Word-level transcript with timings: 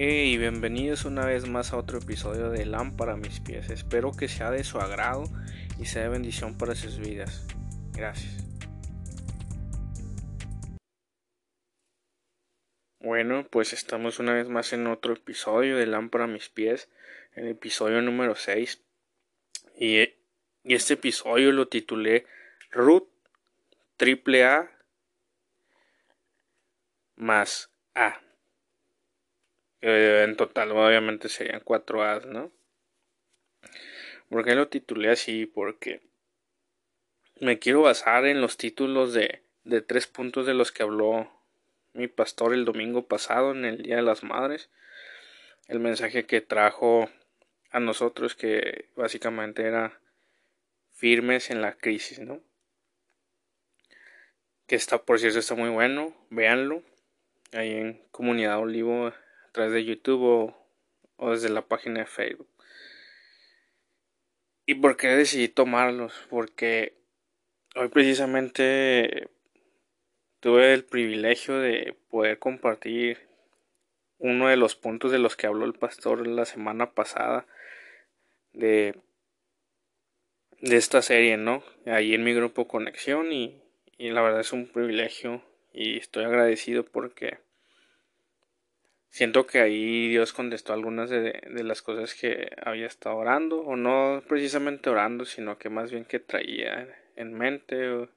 y 0.00 0.38
bienvenidos 0.38 1.04
una 1.06 1.26
vez 1.26 1.48
más 1.48 1.72
a 1.72 1.76
otro 1.76 1.98
episodio 1.98 2.50
de 2.50 2.64
Lámpara 2.64 3.14
a 3.14 3.16
mis 3.16 3.40
pies. 3.40 3.68
Espero 3.68 4.12
que 4.12 4.28
sea 4.28 4.52
de 4.52 4.62
su 4.62 4.78
agrado 4.78 5.24
y 5.80 5.86
sea 5.86 6.04
de 6.04 6.08
bendición 6.08 6.56
para 6.56 6.76
sus 6.76 7.00
vidas. 7.00 7.48
Gracias. 7.94 8.44
Bueno, 13.00 13.48
pues 13.50 13.72
estamos 13.72 14.20
una 14.20 14.34
vez 14.34 14.48
más 14.48 14.72
en 14.72 14.86
otro 14.86 15.14
episodio 15.14 15.76
de 15.76 15.88
Lámpara 15.88 16.24
a 16.24 16.28
mis 16.28 16.48
pies, 16.48 16.88
el 17.32 17.48
episodio 17.48 18.00
número 18.00 18.36
6. 18.36 18.80
Y, 19.80 20.14
este 20.62 20.94
episodio 20.94 21.50
lo 21.50 21.66
titulé 21.66 22.24
Ruth 22.70 23.08
triple 23.96 24.44
A 24.44 24.70
más 27.16 27.72
A. 27.96 28.27
Eh, 29.80 30.24
en 30.24 30.36
total, 30.36 30.72
obviamente 30.72 31.28
serían 31.28 31.60
cuatro 31.64 32.02
A's, 32.02 32.26
¿no? 32.26 32.50
¿Por 34.28 34.44
qué 34.44 34.54
lo 34.54 34.68
titulé 34.68 35.10
así? 35.10 35.46
Porque 35.46 36.00
me 37.40 37.58
quiero 37.58 37.82
basar 37.82 38.26
en 38.26 38.40
los 38.40 38.56
títulos 38.56 39.14
de, 39.14 39.42
de 39.64 39.80
tres 39.80 40.06
puntos 40.06 40.46
de 40.46 40.54
los 40.54 40.72
que 40.72 40.82
habló 40.82 41.30
mi 41.92 42.08
pastor 42.08 42.52
el 42.52 42.64
domingo 42.64 43.06
pasado 43.06 43.52
en 43.52 43.64
el 43.64 43.82
Día 43.82 43.96
de 43.96 44.02
las 44.02 44.22
Madres. 44.22 44.70
El 45.68 45.80
mensaje 45.80 46.26
que 46.26 46.40
trajo 46.40 47.10
a 47.70 47.80
nosotros 47.80 48.34
que 48.34 48.88
básicamente 48.96 49.62
era 49.62 50.00
firmes 50.92 51.50
en 51.50 51.60
la 51.60 51.74
crisis, 51.74 52.18
¿no? 52.18 52.40
Que 54.66 54.76
está, 54.76 54.98
por 54.98 55.18
cierto, 55.18 55.38
está 55.38 55.54
muy 55.54 55.70
bueno, 55.70 56.14
véanlo. 56.30 56.82
Ahí 57.52 57.72
en 57.72 58.02
Comunidad 58.10 58.58
Olivo 58.58 59.12
a 59.48 59.52
través 59.52 59.72
de 59.72 59.84
YouTube 59.84 60.54
o, 61.16 61.30
desde 61.30 61.48
la 61.48 61.62
página 61.62 62.00
de 62.00 62.06
Facebook. 62.06 62.48
¿Y 64.66 64.74
por 64.74 64.96
qué 64.96 65.08
decidí 65.08 65.48
tomarlos? 65.48 66.12
Porque 66.28 66.94
hoy 67.74 67.88
precisamente 67.88 69.30
tuve 70.40 70.74
el 70.74 70.84
privilegio 70.84 71.58
de 71.58 71.96
poder 72.10 72.38
compartir 72.38 73.26
uno 74.18 74.48
de 74.48 74.56
los 74.56 74.76
puntos 74.76 75.10
de 75.10 75.18
los 75.18 75.36
que 75.36 75.46
habló 75.46 75.64
el 75.64 75.74
pastor 75.74 76.26
la 76.26 76.44
semana 76.44 76.92
pasada 76.92 77.46
de, 78.52 79.00
de 80.60 80.76
esta 80.76 81.00
serie, 81.00 81.38
¿no? 81.38 81.64
Ahí 81.86 82.14
en 82.14 82.24
mi 82.24 82.34
grupo 82.34 82.68
Conexión 82.68 83.32
y 83.32 83.62
la 83.96 84.20
verdad 84.20 84.40
es 84.40 84.52
un 84.52 84.66
privilegio 84.66 85.42
y 85.72 85.96
estoy 85.96 86.24
agradecido 86.24 86.84
porque 86.84 87.38
siento 89.08 89.46
que 89.46 89.60
ahí 89.60 90.08
Dios 90.08 90.32
contestó 90.32 90.72
algunas 90.72 91.10
de, 91.10 91.40
las 91.64 91.82
cosas 91.82 92.14
que 92.14 92.50
había 92.62 92.86
estado 92.86 93.16
orando, 93.16 93.60
o 93.60 93.76
no 93.76 94.22
precisamente 94.28 94.90
orando, 94.90 95.24
sino 95.24 95.58
que 95.58 95.70
más 95.70 95.90
bien 95.90 96.04
que 96.04 96.20
traía 96.20 96.88
en 97.16 97.34
mente. 97.34 98.08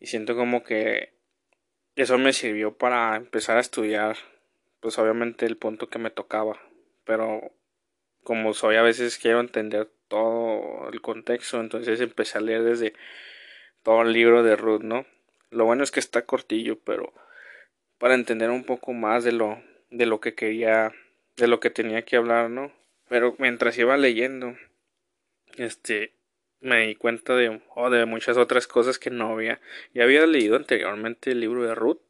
y 0.00 0.06
siento 0.06 0.36
como 0.36 0.62
que 0.62 1.12
eso 1.96 2.18
me 2.18 2.32
sirvió 2.32 2.76
para 2.76 3.16
empezar 3.16 3.56
a 3.56 3.60
estudiar, 3.60 4.16
pues 4.80 4.98
obviamente 4.98 5.46
el 5.46 5.56
punto 5.56 5.88
que 5.88 5.98
me 5.98 6.10
tocaba, 6.10 6.60
pero 7.04 7.52
como 8.22 8.54
soy 8.54 8.76
a 8.76 8.82
veces 8.82 9.18
quiero 9.18 9.40
entender 9.40 9.90
todo 10.08 10.88
el 10.92 11.00
contexto, 11.00 11.60
entonces 11.60 12.00
empecé 12.00 12.38
a 12.38 12.42
leer 12.42 12.62
desde 12.62 12.94
todo 13.82 14.02
el 14.02 14.12
libro 14.12 14.42
de 14.42 14.56
Ruth, 14.56 14.82
¿no? 14.82 15.06
Lo 15.50 15.64
bueno 15.64 15.82
es 15.82 15.90
que 15.90 16.00
está 16.00 16.26
cortillo, 16.26 16.78
pero 16.78 17.12
para 17.98 18.14
entender 18.14 18.50
un 18.50 18.64
poco 18.64 18.92
más 18.92 19.24
de 19.24 19.32
lo 19.32 19.60
de 19.90 20.06
lo 20.06 20.20
que 20.20 20.34
quería, 20.34 20.92
de 21.36 21.48
lo 21.48 21.60
que 21.60 21.70
tenía 21.70 22.02
que 22.02 22.16
hablar, 22.16 22.50
¿no? 22.50 22.72
Pero 23.08 23.34
mientras 23.38 23.78
iba 23.78 23.96
leyendo, 23.96 24.56
este, 25.56 26.12
me 26.60 26.86
di 26.86 26.94
cuenta 26.94 27.34
de, 27.34 27.60
oh, 27.74 27.90
de 27.90 28.04
muchas 28.04 28.36
otras 28.36 28.66
cosas 28.66 28.98
que 28.98 29.10
no 29.10 29.32
había. 29.32 29.60
Ya 29.94 30.04
había 30.04 30.26
leído 30.26 30.56
anteriormente 30.56 31.30
el 31.30 31.40
libro 31.40 31.64
de 31.64 31.74
Ruth, 31.74 32.00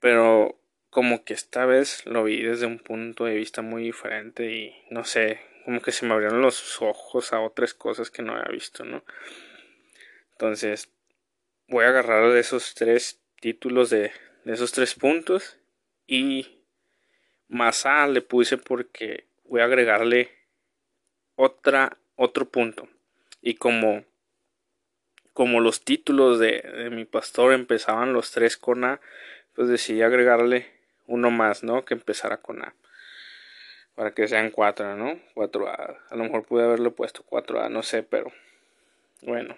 pero 0.00 0.58
como 0.90 1.24
que 1.24 1.32
esta 1.32 1.64
vez 1.64 2.04
lo 2.04 2.24
vi 2.24 2.42
desde 2.42 2.66
un 2.66 2.78
punto 2.78 3.24
de 3.24 3.36
vista 3.36 3.62
muy 3.62 3.84
diferente 3.84 4.52
y 4.52 4.74
no 4.90 5.04
sé, 5.04 5.40
como 5.64 5.80
que 5.80 5.92
se 5.92 6.04
me 6.04 6.12
abrieron 6.12 6.42
los 6.42 6.82
ojos 6.82 7.32
a 7.32 7.40
otras 7.40 7.72
cosas 7.72 8.10
que 8.10 8.22
no 8.22 8.32
había 8.32 8.52
visto, 8.52 8.84
¿no? 8.84 9.02
Entonces, 10.32 10.90
voy 11.68 11.84
a 11.84 11.88
agarrar 11.88 12.36
esos 12.36 12.74
tres 12.74 13.20
títulos 13.40 13.88
de, 13.88 14.12
de 14.44 14.54
esos 14.54 14.72
tres 14.72 14.94
puntos 14.94 15.58
y 16.06 16.58
más 17.48 17.86
A 17.86 18.06
le 18.06 18.22
puse 18.22 18.58
porque 18.58 19.26
voy 19.44 19.60
a 19.60 19.64
agregarle 19.64 20.30
otra, 21.36 21.98
otro 22.16 22.48
punto. 22.48 22.88
Y 23.40 23.54
como, 23.54 24.04
como 25.32 25.60
los 25.60 25.84
títulos 25.84 26.38
de, 26.38 26.60
de 26.60 26.90
mi 26.90 27.04
pastor 27.04 27.52
empezaban 27.52 28.12
los 28.12 28.30
tres 28.30 28.56
con 28.56 28.84
A, 28.84 29.00
pues 29.54 29.68
decidí 29.68 30.02
agregarle 30.02 30.66
uno 31.06 31.30
más, 31.30 31.62
¿no? 31.62 31.84
Que 31.84 31.94
empezara 31.94 32.38
con 32.38 32.62
A. 32.62 32.74
Para 33.94 34.14
que 34.14 34.26
sean 34.26 34.50
cuatro, 34.50 34.96
¿no? 34.96 35.20
A. 35.36 35.98
A 36.10 36.16
lo 36.16 36.24
mejor 36.24 36.44
pude 36.44 36.64
haberlo 36.64 36.94
puesto 36.94 37.22
cuatro 37.24 37.60
A, 37.60 37.68
no 37.68 37.82
sé, 37.82 38.02
pero 38.02 38.32
bueno. 39.22 39.56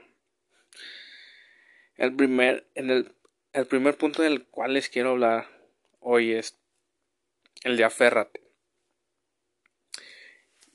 El 1.97 2.15
primer, 2.17 2.67
en 2.75 2.91
el, 2.91 3.15
el 3.55 3.67
primer 3.67 3.97
punto 3.97 4.23
del 4.23 4.45
cual 4.47 4.75
les 4.75 4.89
quiero 4.89 5.11
hablar 5.11 5.47
hoy 6.01 6.33
es 6.33 6.59
el 7.63 7.77
de 7.77 7.85
Aférrate. 7.85 8.43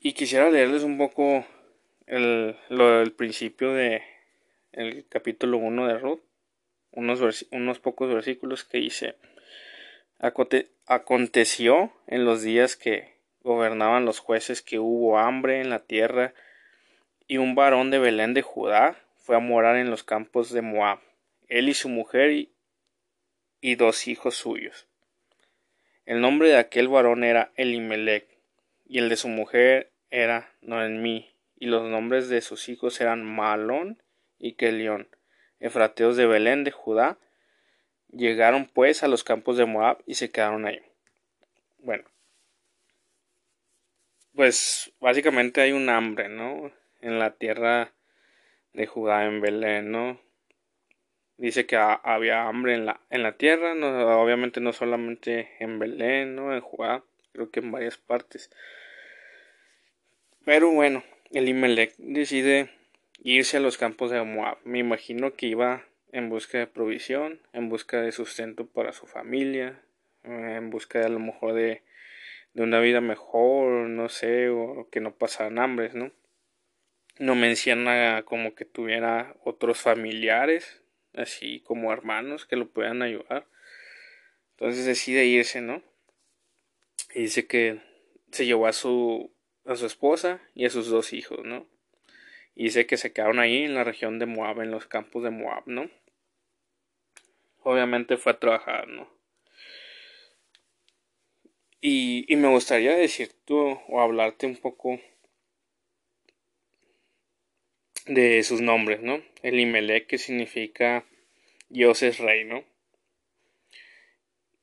Y 0.00 0.14
quisiera 0.14 0.48
leerles 0.48 0.82
un 0.82 0.96
poco 0.96 1.44
el, 2.06 2.56
lo 2.70 2.98
del 2.98 3.12
principio 3.12 3.74
de 3.74 4.02
el 4.72 5.06
capítulo 5.08 5.58
1 5.58 5.88
de 5.88 5.98
Ruth, 5.98 6.22
unos, 6.92 7.46
unos 7.50 7.78
pocos 7.80 8.12
versículos 8.12 8.64
que 8.64 8.78
dice, 8.78 9.16
aconteció 10.86 11.92
en 12.06 12.24
los 12.24 12.40
días 12.40 12.76
que 12.76 13.14
gobernaban 13.42 14.06
los 14.06 14.20
jueces 14.20 14.62
que 14.62 14.78
hubo 14.78 15.18
hambre 15.18 15.60
en 15.60 15.68
la 15.68 15.80
tierra 15.80 16.32
y 17.26 17.36
un 17.36 17.54
varón 17.54 17.90
de 17.90 17.98
Belén 17.98 18.32
de 18.32 18.42
Judá 18.42 18.96
fue 19.18 19.36
a 19.36 19.40
morar 19.40 19.76
en 19.76 19.90
los 19.90 20.02
campos 20.02 20.50
de 20.50 20.62
Moab, 20.62 21.00
él 21.48 21.68
y 21.68 21.74
su 21.74 21.90
mujer 21.90 22.48
y 23.60 23.74
dos 23.74 24.08
hijos 24.08 24.36
suyos. 24.36 24.86
El 26.06 26.20
nombre 26.20 26.48
de 26.48 26.56
aquel 26.56 26.88
varón 26.88 27.24
era 27.24 27.52
Elimelech, 27.56 28.26
y 28.86 28.98
el 28.98 29.08
de 29.08 29.16
su 29.16 29.28
mujer 29.28 29.92
era 30.10 30.52
Noemí, 30.60 31.30
y 31.58 31.66
los 31.66 31.88
nombres 31.88 32.28
de 32.28 32.40
sus 32.40 32.68
hijos 32.68 33.00
eran 33.00 33.24
Malón 33.24 34.02
y 34.38 34.54
Kelión, 34.54 35.08
efrateos 35.60 36.16
de 36.16 36.26
Belén 36.26 36.64
de 36.64 36.70
Judá. 36.70 37.18
Llegaron 38.08 38.66
pues 38.66 39.02
a 39.02 39.08
los 39.08 39.22
campos 39.22 39.56
de 39.56 39.66
Moab 39.66 40.02
y 40.06 40.14
se 40.14 40.30
quedaron 40.30 40.66
ahí. 40.66 40.80
Bueno, 41.78 42.04
pues 44.34 44.92
básicamente 45.00 45.60
hay 45.60 45.72
un 45.72 45.88
hambre, 45.88 46.28
¿no? 46.28 46.72
En 47.00 47.18
la 47.18 47.34
tierra 47.34 47.92
de 48.72 48.86
Judá, 48.86 49.26
en 49.26 49.40
Belén, 49.40 49.90
¿no? 49.90 50.20
Dice 51.40 51.64
que 51.64 51.76
había 51.76 52.46
hambre 52.46 52.74
en 52.74 52.84
la, 52.84 53.00
en 53.08 53.22
la 53.22 53.32
tierra, 53.32 53.74
no, 53.74 53.88
obviamente 54.20 54.60
no 54.60 54.72
solamente 54.72 55.50
en 55.58 55.78
Belén, 55.78 56.36
¿no? 56.36 56.54
en 56.54 56.60
Judá, 56.60 57.02
creo 57.32 57.50
que 57.50 57.60
en 57.60 57.72
varias 57.72 57.96
partes. 57.96 58.50
Pero 60.44 60.70
bueno, 60.70 61.02
el 61.32 61.48
Imelec 61.48 61.94
decide 61.96 62.70
irse 63.22 63.56
a 63.56 63.60
los 63.60 63.78
campos 63.78 64.10
de 64.10 64.22
Moab. 64.22 64.58
Me 64.64 64.78
imagino 64.78 65.32
que 65.34 65.46
iba 65.46 65.84
en 66.12 66.28
busca 66.28 66.58
de 66.58 66.66
provisión, 66.66 67.40
en 67.54 67.70
busca 67.70 68.02
de 68.02 68.12
sustento 68.12 68.66
para 68.66 68.92
su 68.92 69.06
familia, 69.06 69.80
en 70.24 70.68
busca 70.68 70.98
de 70.98 71.06
a 71.06 71.10
lo 71.10 71.20
mejor 71.20 71.54
de, 71.54 71.82
de 72.52 72.62
una 72.62 72.80
vida 72.80 73.00
mejor, 73.00 73.88
no 73.88 74.10
sé, 74.10 74.50
o 74.50 74.88
que 74.90 75.00
no 75.00 75.14
pasaran 75.14 75.58
hambres, 75.58 75.94
¿no? 75.94 76.12
No 77.18 77.34
menciona 77.34 78.22
como 78.24 78.54
que 78.54 78.64
tuviera 78.64 79.36
otros 79.44 79.78
familiares, 79.78 80.79
así 81.14 81.60
como 81.60 81.92
hermanos 81.92 82.46
que 82.46 82.56
lo 82.56 82.68
puedan 82.68 83.02
ayudar. 83.02 83.46
Entonces 84.52 84.86
decide 84.86 85.24
irse, 85.24 85.60
¿no? 85.60 85.82
Y 87.14 87.22
dice 87.22 87.46
que 87.46 87.80
se 88.30 88.46
llevó 88.46 88.66
a 88.66 88.72
su 88.72 89.32
a 89.64 89.76
su 89.76 89.86
esposa 89.86 90.40
y 90.54 90.64
a 90.64 90.70
sus 90.70 90.88
dos 90.88 91.12
hijos, 91.12 91.44
¿no? 91.44 91.66
Y 92.54 92.64
dice 92.64 92.86
que 92.86 92.96
se 92.96 93.12
quedaron 93.12 93.38
ahí 93.38 93.62
en 93.62 93.74
la 93.74 93.84
región 93.84 94.18
de 94.18 94.26
Moab, 94.26 94.60
en 94.60 94.70
los 94.70 94.86
campos 94.86 95.22
de 95.22 95.30
Moab, 95.30 95.64
¿no? 95.66 95.90
Obviamente 97.62 98.16
fue 98.16 98.32
a 98.32 98.38
trabajar, 98.38 98.88
¿no? 98.88 99.08
Y, 101.80 102.26
y 102.28 102.36
me 102.36 102.48
gustaría 102.48 102.94
decirte 102.94 103.54
o 103.54 104.00
hablarte 104.00 104.46
un 104.46 104.56
poco 104.56 105.00
de 108.06 108.42
sus 108.42 108.60
nombres, 108.60 109.00
¿no? 109.02 109.22
El 109.42 109.60
Imelec, 109.60 110.06
que 110.06 110.18
significa 110.18 111.04
Dios 111.68 112.02
es 112.02 112.18
rey, 112.18 112.44
¿no? 112.44 112.64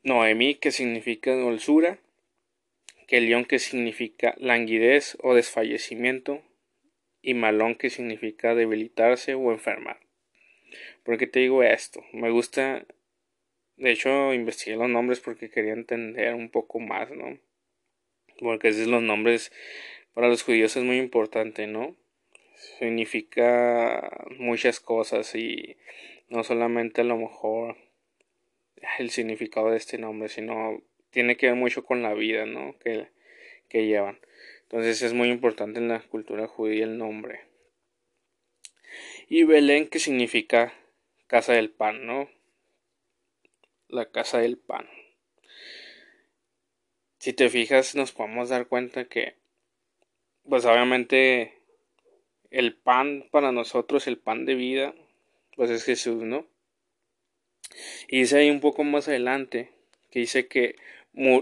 Noemí, 0.03 0.55
que 0.55 0.71
significa 0.71 1.35
dulzura, 1.35 1.99
Kelión 3.07 3.45
que 3.45 3.59
significa 3.59 4.35
languidez 4.37 5.17
o 5.21 5.33
desfallecimiento 5.33 6.43
y 7.21 7.35
malón 7.35 7.75
que 7.75 7.89
significa 7.89 8.53
debilitarse 8.53 9.33
o 9.33 9.53
enfermar. 9.53 10.01
¿Por 11.03 11.17
qué 11.17 11.25
te 11.25 11.39
digo 11.39 11.63
esto? 11.63 12.03
Me 12.11 12.29
gusta, 12.31 12.85
de 13.77 13.91
hecho 13.91 14.33
investigué 14.33 14.75
los 14.75 14.89
nombres 14.89 15.21
porque 15.21 15.49
quería 15.49 15.71
entender 15.71 16.33
un 16.35 16.49
poco 16.49 16.81
más, 16.81 17.09
¿no? 17.11 17.37
Porque 18.39 18.69
esos 18.69 18.87
los 18.87 19.01
nombres 19.01 19.53
para 20.13 20.27
los 20.27 20.43
judíos 20.43 20.75
es 20.75 20.83
muy 20.83 20.97
importante, 20.97 21.65
¿no? 21.65 21.95
Significa 22.57 24.25
muchas 24.39 24.79
cosas 24.79 25.35
y 25.35 25.77
no 26.27 26.43
solamente 26.43 27.01
a 27.01 27.03
lo 27.03 27.15
mejor 27.15 27.77
el 28.97 29.11
significado 29.11 29.69
de 29.69 29.77
este 29.77 29.99
nombre, 29.99 30.27
sino 30.27 30.81
tiene 31.11 31.37
que 31.37 31.47
ver 31.47 31.55
mucho 31.55 31.85
con 31.85 32.01
la 32.01 32.15
vida, 32.15 32.47
¿no? 32.47 32.75
Que, 32.79 33.09
que 33.69 33.85
llevan. 33.85 34.19
Entonces 34.63 35.03
es 35.03 35.13
muy 35.13 35.29
importante 35.29 35.79
en 35.79 35.87
la 35.87 35.99
cultura 35.99 36.47
judía 36.47 36.85
el 36.85 36.97
nombre. 36.97 37.41
Y 39.29 39.43
Belén, 39.43 39.87
que 39.87 39.99
significa 39.99 40.73
casa 41.27 41.53
del 41.53 41.69
pan, 41.69 42.07
¿no? 42.07 42.27
La 43.87 44.09
casa 44.09 44.39
del 44.39 44.57
pan. 44.57 44.89
Si 47.19 47.33
te 47.33 47.49
fijas, 47.49 47.93
nos 47.95 48.13
podemos 48.13 48.49
dar 48.49 48.67
cuenta 48.67 49.05
que, 49.05 49.35
pues 50.43 50.65
obviamente, 50.65 51.56
el 52.51 52.75
pan 52.75 53.27
para 53.31 53.51
nosotros, 53.51 54.07
el 54.07 54.17
pan 54.17 54.45
de 54.45 54.55
vida, 54.55 54.93
pues 55.55 55.69
es 55.69 55.83
Jesús, 55.83 56.23
¿no? 56.23 56.45
Y 58.07 58.19
dice 58.19 58.37
ahí 58.37 58.49
un 58.49 58.59
poco 58.59 58.83
más 58.83 59.07
adelante, 59.07 59.71
que 60.09 60.19
dice 60.19 60.47
que 60.47 60.75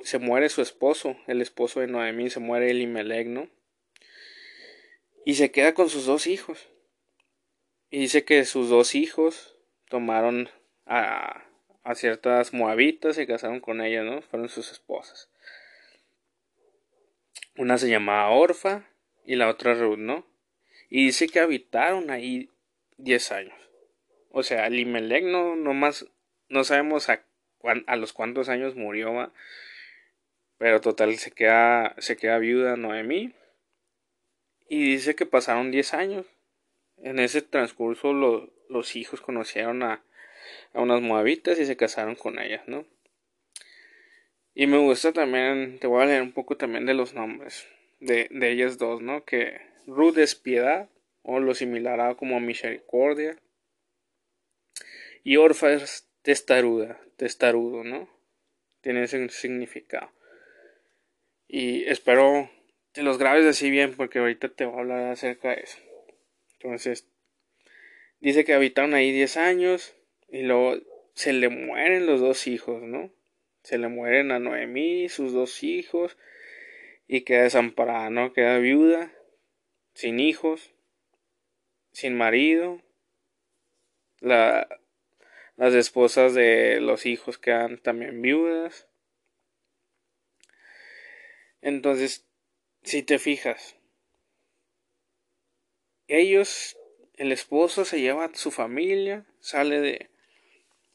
se 0.04 0.20
muere 0.20 0.50
su 0.50 0.62
esposo, 0.62 1.18
el 1.28 1.42
esposo 1.42 1.82
de 1.82 1.88
Noemí, 1.88 2.30
se 2.30 2.40
muere 2.40 2.72
Elimelech, 2.72 3.28
¿no? 3.28 3.50
Y 5.26 5.36
se 5.36 5.52
queda 5.52 5.74
con 5.74 5.90
sus 5.90 6.06
dos 6.06 6.28
hijos. 6.28 6.70
Y 7.90 8.00
dice 8.00 8.26
que 8.26 8.46
sus 8.46 8.70
dos 8.70 8.96
hijos 8.96 9.56
tomaron 9.90 10.50
a, 10.86 11.46
a 11.84 11.96
ciertas 11.96 12.54
moabitas, 12.54 13.16
se 13.16 13.28
casaron 13.28 13.60
con 13.60 13.82
ellas, 13.82 14.06
¿no? 14.06 14.22
Fueron 14.22 14.50
sus 14.50 14.72
esposas. 14.72 15.30
Una 17.58 17.78
se 17.78 17.90
llamaba 17.90 18.32
Orfa 18.32 18.88
y 19.26 19.36
la 19.36 19.50
otra 19.50 19.74
Ruth, 19.74 19.98
¿no? 19.98 20.26
Y 20.90 21.06
dice 21.06 21.28
que 21.28 21.40
habitaron 21.40 22.10
ahí 22.10 22.50
diez 22.98 23.32
años. 23.32 23.56
O 24.30 24.44
sea, 24.44 24.68
Elimelech 24.68 25.24
no, 25.24 25.56
no 25.56 25.74
más, 25.74 26.08
no 26.50 26.64
sabemos 26.64 27.10
a, 27.10 27.24
a 27.88 27.96
los 27.96 28.14
cuántos 28.14 28.50
años 28.50 28.76
murió, 28.76 29.32
pero 30.58 30.82
total 30.82 31.18
se 31.18 31.32
queda, 31.32 31.96
se 32.00 32.18
queda 32.18 32.38
viuda 32.38 32.78
Noemí. 32.78 33.34
Y 34.68 34.92
dice 34.92 35.16
que 35.16 35.26
pasaron 35.26 35.72
diez 35.72 35.94
años. 35.94 36.26
En 36.98 37.20
ese 37.20 37.42
transcurso 37.42 38.14
los 38.14 38.96
hijos 38.96 39.22
conocieron 39.22 39.84
a, 39.84 40.04
a 40.74 40.82
unas 40.82 41.02
moabitas 41.02 41.60
y 41.60 41.66
se 41.66 41.78
casaron 41.78 42.16
con 42.16 42.40
ellas, 42.40 42.64
¿no? 42.68 42.86
Y 44.54 44.68
me 44.68 44.78
gusta 44.78 45.12
también, 45.12 45.80
te 45.80 45.88
voy 45.88 46.04
a 46.04 46.06
leer 46.06 46.22
un 46.22 46.32
poco 46.32 46.56
también 46.56 46.86
de 46.86 46.94
los 46.94 47.14
nombres 47.14 47.68
de, 48.00 48.28
de 48.32 48.52
ellas 48.52 48.78
dos, 48.78 49.02
¿no? 49.02 49.26
Que 49.26 49.60
Ruth 49.86 50.18
es 50.18 50.36
piedad, 50.36 50.90
o 51.22 51.40
lo 51.40 51.56
similar 51.56 52.16
como 52.16 52.40
misericordia. 52.40 53.38
Y 55.24 55.38
Orfa 55.38 55.74
es 55.74 56.08
testaruda, 56.22 57.00
testarudo, 57.18 57.84
¿no? 57.84 58.10
Tiene 58.82 59.04
ese 59.04 59.28
significado. 59.30 60.12
Y 61.48 61.84
espero 61.86 62.50
te 62.96 63.04
los 63.04 63.18
grabes 63.18 63.46
así 63.46 63.70
bien 63.70 63.94
porque 63.94 64.20
ahorita 64.20 64.48
te 64.48 64.64
voy 64.64 64.78
a 64.78 64.80
hablar 64.80 65.12
acerca 65.12 65.50
de 65.50 65.62
eso. 65.64 65.78
Entonces, 66.54 67.10
dice 68.22 68.46
que 68.46 68.54
habitaron 68.54 68.94
ahí 68.94 69.12
10 69.12 69.36
años 69.36 69.94
y 70.30 70.44
luego 70.44 70.78
se 71.14 71.34
le 71.34 71.50
mueren 71.50 72.06
los 72.06 72.22
dos 72.22 72.48
hijos, 72.48 72.82
¿no? 72.84 73.12
Se 73.64 73.78
le 73.78 73.90
mueren 73.90 74.32
a 74.32 74.40
Noemí, 74.40 75.10
sus 75.10 75.34
dos 75.34 75.62
hijos, 75.62 76.18
y 77.06 77.22
queda 77.22 77.44
desamparada, 77.44 78.10
¿no? 78.10 78.32
Queda 78.32 78.60
viuda, 78.60 79.12
sin 79.96 80.20
hijos, 80.20 80.72
sin 81.92 82.16
marido. 82.16 82.82
La, 84.20 84.68
las 85.56 85.74
esposas 85.74 86.34
de 86.34 86.80
los 86.82 87.06
hijos 87.06 87.38
quedan 87.40 87.82
también 87.82 88.22
viudas. 88.22 88.88
Entonces, 91.62 92.28
si 92.84 93.02
te 93.02 93.18
fijas, 93.18 93.76
ellos, 96.08 96.78
el 97.16 97.32
esposo 97.32 97.86
se 97.86 98.00
lleva 98.00 98.26
a 98.26 98.36
su 98.36 98.52
familia, 98.52 99.26
sale 99.40 99.80
de, 99.80 100.10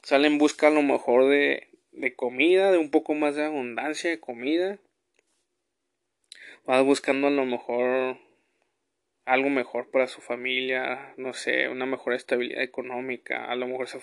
sale 0.03 0.29
en 0.29 0.38
busca 0.38 0.69
a 0.69 0.70
lo 0.70 0.82
mejor 0.82 1.29
de, 1.29 1.69
de 1.93 2.14
comida, 2.14 2.70
de 2.70 2.79
un 2.79 2.91
poco 2.91 3.14
más 3.14 3.35
de 3.35 3.44
abundancia 3.44 4.11
de 4.11 4.20
comida. 4.20 4.79
Va 6.69 6.82
buscando 6.82 7.26
a 7.26 7.31
lo 7.31 7.46
mejor 7.46 8.19
algo 9.31 9.49
mejor 9.49 9.91
para 9.91 10.09
su 10.09 10.21
familia, 10.21 11.15
no 11.17 11.35
sé, 11.35 11.69
una 11.69 11.87
mejor 11.87 12.15
estabilidad 12.15 12.62
económica, 12.62 13.44
a 13.44 13.55
lo 13.55 13.69
mejor 13.69 13.88
se, 13.88 14.00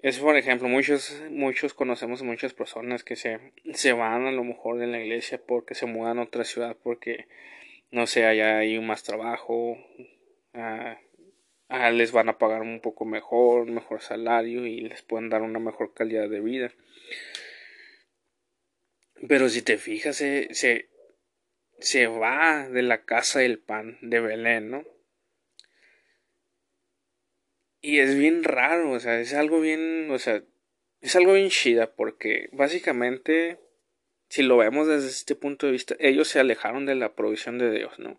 es 0.00 0.18
por 0.18 0.36
ejemplo, 0.36 0.68
muchos, 0.68 1.22
muchos 1.30 1.72
conocemos 1.72 2.22
muchas 2.22 2.52
personas 2.52 3.04
que 3.04 3.16
se, 3.16 3.40
se 3.72 3.94
van 3.94 4.26
a 4.26 4.32
lo 4.32 4.44
mejor 4.44 4.78
de 4.78 4.86
la 4.86 5.00
iglesia 5.00 5.40
porque 5.44 5.74
se 5.74 5.86
mudan 5.86 6.18
a 6.18 6.24
otra 6.24 6.44
ciudad 6.44 6.76
porque 6.82 7.26
no 7.90 8.06
sé, 8.06 8.26
allá 8.26 8.58
hay 8.58 8.78
más 8.80 9.02
trabajo, 9.02 9.78
ah, 10.52 10.98
ah, 11.68 11.90
les 11.90 12.12
van 12.12 12.28
a 12.28 12.36
pagar 12.36 12.60
un 12.60 12.80
poco 12.80 13.06
mejor, 13.06 13.66
mejor 13.66 14.02
salario 14.02 14.66
y 14.66 14.80
les 14.80 15.00
pueden 15.02 15.30
dar 15.30 15.40
una 15.40 15.58
mejor 15.58 15.94
calidad 15.94 16.28
de 16.28 16.40
vida. 16.40 16.72
Pero 19.26 19.48
si 19.48 19.62
te 19.62 19.78
fijas, 19.78 20.16
se, 20.16 20.52
se, 20.52 20.90
se 21.78 22.06
va 22.06 22.68
de 22.68 22.82
la 22.82 23.04
casa 23.04 23.40
del 23.40 23.58
pan 23.58 23.98
de 24.00 24.20
Belén, 24.20 24.70
¿no? 24.70 24.84
Y 27.80 27.98
es 27.98 28.16
bien 28.16 28.44
raro, 28.44 28.92
o 28.92 29.00
sea, 29.00 29.20
es 29.20 29.34
algo 29.34 29.60
bien, 29.60 30.10
o 30.10 30.18
sea, 30.18 30.42
es 31.00 31.16
algo 31.16 31.34
bien 31.34 31.50
chida 31.50 31.94
porque 31.94 32.48
básicamente, 32.52 33.58
si 34.28 34.42
lo 34.42 34.56
vemos 34.56 34.86
desde 34.88 35.08
este 35.08 35.34
punto 35.34 35.66
de 35.66 35.72
vista, 35.72 35.94
ellos 35.98 36.28
se 36.28 36.40
alejaron 36.40 36.86
de 36.86 36.94
la 36.94 37.14
provisión 37.14 37.58
de 37.58 37.70
Dios, 37.70 37.98
¿no? 37.98 38.18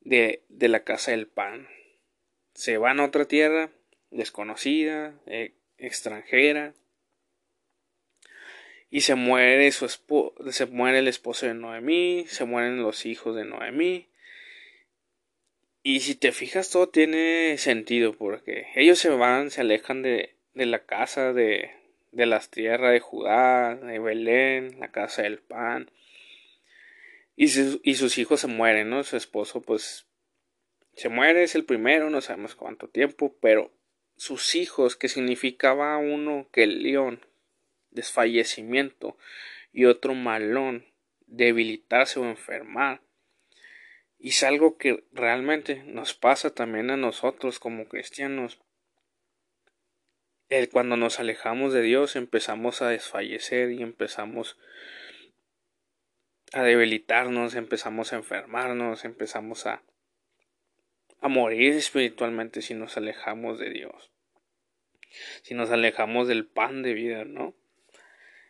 De, 0.00 0.42
de 0.48 0.68
la 0.68 0.82
casa 0.82 1.12
del 1.12 1.28
pan. 1.28 1.68
Se 2.52 2.78
van 2.78 2.98
a 2.98 3.04
otra 3.04 3.26
tierra 3.26 3.70
desconocida, 4.10 5.14
eh, 5.26 5.54
extranjera, 5.78 6.74
y 8.92 9.00
se 9.00 9.14
muere 9.14 9.72
su 9.72 9.88
se 10.50 10.66
muere 10.66 10.98
el 10.98 11.08
esposo 11.08 11.46
de 11.46 11.54
Noemí, 11.54 12.26
se 12.28 12.44
mueren 12.44 12.82
los 12.82 13.06
hijos 13.06 13.34
de 13.34 13.46
Noemí, 13.46 14.10
y 15.82 16.00
si 16.00 16.14
te 16.14 16.30
fijas, 16.30 16.70
todo 16.70 16.90
tiene 16.90 17.56
sentido 17.56 18.12
porque 18.12 18.66
ellos 18.76 18.98
se 18.98 19.08
van, 19.08 19.50
se 19.50 19.62
alejan 19.62 20.02
de, 20.02 20.36
de 20.52 20.66
la 20.66 20.84
casa 20.84 21.32
de, 21.32 21.70
de 22.12 22.26
las 22.26 22.50
tierras 22.50 22.92
de 22.92 23.00
Judá, 23.00 23.76
de 23.76 23.98
Belén, 23.98 24.78
la 24.78 24.92
casa 24.92 25.22
del 25.22 25.38
pan. 25.38 25.90
Y, 27.34 27.46
y 27.46 27.94
sus 27.94 28.18
hijos 28.18 28.40
se 28.40 28.46
mueren, 28.46 28.90
¿no? 28.90 29.02
Su 29.04 29.16
esposo, 29.16 29.62
pues, 29.62 30.06
se 30.92 31.08
muere, 31.08 31.44
es 31.44 31.54
el 31.54 31.64
primero, 31.64 32.10
no 32.10 32.20
sabemos 32.20 32.54
cuánto 32.54 32.88
tiempo, 32.88 33.34
pero 33.40 33.72
sus 34.16 34.54
hijos, 34.54 34.96
que 34.96 35.08
significaba 35.08 35.96
uno 35.96 36.46
que 36.52 36.64
el 36.64 36.82
león, 36.82 37.26
desfallecimiento, 37.92 39.16
y 39.72 39.86
otro 39.86 40.14
malón, 40.14 40.86
debilitarse 41.26 42.20
o 42.20 42.24
enfermar. 42.24 43.02
Y 44.18 44.28
es 44.28 44.42
algo 44.44 44.76
que 44.76 45.04
realmente 45.12 45.82
nos 45.84 46.14
pasa 46.14 46.54
también 46.54 46.90
a 46.90 46.96
nosotros 46.96 47.58
como 47.58 47.88
cristianos. 47.88 48.60
Cuando 50.70 50.98
nos 50.98 51.18
alejamos 51.18 51.72
de 51.72 51.80
Dios 51.80 52.14
empezamos 52.14 52.82
a 52.82 52.88
desfallecer 52.88 53.72
y 53.72 53.82
empezamos 53.82 54.58
a 56.52 56.62
debilitarnos, 56.62 57.54
empezamos 57.54 58.12
a 58.12 58.16
enfermarnos, 58.16 59.06
empezamos 59.06 59.66
a, 59.66 59.82
a 61.22 61.28
morir 61.28 61.72
espiritualmente 61.72 62.60
si 62.60 62.74
nos 62.74 62.98
alejamos 62.98 63.58
de 63.58 63.70
Dios. 63.70 64.12
Si 65.42 65.54
nos 65.54 65.70
alejamos 65.70 66.28
del 66.28 66.46
pan 66.46 66.82
de 66.82 66.92
vida, 66.92 67.24
¿no? 67.24 67.54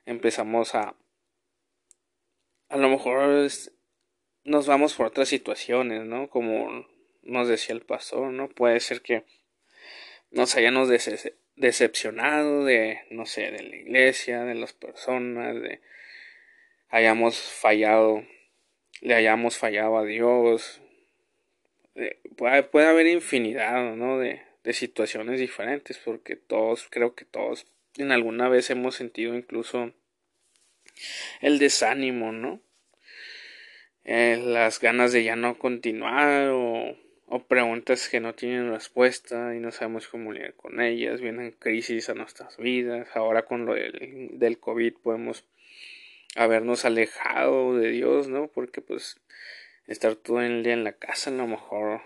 Empezamos 0.05 0.75
a 0.75 0.95
a 2.73 2.79
lo 2.79 2.89
mejor 2.89 3.51
nos 4.45 4.67
vamos 4.67 4.95
por 4.95 5.07
otras 5.07 5.29
situaciones, 5.29 6.05
¿no? 6.07 6.31
Como 6.31 6.87
nos 7.23 7.47
decía 7.47 7.75
el 7.75 7.83
pastor, 7.83 8.33
¿no? 8.33 8.49
Puede 8.49 8.81
ser 8.81 9.03
que 9.03 9.25
nos 10.31 10.57
hayamos 10.57 10.89
decepcionado 11.55 12.65
de, 12.65 13.01
no 13.11 13.27
sé, 13.27 13.51
de 13.51 13.63
la 13.63 13.77
iglesia, 13.77 14.45
de 14.45 14.55
las 14.55 14.73
personas, 14.73 15.61
de, 15.61 15.83
hayamos 16.89 17.39
fallado, 17.39 18.25
le 19.03 19.15
hayamos 19.15 19.59
fallado 19.59 19.99
a 19.99 20.05
Dios. 20.05 20.81
Eh, 21.95 22.19
puede, 22.39 22.63
puede, 22.63 22.87
haber 22.87 23.07
infinidad, 23.07 23.95
¿no? 23.97 24.19
De, 24.19 24.41
de 24.65 24.73
situaciones 24.73 25.39
diferentes, 25.39 25.99
porque 25.99 26.37
todos, 26.37 26.89
creo 26.91 27.15
que 27.15 27.27
todos 27.27 27.67
en 27.97 28.13
alguna 28.13 28.49
vez 28.49 28.71
hemos 28.71 28.95
sentido 28.95 29.35
incluso 29.35 29.93
el 31.41 31.59
desánimo, 31.59 32.33
¿no? 32.33 32.61
Eh, 34.05 34.41
las 34.45 34.81
ganas 34.81 35.13
de 35.13 35.25
ya 35.25 35.37
no 35.37 35.59
continuar 35.59 36.51
o, 36.53 36.97
preguntas 37.49 38.09
que 38.11 38.21
no 38.21 38.35
tienen 38.35 38.71
respuesta 38.71 39.55
y 39.55 39.59
no 39.59 39.73
sabemos 39.73 40.07
cómo 40.07 40.33
lidiar 40.33 40.55
con 40.55 40.81
ellas, 40.81 41.21
vienen 41.21 41.53
crisis 41.53 42.11
a 42.11 42.15
nuestras 42.15 42.59
vidas, 42.59 43.09
ahora 43.15 43.47
con 43.47 43.65
lo 43.65 43.75
del, 43.75 44.31
del 44.35 44.59
COVID 44.59 44.95
podemos 45.03 45.45
habernos 46.37 46.85
alejado 46.85 47.77
de 47.77 47.91
Dios, 47.91 48.29
¿no? 48.29 48.49
Porque 48.49 48.83
pues 48.83 49.19
estar 49.87 50.15
todo 50.15 50.43
el 50.43 50.63
día 50.63 50.75
en 50.75 50.85
la 50.85 50.93
casa 50.93 51.31
a 51.31 51.35
lo 51.35 51.47
mejor 51.47 52.03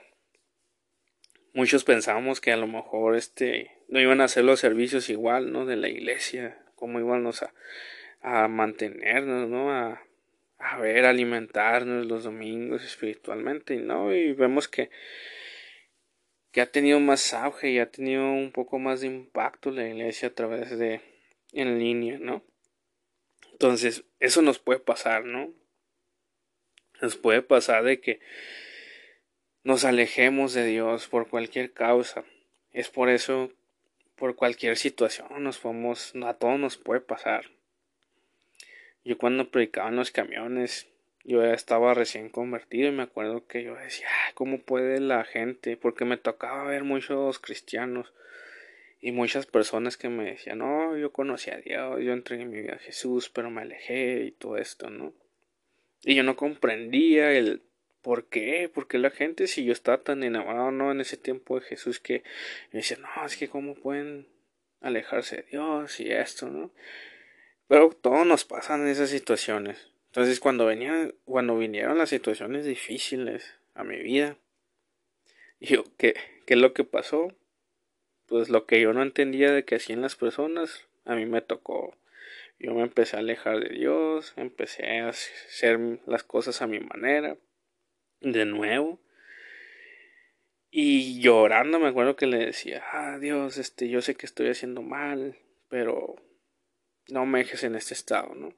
muchos 1.57 1.85
pensábamos 1.85 2.41
que 2.41 2.53
a 2.53 2.57
lo 2.57 2.67
mejor 2.67 3.17
este 3.17 3.76
no 3.89 4.01
iban 4.01 4.21
a 4.21 4.25
hacer 4.25 4.45
los 4.45 4.61
servicios 4.61 5.09
igual, 5.11 5.53
¿no? 5.53 5.67
De 5.67 5.77
la 5.77 5.89
iglesia, 5.89 6.59
cómo 6.75 6.99
íbamos 7.01 7.43
a, 7.43 7.53
a 8.21 8.49
mantenernos, 8.49 9.49
¿no? 9.49 9.73
A, 9.73 10.03
a 10.59 10.79
ver, 10.79 11.05
alimentarnos 11.05 12.07
los 12.07 12.25
domingos 12.25 12.85
espiritualmente, 12.85 13.77
¿no? 13.77 14.15
Y 14.15 14.33
vemos 14.33 14.69
que, 14.69 14.91
que 16.51 16.61
ha 16.61 16.67
tenido 16.67 16.99
más 17.01 17.35
auge 17.35 17.71
y 17.71 17.79
ha 17.79 17.91
tenido 17.91 18.25
un 18.25 18.53
poco 18.53 18.79
más 18.79 19.01
de 19.01 19.09
impacto 19.09 19.71
la 19.71 19.87
iglesia 19.87 20.29
a 20.29 20.35
través 20.35 20.79
de 20.79 21.01
en 21.53 21.79
línea, 21.79 22.19
¿no? 22.19 22.45
Entonces, 23.53 24.05
eso 24.21 24.43
nos 24.43 24.59
puede 24.59 24.81
pasar, 24.81 25.25
¿no? 25.25 25.53
Nos 27.01 27.17
puede 27.17 27.43
pasar 27.43 27.85
de 27.85 28.01
que 28.01 28.21
nos 29.63 29.85
alejemos 29.85 30.53
de 30.53 30.65
Dios 30.67 31.09
por 31.09 31.29
cualquier 31.29 31.73
causa. 31.73 32.25
Es 32.71 32.89
por 32.91 33.09
eso, 33.09 33.51
por 34.17 34.35
cualquier 34.35 34.77
situación, 34.77 35.29
nos 35.45 35.59
podemos, 35.59 36.15
a 36.25 36.35
todos 36.35 36.59
nos 36.59 36.77
puede 36.77 37.01
pasar. 37.01 37.45
Yo 39.05 39.17
cuando 39.19 39.51
predicaba 39.51 39.89
en 39.91 39.97
los 39.97 40.11
camiones, 40.11 40.89
yo 41.23 41.43
ya 41.43 41.55
estaba 41.55 41.95
recién 41.95 42.29
convertido 42.29 42.89
y 42.89 42.93
me 42.93 43.03
acuerdo 43.03 43.47
que 43.47 43.63
yo 43.63 43.75
decía, 43.77 44.09
¿cómo 44.35 44.61
puede 44.61 45.01
la 45.01 45.25
gente? 45.25 45.77
Porque 45.77 46.05
me 46.05 46.17
tocaba 46.17 46.65
ver 46.65 46.85
muchos 46.85 47.39
cristianos 47.39 48.13
y 49.01 49.13
muchas 49.13 49.47
personas 49.47 49.97
que 49.97 50.09
me 50.09 50.25
decían, 50.25 50.59
no, 50.59 50.97
yo 50.97 51.13
conocí 51.13 51.51
a 51.51 51.59
Dios, 51.59 52.01
yo 52.01 52.13
entregué 52.13 52.47
mi 52.47 52.61
vida 52.63 52.75
a 52.75 52.79
Jesús, 52.79 53.29
pero 53.29 53.51
me 53.51 53.63
alejé 53.63 54.25
y 54.25 54.31
todo 54.33 54.57
esto, 54.57 54.91
¿no? 54.91 55.13
Y 56.03 56.15
yo 56.15 56.23
no 56.23 56.37
comprendía 56.37 57.33
el 57.33 57.63
por 58.07 58.27
qué, 58.27 58.71
porque 58.73 58.99
la 58.99 59.11
gente, 59.11 59.49
si 59.49 59.65
yo 59.65 59.73
estaba 59.73 59.99
tan 59.99 60.23
enamorado, 60.23 60.71
¿no? 60.71 60.93
En 60.93 61.01
ese 61.01 61.17
tiempo 61.17 61.59
de 61.59 61.67
Jesús 61.67 61.99
que 61.99 62.23
me 62.71 62.79
decía, 62.79 62.99
no, 62.99 63.27
es 63.27 63.37
que 63.37 63.49
cómo 63.49 63.75
pueden 63.75 64.29
alejarse 64.81 65.39
de 65.39 65.43
Dios 65.51 65.99
y 65.99 66.13
esto, 66.13 66.49
¿no? 66.49 66.71
Pero 67.67 67.89
todo 67.91 68.25
nos 68.25 68.45
pasa 68.45 68.77
en 68.77 68.87
esas 68.87 69.11
situaciones. 69.11 69.91
Entonces 70.07 70.39
cuando 70.39 70.67
venían, 70.67 71.17
cuando 71.25 71.59
vinieron 71.59 71.99
las 71.99 72.11
situaciones 72.11 72.65
difíciles 72.65 73.57
a 73.75 73.83
mi 73.83 73.97
vida, 73.97 74.37
yo, 75.59 75.83
¿qué, 75.99 76.15
¿qué 76.47 76.55
es 76.55 76.61
lo 76.61 76.75
que 76.75 76.85
pasó? 76.85 77.33
Pues 78.27 78.51
lo 78.51 78.67
que 78.67 78.81
yo 78.81 78.93
no 78.93 79.03
entendía 79.03 79.51
de 79.51 79.65
que 79.65 79.75
hacían 79.75 80.01
las 80.01 80.15
personas, 80.15 80.87
a 81.07 81.17
mí 81.17 81.27
me 81.27 81.41
tocó. 81.41 81.97
Yo 82.61 82.73
me 82.73 82.83
empecé 82.83 83.17
a 83.17 83.19
alejar 83.19 83.59
de 83.59 83.75
Dios, 83.75 84.33
empecé 84.37 85.01
a 85.01 85.09
hacer 85.09 85.81
las 86.07 86.23
cosas 86.23 86.63
a 86.63 86.69
mi 86.69 86.79
manera, 86.79 87.37
de 88.21 88.45
nuevo. 88.45 89.01
Y 90.71 91.21
llorando 91.21 91.79
me 91.79 91.89
acuerdo 91.89 92.17
que 92.17 92.27
le 92.27 92.39
decía, 92.39 92.85
ah 92.93 93.19
Dios, 93.19 93.57
este, 93.57 93.89
yo 93.89 94.03
sé 94.03 94.15
que 94.15 94.27
estoy 94.27 94.49
haciendo 94.49 94.83
mal, 94.83 95.37
pero 95.69 96.17
no 97.09 97.25
me 97.25 97.39
dejes 97.39 97.65
en 97.65 97.77
este 97.77 97.95
estado, 97.95 98.35
¿no? 98.35 98.53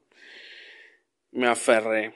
Me 1.31 1.47
aferré 1.47 2.13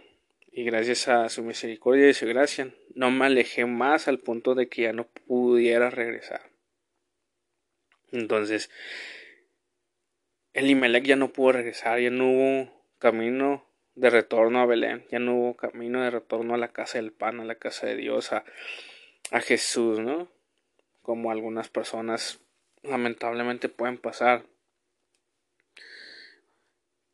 y 0.51 0.63
gracias 0.63 1.07
a 1.07 1.29
su 1.29 1.43
misericordia 1.43 2.09
y 2.09 2.13
su 2.13 2.27
gracia 2.27 2.73
no 2.95 3.11
me 3.11 3.25
alejé 3.25 3.65
más 3.65 4.07
al 4.07 4.19
punto 4.19 4.55
de 4.55 4.67
que 4.67 4.83
ya 4.83 4.93
no 4.93 5.07
pudiera 5.07 5.89
regresar. 5.89 6.51
Entonces, 8.11 8.69
el 10.53 10.69
Imelec 10.69 11.05
ya 11.05 11.15
no 11.15 11.33
pudo 11.33 11.53
regresar, 11.53 11.99
ya 11.99 12.11
no 12.11 12.29
hubo 12.29 12.85
camino 12.99 13.65
de 13.95 14.09
retorno 14.09 14.59
a 14.59 14.65
Belén, 14.65 15.05
ya 15.11 15.19
no 15.19 15.35
hubo 15.35 15.55
camino 15.55 16.01
de 16.01 16.09
retorno 16.09 16.55
a 16.55 16.57
la 16.57 16.69
casa 16.69 16.97
del 16.97 17.11
pan, 17.11 17.39
a 17.39 17.45
la 17.45 17.55
casa 17.55 17.87
de 17.87 17.95
Dios, 17.95 18.33
a, 18.33 18.43
a 19.31 19.39
Jesús, 19.41 19.99
¿no? 19.99 20.27
Como 21.01 21.31
algunas 21.31 21.69
personas 21.69 22.39
lamentablemente 22.81 23.69
pueden 23.69 23.97
pasar. 23.97 24.45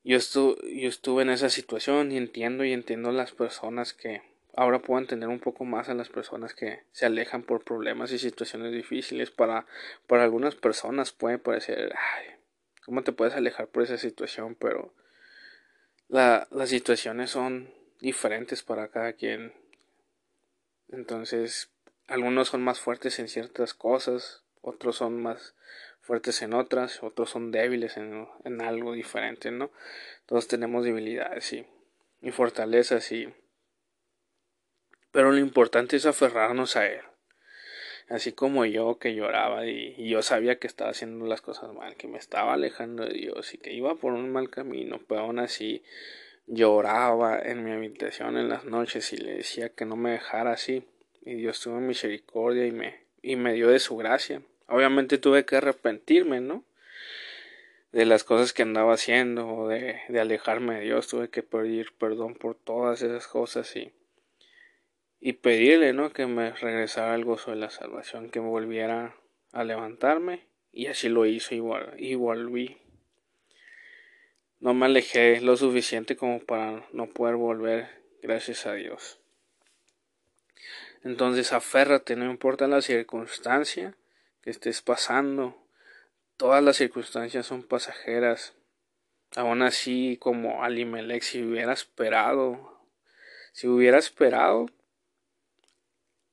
Yo, 0.04 0.18
yo 0.18 0.90
estuve 0.90 1.24
en 1.24 1.30
esa 1.30 1.50
situación 1.50 2.12
y 2.12 2.18
entiendo 2.18 2.64
y 2.64 2.72
entiendo 2.72 3.12
las 3.12 3.32
personas 3.34 3.94
que 3.94 4.22
ahora 4.56 4.80
puedo 4.80 5.00
entender 5.00 5.30
un 5.30 5.40
poco 5.40 5.66
más 5.66 5.90
a 5.90 5.94
las 5.94 6.10
personas 6.10 6.54
que 6.54 6.84
se 6.92 7.06
alejan 7.06 7.44
por 7.44 7.64
problemas 7.64 8.12
y 8.12 8.20
situaciones 8.20 8.72
difíciles. 8.72 9.30
Para, 9.30 9.66
para 10.08 10.24
algunas 10.24 10.56
personas 10.56 11.12
puede 11.12 11.38
parecer, 11.38 11.94
ay, 11.96 12.26
¿cómo 12.86 13.04
te 13.04 13.12
puedes 13.12 13.36
alejar 13.36 13.68
por 13.68 13.84
esa 13.84 13.98
situación? 13.98 14.56
Pero 14.56 14.94
la, 16.10 16.48
las 16.52 16.70
situaciones 16.70 17.30
son 17.30 17.74
diferentes 18.02 18.64
para 18.64 18.90
cada 18.90 19.14
quien. 19.14 19.54
Entonces, 20.90 21.72
algunos 22.08 22.50
son 22.50 22.62
más 22.62 22.80
fuertes 22.80 23.20
en 23.20 23.30
ciertas 23.30 23.74
cosas, 23.74 24.44
otros 24.62 24.98
son 24.98 25.22
más 25.22 25.56
fuertes 26.02 26.42
en 26.42 26.54
otras, 26.54 27.04
otros 27.04 27.30
son 27.30 27.52
débiles 27.52 27.96
en, 27.98 28.28
en 28.44 28.62
algo 28.62 28.94
diferente, 28.94 29.52
¿no? 29.52 29.72
Todos 30.26 30.48
tenemos 30.48 30.84
debilidades 30.84 31.54
y, 31.54 31.66
y 32.22 32.32
fortalezas 32.32 33.12
y... 33.12 33.34
Pero 35.12 35.32
lo 35.32 35.38
importante 35.38 35.96
es 35.96 36.06
aferrarnos 36.06 36.76
a 36.76 36.88
Él 36.88 37.02
así 38.10 38.32
como 38.32 38.66
yo 38.66 38.98
que 39.00 39.16
lloraba 39.16 39.66
y, 39.68 40.10
yo 40.10 40.22
sabía 40.22 40.60
que 40.60 40.68
estaba 40.68 40.92
haciendo 40.92 41.26
las 41.26 41.42
cosas 41.42 41.74
mal, 41.74 41.96
que 41.96 42.08
me 42.08 42.18
estaba 42.18 42.54
alejando 42.54 43.06
de 43.06 43.14
Dios 43.14 43.54
y 43.54 43.58
que 43.58 43.74
iba 43.74 43.96
por 43.96 44.14
un 44.14 44.32
mal 44.32 44.50
camino, 44.50 45.00
pero 45.08 45.22
aún 45.22 45.40
así 45.40 45.84
lloraba 46.48 47.40
en 47.40 47.64
mi 47.64 47.72
habitación 47.72 48.38
en 48.38 48.50
las 48.50 48.66
noches 48.66 49.14
y 49.14 49.18
le 49.18 49.36
decía 49.36 49.70
que 49.70 49.86
no 49.86 49.96
me 49.96 50.12
dejara 50.12 50.52
así 50.52 50.84
y 51.24 51.36
Dios 51.36 51.60
tuvo 51.60 51.80
misericordia 51.80 52.66
y 52.66 52.72
me 52.72 53.10
y 53.22 53.36
me 53.36 53.54
dio 53.54 53.70
de 53.70 53.80
su 53.80 53.98
gracia. 53.98 54.42
Obviamente 54.68 55.18
tuve 55.18 55.46
que 55.46 55.58
arrepentirme, 55.58 56.42
¿no? 56.42 56.64
De 57.92 58.06
las 58.06 58.24
cosas 58.24 58.54
que 58.54 58.62
andaba 58.62 58.94
haciendo 58.94 59.48
o 59.48 59.68
de, 59.68 60.00
de 60.10 60.20
alejarme 60.20 60.76
de 60.76 60.82
Dios, 60.82 61.08
tuve 61.08 61.30
que 61.30 61.44
pedir 61.44 61.92
perdón 61.98 62.36
por 62.36 62.56
todas 62.56 63.02
esas 63.02 63.28
cosas 63.28 63.76
y 63.76 63.92
y 65.20 65.34
pedirle, 65.34 65.94
¿no? 65.94 66.12
Que 66.12 66.26
me 66.26 66.52
regresara 66.52 67.16
el 67.16 67.26
gozo 67.26 67.52
de 67.52 67.58
la 67.58 67.70
salvación, 67.70 68.30
que 68.30 68.40
me 68.40 68.48
volviera 68.48 69.16
a 69.52 69.64
levantarme 69.64 70.48
y 70.72 70.88
así 70.88 71.10
lo 71.10 71.26
hizo 71.26 71.56
igual 71.56 71.94
y 71.98 72.16
volví. 72.16 72.78
No 74.60 74.74
me 74.74 74.86
alejé 74.86 75.42
lo 75.42 75.56
suficiente 75.58 76.16
como 76.16 76.40
para 76.40 76.86
no 76.92 77.08
poder 77.08 77.36
volver, 77.36 77.90
gracias 78.22 78.66
a 78.66 78.74
Dios. 78.74 79.20
Entonces 81.04 81.54
aférrate, 81.54 82.16
no 82.16 82.30
importa 82.30 82.68
la 82.68 82.82
circunstancia 82.82 83.96
que 84.42 84.50
estés 84.50 84.82
pasando, 84.82 85.56
todas 86.36 86.64
las 86.64 86.78
circunstancias 86.78 87.46
son 87.46 87.64
pasajeras. 87.64 88.54
Aún 89.36 89.62
así, 89.62 90.18
como 90.20 90.64
Alimelech, 90.64 91.22
si 91.22 91.44
hubiera 91.44 91.72
esperado, 91.72 92.82
si 93.54 93.68
hubiera 93.68 93.98
esperado, 93.98 94.66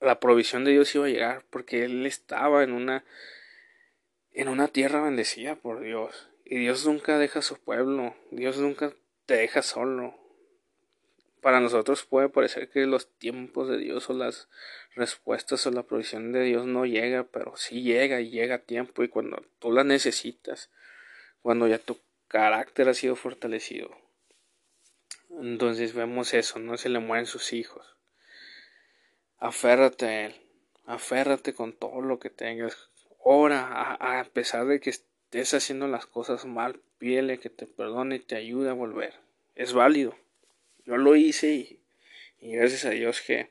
la 0.00 0.20
provisión 0.20 0.64
de 0.64 0.72
Dios 0.72 0.94
iba 0.94 1.06
a 1.06 1.10
llegar 1.10 1.44
porque 1.50 1.84
él 1.84 2.06
estaba 2.06 2.62
en 2.62 2.72
una 2.72 3.04
en 4.32 4.48
una 4.48 4.68
tierra 4.68 5.00
bendecida 5.02 5.56
por 5.56 5.80
Dios. 5.80 6.28
Y 6.44 6.58
Dios 6.58 6.84
nunca 6.86 7.18
deja 7.18 7.38
a 7.38 7.42
su 7.42 7.58
pueblo 7.58 8.14
Dios 8.30 8.58
nunca 8.58 8.92
te 9.24 9.34
deja 9.34 9.62
solo. 9.62 10.14
Para 11.40 11.60
nosotros 11.60 12.04
puede 12.04 12.28
parecer 12.28 12.68
que 12.70 12.86
los 12.86 13.08
tiempos 13.18 13.68
de 13.68 13.78
Dios 13.78 14.10
o 14.10 14.14
las 14.14 14.48
respuestas 14.94 15.66
o 15.66 15.70
la 15.70 15.84
provisión 15.84 16.32
de 16.32 16.42
Dios 16.42 16.66
no 16.66 16.86
llega 16.86 17.24
pero 17.24 17.56
sí 17.56 17.82
llega 17.82 18.20
y 18.20 18.30
llega 18.30 18.56
a 18.56 18.58
tiempo. 18.58 19.02
Y 19.02 19.08
cuando 19.08 19.42
tú 19.58 19.72
la 19.72 19.84
necesitas 19.84 20.70
cuando 21.40 21.68
ya 21.68 21.78
tu 21.78 21.98
carácter 22.28 22.88
ha 22.88 22.94
sido 22.94 23.16
fortalecido 23.16 23.96
entonces 25.30 25.94
vemos 25.94 26.34
eso 26.34 26.58
no 26.58 26.76
se 26.76 26.88
le 26.88 26.98
mueren 26.98 27.26
sus 27.26 27.52
hijos 27.52 27.95
aférrate 29.46 30.06
a 30.06 30.26
Él, 30.26 30.34
aférrate 30.84 31.54
con 31.54 31.72
todo 31.72 32.00
lo 32.00 32.18
que 32.18 32.30
tengas. 32.30 32.90
Ora, 33.18 33.94
a, 33.94 34.24
pesar 34.24 34.66
de 34.66 34.80
que 34.80 34.90
estés 34.90 35.54
haciendo 35.54 35.88
las 35.88 36.06
cosas 36.06 36.44
mal, 36.44 36.80
pídele 36.98 37.38
que 37.38 37.50
te 37.50 37.66
perdone 37.66 38.16
y 38.16 38.20
te 38.20 38.36
ayude 38.36 38.70
a 38.70 38.74
volver. 38.74 39.14
Es 39.54 39.72
válido, 39.72 40.16
yo 40.84 40.96
lo 40.96 41.16
hice 41.16 41.52
y, 41.54 41.80
y 42.40 42.52
gracias 42.52 42.84
a 42.84 42.90
Dios 42.90 43.20
que 43.20 43.50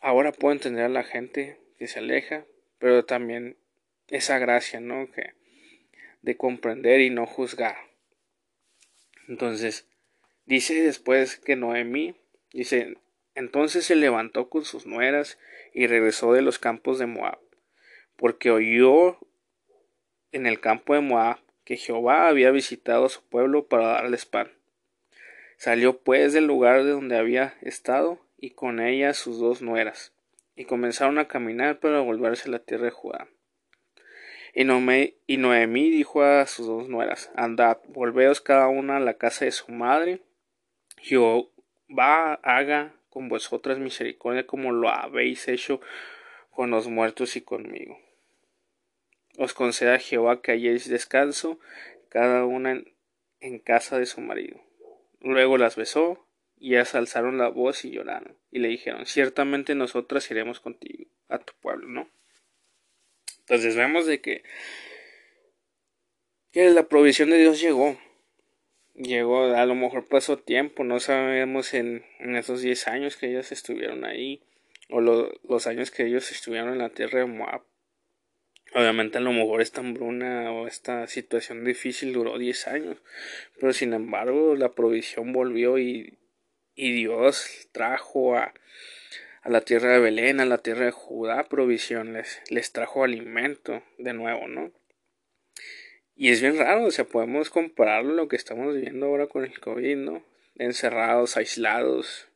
ahora 0.00 0.32
puedo 0.32 0.52
entender 0.52 0.84
a 0.84 0.88
la 0.88 1.04
gente 1.04 1.58
que 1.78 1.86
se 1.86 2.00
aleja, 2.00 2.44
pero 2.78 3.04
también 3.04 3.56
esa 4.08 4.38
gracia, 4.38 4.80
¿no? 4.80 5.10
Que 5.12 5.34
de 6.22 6.36
comprender 6.36 7.00
y 7.00 7.10
no 7.10 7.26
juzgar. 7.26 7.76
Entonces, 9.28 9.86
dice 10.44 10.82
después 10.82 11.36
que 11.36 11.56
Noemí, 11.56 12.16
dice, 12.52 12.96
entonces 13.34 13.84
se 13.84 13.96
levantó 13.96 14.48
con 14.48 14.64
sus 14.64 14.86
nueras 14.86 15.38
y 15.72 15.86
regresó 15.86 16.32
de 16.32 16.42
los 16.42 16.58
campos 16.58 16.98
de 16.98 17.06
Moab, 17.06 17.38
porque 18.16 18.50
oyó 18.50 19.18
en 20.32 20.46
el 20.46 20.60
campo 20.60 20.94
de 20.94 21.00
Moab 21.00 21.38
que 21.64 21.76
Jehová 21.76 22.28
había 22.28 22.50
visitado 22.50 23.06
a 23.06 23.10
su 23.10 23.22
pueblo 23.22 23.66
para 23.66 23.86
darles 23.86 24.26
pan. 24.26 24.50
Salió 25.56 25.98
pues 25.98 26.32
del 26.32 26.46
lugar 26.46 26.84
de 26.84 26.90
donde 26.90 27.16
había 27.16 27.56
estado 27.60 28.18
y 28.38 28.50
con 28.50 28.80
ella 28.80 29.14
sus 29.14 29.38
dos 29.38 29.62
nueras, 29.62 30.12
y 30.56 30.64
comenzaron 30.64 31.18
a 31.18 31.28
caminar 31.28 31.78
para 31.78 32.00
volverse 32.00 32.48
a 32.48 32.52
la 32.52 32.58
tierra 32.58 32.86
de 32.86 32.90
Judá. 32.90 33.28
Y, 34.52 34.64
Noemí 35.36 35.90
dijo 35.90 36.22
a 36.22 36.46
sus 36.46 36.66
dos 36.66 36.88
nueras, 36.88 37.30
Andad, 37.36 37.78
volveos 37.88 38.40
cada 38.40 38.68
una 38.68 38.96
a 38.96 39.00
la 39.00 39.14
casa 39.14 39.44
de 39.44 39.52
su 39.52 39.70
madre, 39.70 40.22
Jehová 40.96 42.34
haga 42.42 42.99
con 43.10 43.28
vosotras 43.28 43.78
misericordia 43.78 44.46
como 44.46 44.72
lo 44.72 44.88
habéis 44.88 45.48
hecho 45.48 45.80
con 46.50 46.70
los 46.70 46.88
muertos 46.88 47.36
y 47.36 47.42
conmigo. 47.42 47.98
Os 49.36 49.54
conceda 49.54 49.98
Jehová 49.98 50.42
que 50.42 50.52
halléis 50.52 50.88
descanso, 50.88 51.58
cada 52.08 52.44
una 52.44 52.82
en, 53.40 53.58
casa 53.58 53.98
de 53.98 54.06
su 54.06 54.20
marido. 54.20 54.60
Luego 55.20 55.58
las 55.58 55.76
besó, 55.76 56.26
y 56.56 56.74
ellas 56.74 56.94
alzaron 56.94 57.38
la 57.38 57.48
voz 57.48 57.84
y 57.84 57.90
lloraron, 57.90 58.36
y 58.50 58.58
le 58.58 58.68
dijeron, 58.68 59.06
ciertamente 59.06 59.74
nosotras 59.74 60.30
iremos 60.30 60.60
contigo 60.60 61.10
a 61.28 61.38
tu 61.38 61.54
pueblo, 61.60 61.88
¿no? 61.88 62.10
Entonces 63.38 63.76
vemos 63.76 64.06
de 64.06 64.20
que, 64.20 64.42
que 66.52 66.68
la 66.70 66.88
provisión 66.88 67.30
de 67.30 67.38
Dios 67.38 67.60
llegó, 67.60 67.98
llegó, 69.02 69.44
a 69.44 69.66
lo 69.66 69.74
mejor 69.74 70.06
pasó 70.06 70.38
tiempo, 70.38 70.84
no 70.84 71.00
sabemos 71.00 71.74
en, 71.74 72.04
en 72.18 72.36
esos 72.36 72.62
10 72.62 72.88
años 72.88 73.16
que 73.16 73.28
ellos 73.28 73.52
estuvieron 73.52 74.04
ahí, 74.04 74.42
o 74.88 75.00
los 75.00 75.66
años 75.66 75.90
que 75.90 76.06
ellos 76.06 76.30
estuvieron 76.32 76.70
en 76.72 76.78
la 76.78 76.90
tierra 76.90 77.20
de 77.20 77.26
Moab. 77.26 77.62
Obviamente 78.72 79.18
a 79.18 79.20
lo 79.20 79.32
mejor 79.32 79.62
esta 79.62 79.80
hambruna 79.80 80.52
o 80.52 80.68
esta 80.68 81.06
situación 81.08 81.64
difícil 81.64 82.12
duró 82.12 82.38
10 82.38 82.68
años, 82.68 82.98
pero 83.58 83.72
sin 83.72 83.92
embargo 83.92 84.54
la 84.54 84.72
provisión 84.72 85.32
volvió 85.32 85.78
y, 85.78 86.18
y 86.76 86.92
Dios 86.92 87.68
trajo 87.72 88.36
a, 88.36 88.54
a 89.42 89.48
la 89.48 89.62
tierra 89.62 89.92
de 89.92 90.00
Belén, 90.00 90.38
a 90.40 90.44
la 90.44 90.58
tierra 90.58 90.84
de 90.84 90.92
Judá 90.92 91.44
provisión, 91.44 92.12
les, 92.12 92.42
les 92.48 92.72
trajo 92.72 93.02
alimento 93.02 93.82
de 93.98 94.12
nuevo, 94.12 94.46
¿no? 94.46 94.70
Y 96.20 96.28
es 96.28 96.42
bien 96.42 96.58
raro, 96.58 96.84
o 96.84 96.90
sea, 96.90 97.06
podemos 97.06 97.48
compararlo 97.48 98.12
lo 98.12 98.28
que 98.28 98.36
estamos 98.36 98.74
viviendo 98.74 99.06
ahora 99.06 99.26
con 99.26 99.42
el 99.42 99.58
COVID, 99.58 99.96
¿no? 99.96 100.22
Encerrados, 100.58 101.38
aislados, 101.38 102.28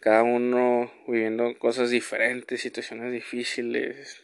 cada 0.00 0.22
uno 0.22 0.90
viviendo 1.06 1.58
cosas 1.58 1.90
diferentes, 1.90 2.62
situaciones 2.62 3.12
difíciles, 3.12 4.22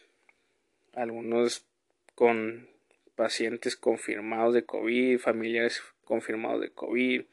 algunos 0.95 1.67
con 2.15 2.71
pacientes 3.15 3.77
confirmados 3.77 4.55
de 4.55 4.65
COVID, 4.65 5.19
familiares 5.19 5.83
confirmados 6.07 6.63
de 6.63 6.71
COVID 6.71 7.25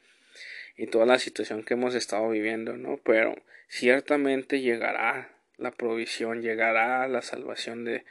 y 0.76 0.86
toda 0.88 1.06
la 1.06 1.18
situación 1.18 1.62
que 1.62 1.72
hemos 1.72 1.94
estado 1.94 2.28
viviendo, 2.28 2.76
¿no? 2.76 2.98
Pero 2.98 3.34
ciertamente 3.66 4.60
llegará 4.60 5.34
la 5.56 5.70
provisión, 5.70 6.42
llegará 6.42 7.08
la 7.08 7.22
salvación 7.22 7.86
de, 7.86 8.04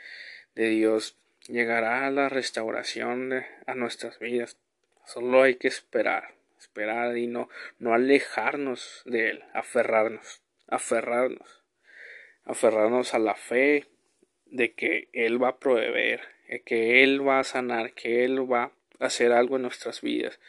de 0.55 0.69
Dios 0.69 1.15
llegará 1.47 2.09
la 2.11 2.29
restauración 2.29 3.45
a 3.65 3.75
nuestras 3.75 4.19
vidas. 4.19 4.57
Solo 5.05 5.43
hay 5.43 5.55
que 5.55 5.67
esperar, 5.67 6.35
esperar 6.59 7.17
y 7.17 7.27
no, 7.27 7.49
no 7.79 7.93
alejarnos 7.93 9.03
de 9.05 9.29
Él, 9.29 9.43
aferrarnos, 9.53 10.41
aferrarnos, 10.67 11.63
aferrarnos 12.43 13.13
a 13.13 13.19
la 13.19 13.35
fe 13.35 13.85
de 14.45 14.73
que 14.73 15.09
Él 15.13 15.41
va 15.41 15.49
a 15.49 15.59
proveer, 15.59 16.21
que 16.65 17.03
Él 17.03 17.25
va 17.25 17.39
a 17.39 17.43
sanar, 17.43 17.93
que 17.93 18.25
Él 18.25 18.51
va 18.51 18.71
a 18.99 19.05
hacer 19.05 19.31
algo 19.31 19.55
en 19.55 19.63
nuestras 19.63 20.01
vidas. 20.01 20.39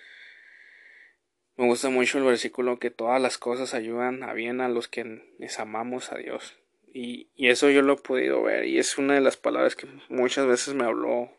Me 1.57 1.67
gusta 1.67 1.91
mucho 1.91 2.19
el 2.19 2.25
versículo 2.25 2.79
que 2.79 2.91
todas 2.91 3.21
las 3.21 3.37
cosas 3.37 3.75
ayudan 3.75 4.23
a 4.23 4.33
bien 4.33 4.61
a 4.61 4.69
los 4.69 4.87
que 4.87 5.23
les 5.39 5.59
amamos 5.59 6.13
a 6.13 6.17
Dios. 6.17 6.57
Y, 7.01 7.29
eso 7.37 7.71
yo 7.71 7.81
lo 7.83 7.93
he 7.93 7.97
podido 7.97 8.43
ver 8.43 8.65
y 8.65 8.79
es 8.79 8.99
una 8.99 9.15
de 9.15 9.21
las 9.21 9.37
palabras 9.37 9.77
que 9.77 9.87
muchas 10.09 10.49
veces 10.49 10.75
me 10.75 10.83
habló 10.83 11.31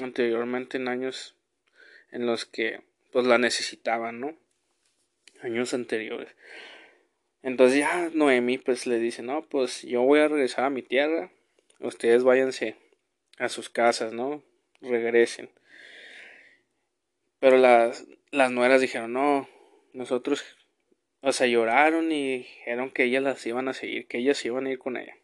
anteriormente 0.00 0.78
en 0.78 0.88
años 0.88 1.36
en 2.10 2.24
los 2.24 2.46
que 2.46 2.80
pues 3.12 3.26
la 3.26 3.36
necesitaban, 3.36 4.18
¿no? 4.18 4.34
Años 5.42 5.74
anteriores. 5.74 6.34
Entonces 7.42 7.80
ya 7.80 8.08
Noemi 8.14 8.56
pues 8.56 8.86
le 8.86 8.98
dice, 8.98 9.22
no, 9.22 9.46
pues 9.46 9.82
yo 9.82 10.00
voy 10.00 10.20
a 10.20 10.28
regresar 10.28 10.64
a 10.64 10.70
mi 10.70 10.80
tierra, 10.80 11.30
ustedes 11.80 12.24
váyanse 12.24 12.76
a 13.36 13.50
sus 13.50 13.68
casas, 13.68 14.14
¿no? 14.14 14.42
Regresen. 14.80 15.50
Pero 17.40 17.58
las, 17.58 18.06
las 18.30 18.50
nueras 18.50 18.80
dijeron, 18.80 19.12
no, 19.12 19.50
nosotros 19.92 20.42
o 21.24 21.32
sea, 21.32 21.46
lloraron 21.46 22.12
y 22.12 22.38
dijeron 22.38 22.90
que 22.90 23.04
ellas 23.04 23.22
las 23.22 23.46
iban 23.46 23.66
a 23.68 23.72
seguir, 23.72 24.06
que 24.06 24.18
ellas 24.18 24.44
iban 24.44 24.66
a 24.66 24.70
ir 24.70 24.78
con 24.78 24.98
ella. 24.98 25.16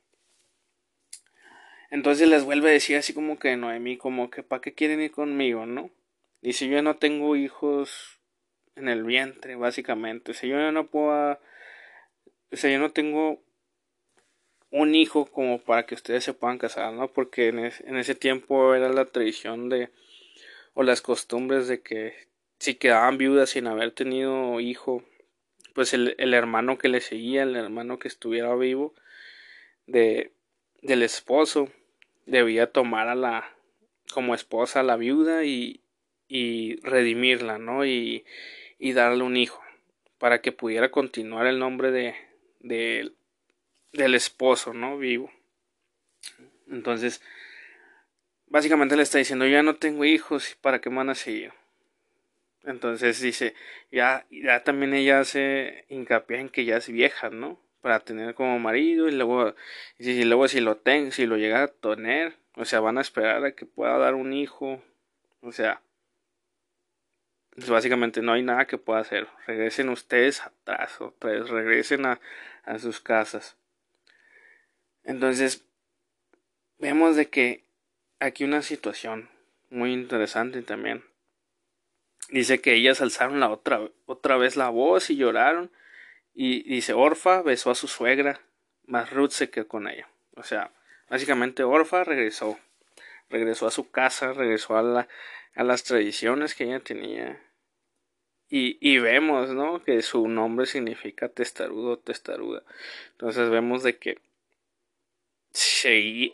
Entonces 1.90 2.26
les 2.26 2.44
vuelve 2.44 2.70
a 2.70 2.72
decir 2.72 2.96
así 2.96 3.12
como 3.12 3.38
que 3.38 3.54
Noemí, 3.56 3.98
como 3.98 4.30
que 4.30 4.42
¿para 4.42 4.62
qué 4.62 4.72
quieren 4.72 5.02
ir 5.02 5.10
conmigo, 5.10 5.66
no? 5.66 5.90
Dice, 6.40 6.68
yo 6.68 6.80
no 6.80 6.96
tengo 6.96 7.36
hijos 7.36 8.18
en 8.76 8.88
el 8.88 9.04
vientre, 9.04 9.56
básicamente. 9.56 10.32
Sea, 10.32 10.48
yo 10.48 10.72
no 10.72 10.86
puedo... 10.86 11.38
Sea, 12.50 12.70
yo 12.70 12.78
no 12.78 12.92
tengo 12.92 13.42
un 14.70 14.94
hijo 14.94 15.26
como 15.26 15.60
para 15.60 15.84
que 15.84 15.94
ustedes 15.94 16.24
se 16.24 16.32
puedan 16.32 16.56
casar, 16.56 16.94
¿no? 16.94 17.08
Porque 17.08 17.48
en, 17.48 17.58
en 17.58 17.96
ese 17.98 18.14
tiempo 18.14 18.74
era 18.74 18.88
la 18.88 19.04
tradición 19.04 19.68
de... 19.68 19.90
o 20.72 20.82
las 20.82 21.02
costumbres 21.02 21.68
de 21.68 21.82
que 21.82 22.14
si 22.58 22.76
quedaban 22.76 23.18
viudas 23.18 23.50
sin 23.50 23.66
haber 23.66 23.90
tenido 23.90 24.60
hijo 24.60 25.04
pues 25.74 25.94
el, 25.94 26.14
el, 26.18 26.34
hermano 26.34 26.78
que 26.78 26.88
le 26.88 27.00
seguía, 27.00 27.42
el 27.42 27.56
hermano 27.56 27.98
que 27.98 28.08
estuviera 28.08 28.54
vivo 28.56 28.94
de, 29.86 30.32
del 30.82 31.02
esposo, 31.02 31.70
debía 32.26 32.70
tomar 32.70 33.08
a 33.08 33.14
la 33.14 33.54
como 34.12 34.34
esposa 34.34 34.80
a 34.80 34.84
la 34.84 34.96
viuda 34.96 35.44
y, 35.44 35.80
y 36.28 36.76
redimirla, 36.82 37.58
¿no? 37.58 37.84
Y, 37.84 38.24
y 38.78 38.92
darle 38.92 39.22
un 39.22 39.36
hijo 39.36 39.62
para 40.18 40.40
que 40.40 40.52
pudiera 40.52 40.90
continuar 40.90 41.46
el 41.46 41.58
nombre 41.58 41.90
de, 41.90 42.14
de 42.60 43.12
del 43.92 44.14
esposo, 44.14 44.72
¿no? 44.72 44.98
Vivo. 44.98 45.30
Entonces, 46.68 47.22
básicamente 48.46 48.96
le 48.96 49.02
está 49.02 49.18
diciendo, 49.18 49.46
ya 49.46 49.62
no 49.62 49.76
tengo 49.76 50.04
hijos, 50.04 50.56
¿para 50.60 50.80
qué 50.80 50.90
me 50.90 50.96
van 50.96 51.10
a 51.10 51.14
seguir? 51.14 51.52
Entonces 52.64 53.20
dice, 53.20 53.54
ya, 53.90 54.26
ya 54.30 54.62
también 54.64 54.94
ella 54.94 55.20
hace 55.20 55.84
hincapié 55.88 56.40
en 56.40 56.48
que 56.50 56.64
ya 56.64 56.76
es 56.76 56.88
vieja, 56.88 57.30
¿no? 57.30 57.58
Para 57.80 58.00
tener 58.00 58.34
como 58.34 58.58
marido 58.58 59.08
y 59.08 59.12
luego, 59.12 59.54
y 59.98 60.24
luego 60.24 60.48
si 60.48 60.60
lo 60.60 60.76
ten, 60.76 61.12
si 61.12 61.26
lo 61.26 61.36
llega 61.38 61.62
a 61.62 61.68
tener, 61.68 62.36
o 62.56 62.64
sea, 62.64 62.80
van 62.80 62.98
a 62.98 63.00
esperar 63.00 63.44
a 63.44 63.52
que 63.52 63.64
pueda 63.64 63.96
dar 63.98 64.14
un 64.14 64.32
hijo, 64.34 64.82
o 65.40 65.52
sea, 65.52 65.80
pues 67.54 67.70
básicamente 67.70 68.20
no 68.22 68.32
hay 68.32 68.42
nada 68.42 68.66
que 68.66 68.78
pueda 68.78 69.00
hacer. 69.00 69.26
Regresen 69.46 69.88
ustedes 69.88 70.42
atrás, 70.42 71.00
otra 71.00 71.30
vez, 71.30 71.48
regresen 71.48 72.06
a, 72.06 72.20
a 72.64 72.78
sus 72.78 73.00
casas. 73.00 73.56
Entonces, 75.02 75.64
vemos 76.78 77.16
de 77.16 77.30
que 77.30 77.64
aquí 78.18 78.44
una 78.44 78.62
situación 78.62 79.30
muy 79.70 79.92
interesante 79.92 80.62
también 80.62 81.09
Dice 82.30 82.60
que 82.60 82.74
ellas 82.74 83.00
alzaron 83.00 83.40
la 83.40 83.50
otra, 83.50 83.80
otra 84.06 84.36
vez 84.36 84.56
la 84.56 84.68
voz 84.68 85.10
y 85.10 85.16
lloraron. 85.16 85.70
Y 86.34 86.62
dice, 86.62 86.92
Orfa 86.92 87.42
besó 87.42 87.70
a 87.70 87.74
su 87.74 87.88
suegra, 87.88 88.40
más 88.86 89.10
Ruth 89.10 89.30
se 89.30 89.50
quedó 89.50 89.68
con 89.68 89.88
ella. 89.88 90.08
O 90.36 90.42
sea, 90.42 90.70
básicamente 91.08 91.64
Orfa 91.64 92.04
regresó. 92.04 92.58
Regresó 93.28 93.66
a 93.66 93.70
su 93.70 93.90
casa, 93.90 94.32
regresó 94.32 94.76
a, 94.76 94.82
la, 94.82 95.08
a 95.54 95.64
las 95.64 95.84
tradiciones 95.84 96.54
que 96.54 96.64
ella 96.64 96.80
tenía. 96.80 97.40
Y, 98.48 98.78
y 98.80 98.98
vemos, 98.98 99.50
¿no? 99.50 99.82
Que 99.84 100.02
su 100.02 100.26
nombre 100.26 100.66
significa 100.66 101.28
testarudo, 101.28 101.98
testaruda. 101.98 102.64
Entonces 103.12 103.48
vemos 103.50 103.82
de 103.82 103.96
que 103.98 104.18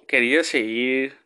quería 0.07 0.45
seguir 0.45 1.19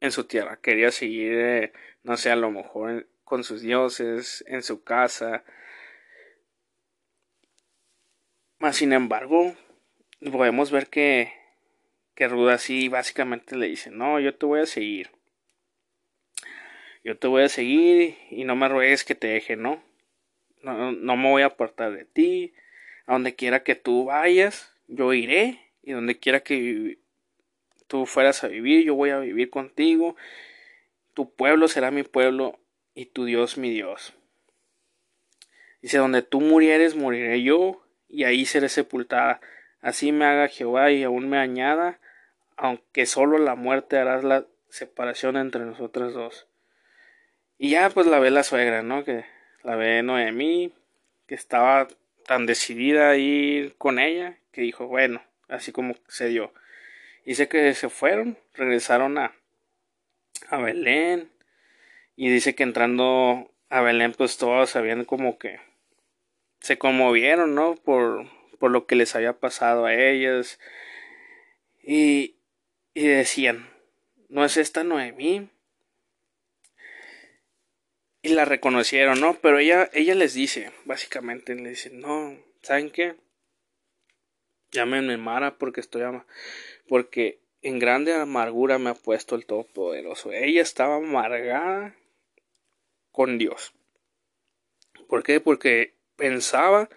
en 0.00 0.12
su 0.12 0.24
tierra, 0.24 0.58
quería 0.62 0.90
seguir, 0.90 1.32
eh, 1.34 1.72
no 2.02 2.16
sé, 2.16 2.30
a 2.30 2.36
lo 2.36 2.50
mejor 2.50 3.06
con 3.28 3.44
sus 3.44 3.60
dioses, 3.60 4.44
en 4.48 4.62
su 4.62 4.82
casa, 4.82 5.44
Más 8.58 8.76
sin 8.76 8.92
embargo, 8.92 9.54
podemos 10.32 10.72
ver 10.72 10.88
que, 10.88 11.32
que 12.16 12.26
Ruth 12.26 12.48
así 12.48 12.88
básicamente 12.88 13.56
le 13.56 13.68
dice, 13.68 13.90
no, 13.90 14.18
yo 14.18 14.34
te 14.34 14.46
voy 14.46 14.60
a 14.60 14.66
seguir. 14.66 15.10
Yo 17.04 17.16
te 17.16 17.28
voy 17.28 17.44
a 17.44 17.48
seguir 17.48 18.16
y 18.30 18.42
no 18.42 18.56
me 18.56 18.68
ruegues 18.68 19.04
que 19.04 19.14
te 19.14 19.28
deje, 19.28 19.54
¿no? 19.54 19.80
No, 20.62 20.90
no 20.90 21.16
me 21.16 21.30
voy 21.30 21.42
a 21.42 21.46
apartar 21.46 21.92
de 21.92 22.04
ti. 22.04 22.52
A 23.06 23.12
donde 23.12 23.36
quiera 23.36 23.62
que 23.62 23.76
tú 23.76 24.06
vayas, 24.06 24.74
yo 24.88 25.14
iré. 25.14 25.60
Y 25.84 25.92
donde 25.92 26.18
quiera 26.18 26.40
que 26.40 26.98
tú 27.86 28.06
fueras 28.06 28.42
a 28.42 28.48
vivir, 28.48 28.84
yo 28.84 28.96
voy 28.96 29.10
a 29.10 29.20
vivir 29.20 29.50
contigo. 29.50 30.16
Tu 31.14 31.32
pueblo 31.32 31.68
será 31.68 31.92
mi 31.92 32.02
pueblo 32.02 32.58
y 32.98 33.06
tu 33.06 33.26
Dios 33.26 33.58
mi 33.58 33.70
Dios. 33.70 34.12
Dice, 35.80 35.98
donde 35.98 36.22
tú 36.22 36.40
murieres, 36.40 36.96
moriré 36.96 37.44
yo, 37.44 37.80
y 38.08 38.24
ahí 38.24 38.44
seré 38.44 38.68
sepultada. 38.68 39.40
Así 39.80 40.10
me 40.10 40.24
haga 40.24 40.48
Jehová 40.48 40.90
y 40.90 41.04
aún 41.04 41.28
me 41.28 41.38
añada, 41.38 42.00
aunque 42.56 43.06
solo 43.06 43.38
la 43.38 43.54
muerte 43.54 43.98
hará 43.98 44.20
la 44.22 44.46
separación 44.68 45.36
entre 45.36 45.64
nosotros 45.64 46.12
dos. 46.12 46.48
Y 47.56 47.70
ya 47.70 47.88
pues 47.90 48.08
la 48.08 48.18
ve 48.18 48.32
la 48.32 48.42
suegra, 48.42 48.82
¿no? 48.82 49.04
Que 49.04 49.24
la 49.62 49.76
ve 49.76 50.02
Noemí, 50.02 50.74
que 51.28 51.36
estaba 51.36 51.86
tan 52.26 52.46
decidida 52.46 53.10
a 53.10 53.16
ir 53.16 53.76
con 53.76 54.00
ella, 54.00 54.38
que 54.50 54.62
dijo, 54.62 54.88
bueno, 54.88 55.22
así 55.46 55.70
como 55.70 55.94
se 56.08 56.26
dio. 56.26 56.52
Dice 57.24 57.46
que 57.46 57.72
se 57.74 57.90
fueron, 57.90 58.38
regresaron 58.54 59.18
a, 59.18 59.36
a 60.48 60.56
Belén, 60.58 61.30
y 62.20 62.30
dice 62.30 62.56
que 62.56 62.64
entrando 62.64 63.54
a 63.68 63.80
Belén, 63.80 64.12
pues 64.12 64.38
todos 64.38 64.74
habían 64.74 65.04
como 65.04 65.38
que 65.38 65.60
se 66.58 66.76
conmovieron, 66.76 67.54
¿no? 67.54 67.76
Por, 67.76 68.26
por 68.58 68.72
lo 68.72 68.86
que 68.86 68.96
les 68.96 69.14
había 69.14 69.34
pasado 69.34 69.86
a 69.86 69.94
ellas. 69.94 70.58
Y, 71.80 72.34
y 72.92 73.06
decían, 73.06 73.70
¿no 74.28 74.44
es 74.44 74.56
esta 74.56 74.82
Noemí? 74.82 75.48
Y 78.22 78.30
la 78.30 78.44
reconocieron, 78.44 79.20
¿no? 79.20 79.34
Pero 79.34 79.60
ella, 79.60 79.88
ella 79.92 80.16
les 80.16 80.34
dice, 80.34 80.72
básicamente, 80.86 81.54
le 81.54 81.70
dice, 81.70 81.90
no, 81.90 82.36
¿saben 82.62 82.90
qué? 82.90 83.14
Llámenme 84.72 85.18
Mara 85.18 85.56
porque 85.56 85.80
estoy 85.80 86.02
ama 86.02 86.26
porque 86.88 87.38
en 87.62 87.78
grande 87.78 88.12
amargura 88.12 88.78
me 88.78 88.90
ha 88.90 88.94
puesto 88.94 89.36
el 89.36 89.46
Todopoderoso. 89.46 90.32
Ella 90.32 90.62
estaba 90.62 90.96
amargada 90.96 91.94
con 93.12 93.38
Dios. 93.38 93.72
¿Por 95.08 95.22
qué? 95.22 95.40
Porque 95.40 95.94
pensaba 96.16 96.88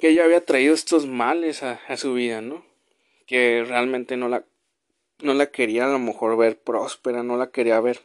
que 0.00 0.08
ella 0.08 0.24
había 0.24 0.44
traído 0.44 0.74
estos 0.74 1.06
males 1.06 1.62
a, 1.62 1.96
su 1.96 2.14
vida, 2.14 2.40
¿no? 2.40 2.66
Que 3.26 3.64
realmente 3.66 4.16
no 4.16 4.28
la, 4.28 4.44
no 5.20 5.34
la 5.34 5.50
quería 5.50 5.84
a 5.86 5.88
lo 5.88 5.98
mejor 5.98 6.36
ver 6.36 6.58
próspera, 6.60 7.22
no 7.22 7.36
la 7.36 7.50
quería 7.50 7.80
ver 7.80 8.00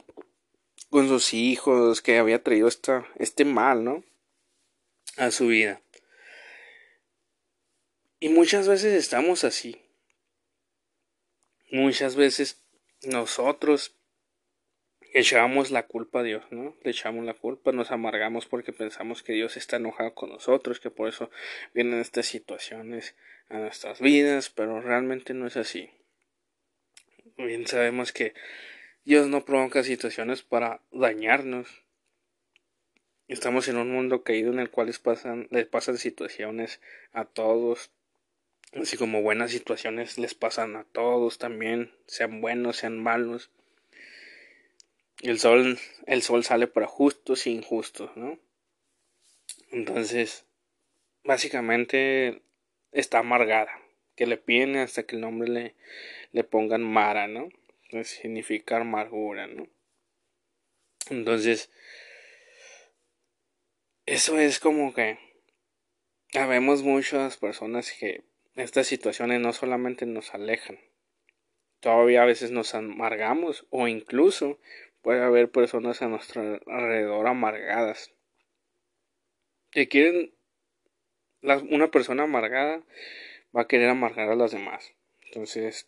con 0.89 1.07
sus 1.07 1.33
hijos, 1.33 2.01
que 2.01 2.17
había 2.17 2.43
traído 2.43 2.67
esta, 2.67 3.07
este 3.17 3.45
mal, 3.45 3.83
¿no? 3.83 4.03
A 5.17 5.31
su 5.31 5.47
vida. 5.47 5.81
Y 8.19 8.29
muchas 8.29 8.67
veces 8.67 8.93
estamos 8.93 9.43
así. 9.43 9.81
Muchas 11.71 12.15
veces 12.15 12.61
nosotros 13.03 13.95
echamos 15.13 15.71
la 15.71 15.87
culpa 15.87 16.19
a 16.19 16.23
Dios, 16.23 16.43
¿no? 16.51 16.75
Le 16.83 16.91
echamos 16.91 17.25
la 17.25 17.33
culpa, 17.33 17.71
nos 17.71 17.91
amargamos 17.91 18.45
porque 18.45 18.73
pensamos 18.73 19.23
que 19.23 19.33
Dios 19.33 19.57
está 19.57 19.77
enojado 19.77 20.13
con 20.13 20.29
nosotros, 20.29 20.79
que 20.79 20.91
por 20.91 21.09
eso 21.09 21.29
vienen 21.73 21.99
estas 21.99 22.27
situaciones 22.27 23.15
a 23.49 23.57
nuestras 23.57 23.99
vidas, 23.99 24.49
pero 24.49 24.81
realmente 24.81 25.33
no 25.33 25.47
es 25.47 25.57
así. 25.57 25.89
Bien 27.37 27.67
sabemos 27.67 28.11
que 28.11 28.33
Dios 29.05 29.27
no 29.27 29.45
provoca 29.45 29.83
situaciones 29.83 30.43
para 30.43 30.81
dañarnos. 30.91 31.83
Estamos 33.27 33.67
en 33.67 33.77
un 33.77 33.91
mundo 33.91 34.23
caído 34.23 34.51
en 34.51 34.59
el 34.59 34.69
cual 34.69 34.87
les 34.87 34.99
pasan, 34.99 35.47
les 35.51 35.65
pasan 35.67 35.97
situaciones 35.97 36.81
a 37.13 37.25
todos, 37.25 37.91
así 38.73 38.97
como 38.97 39.21
buenas 39.21 39.51
situaciones 39.51 40.17
les 40.17 40.33
pasan 40.33 40.75
a 40.75 40.83
todos 40.83 41.37
también, 41.37 41.91
sean 42.07 42.41
buenos, 42.41 42.77
sean 42.77 43.01
malos. 43.01 43.51
El 45.21 45.39
sol, 45.39 45.79
el 46.05 46.21
sol 46.21 46.43
sale 46.43 46.67
para 46.67 46.87
justos 46.87 47.45
e 47.45 47.49
injustos, 47.49 48.15
¿no? 48.15 48.39
Entonces, 49.71 50.45
básicamente 51.23 52.41
está 52.91 53.19
amargada. 53.19 53.71
Que 54.15 54.27
le 54.27 54.37
piden 54.37 54.75
hasta 54.77 55.03
que 55.03 55.15
el 55.15 55.21
nombre 55.21 55.49
le, 55.49 55.75
le 56.31 56.43
pongan 56.43 56.83
Mara, 56.83 57.27
¿no? 57.27 57.49
significa 58.03 58.77
amargura, 58.77 59.47
¿no? 59.47 59.67
Entonces, 61.09 61.71
eso 64.05 64.37
es 64.37 64.59
como 64.59 64.93
que 64.93 65.17
habemos 66.33 66.83
muchas 66.83 67.37
personas 67.37 67.91
que 67.93 68.23
estas 68.55 68.87
situaciones 68.87 69.39
no 69.39 69.53
solamente 69.53 70.05
nos 70.05 70.33
alejan, 70.35 70.79
todavía 71.79 72.21
a 72.21 72.25
veces 72.25 72.51
nos 72.51 72.75
amargamos 72.75 73.65
o 73.69 73.87
incluso 73.87 74.59
puede 75.01 75.23
haber 75.23 75.49
personas 75.49 76.01
a 76.01 76.07
nuestro 76.07 76.59
alrededor 76.67 77.27
amargadas. 77.27 78.11
Que 79.71 79.87
quieren 79.87 80.33
una 81.41 81.89
persona 81.89 82.23
amargada 82.23 82.81
va 83.55 83.61
a 83.61 83.67
querer 83.67 83.89
amargar 83.89 84.29
a 84.29 84.35
las 84.35 84.51
demás. 84.51 84.93
Entonces 85.25 85.87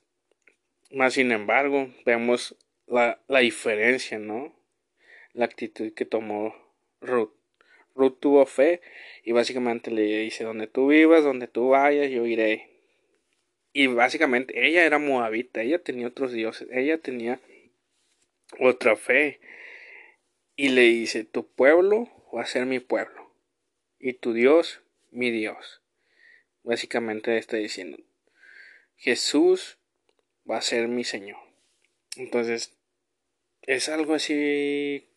más 0.91 1.13
sin 1.13 1.31
embargo 1.31 1.89
vemos 2.05 2.55
la, 2.87 3.19
la 3.27 3.39
diferencia 3.39 4.19
no 4.19 4.53
la 5.33 5.45
actitud 5.45 5.93
que 5.93 6.05
tomó 6.05 6.55
Ruth. 6.99 7.31
Ruth 7.95 8.19
tuvo 8.19 8.45
fe 8.45 8.81
y 9.23 9.31
básicamente 9.31 9.91
le 9.91 10.01
dice 10.01 10.43
donde 10.43 10.67
tú 10.67 10.87
vivas 10.87 11.23
donde 11.23 11.47
tú 11.47 11.69
vayas 11.69 12.09
yo 12.09 12.25
iré 12.25 12.69
y 13.73 13.87
básicamente 13.87 14.67
ella 14.67 14.85
era 14.85 14.97
moabita 14.97 15.61
ella 15.61 15.79
tenía 15.79 16.07
otros 16.07 16.31
dioses 16.31 16.67
ella 16.71 16.97
tenía 16.97 17.39
otra 18.59 18.95
fe 18.95 19.39
y 20.55 20.69
le 20.69 20.81
dice, 20.81 21.23
tu 21.23 21.47
pueblo 21.47 22.09
va 22.35 22.41
a 22.41 22.45
ser 22.45 22.65
mi 22.65 22.79
pueblo 22.79 23.33
y 23.99 24.13
tu 24.13 24.33
Dios 24.33 24.81
mi 25.11 25.31
Dios. 25.31 25.81
Básicamente 26.63 27.37
está 27.37 27.57
diciendo, 27.57 27.97
Jesús 28.95 29.79
va 30.49 30.57
a 30.57 30.61
ser 30.61 30.87
mi 30.87 31.03
Señor. 31.03 31.39
Entonces, 32.15 32.77
es 33.63 33.89
algo 33.89 34.13
así, 34.15 35.09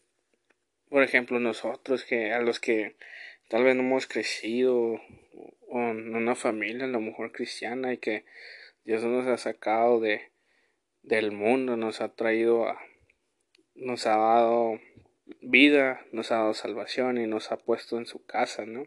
por 0.88 1.02
ejemplo, 1.02 1.38
nosotros 1.40 2.04
que 2.04 2.32
a 2.32 2.40
los 2.40 2.60
que 2.60 2.96
tal 3.48 3.64
vez 3.64 3.76
no 3.76 3.82
hemos 3.82 4.06
crecido 4.06 5.00
en 5.70 6.14
una 6.14 6.34
familia 6.34 6.84
a 6.84 6.88
lo 6.88 7.00
mejor 7.00 7.32
cristiana 7.32 7.92
y 7.92 7.98
que 7.98 8.24
Dios 8.84 9.02
nos 9.02 9.26
ha 9.26 9.36
sacado 9.38 10.00
de 10.00 10.32
del 11.02 11.32
mundo, 11.32 11.76
nos 11.76 12.00
ha 12.00 12.14
traído 12.14 12.66
a 12.66 12.80
nos 13.74 14.06
ha 14.06 14.16
dado 14.16 14.80
vida, 15.40 16.04
nos 16.12 16.30
ha 16.30 16.36
dado 16.36 16.54
salvación 16.54 17.18
y 17.18 17.26
nos 17.26 17.52
ha 17.52 17.56
puesto 17.56 17.98
en 17.98 18.06
su 18.06 18.24
casa, 18.24 18.66
¿no? 18.66 18.86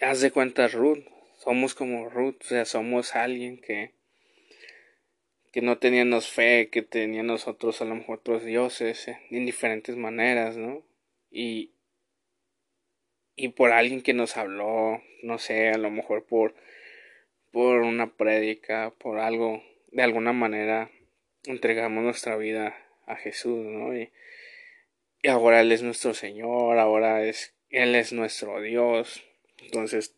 Haz 0.00 0.20
de 0.20 0.30
cuenta 0.30 0.68
Ruth, 0.68 1.04
somos 1.38 1.74
como 1.74 2.08
Ruth, 2.08 2.36
o 2.40 2.44
sea, 2.44 2.64
somos 2.64 3.14
alguien 3.14 3.60
que 3.60 3.96
que 5.50 5.62
no 5.62 5.78
teníamos 5.78 6.28
fe, 6.28 6.68
que 6.70 6.82
tenía 6.82 7.22
nosotros 7.22 7.80
a 7.80 7.86
lo 7.86 7.94
mejor 7.94 8.18
otros 8.18 8.44
dioses 8.44 9.08
eh, 9.08 9.18
en 9.30 9.46
diferentes 9.46 9.96
maneras, 9.96 10.56
¿no? 10.56 10.84
Y 11.30 11.72
y 13.34 13.48
por 13.50 13.72
alguien 13.72 14.02
que 14.02 14.14
nos 14.14 14.36
habló, 14.36 15.00
no 15.22 15.38
sé, 15.38 15.68
a 15.70 15.78
lo 15.78 15.90
mejor 15.90 16.26
por 16.26 16.54
por 17.50 17.80
una 17.80 18.14
prédica, 18.16 18.92
por 18.98 19.18
algo 19.18 19.62
de 19.90 20.02
alguna 20.02 20.32
manera 20.32 20.90
entregamos 21.52 22.04
nuestra 22.04 22.36
vida 22.36 22.76
a 23.06 23.16
Jesús, 23.16 23.64
¿no? 23.64 23.96
Y, 23.96 24.10
ahora 25.28 25.60
Él 25.60 25.72
es 25.72 25.82
nuestro 25.82 26.14
Señor, 26.14 26.78
ahora 26.78 27.24
es, 27.24 27.54
Él 27.70 27.94
es 27.94 28.12
nuestro 28.12 28.60
Dios. 28.60 29.24
Entonces, 29.58 30.14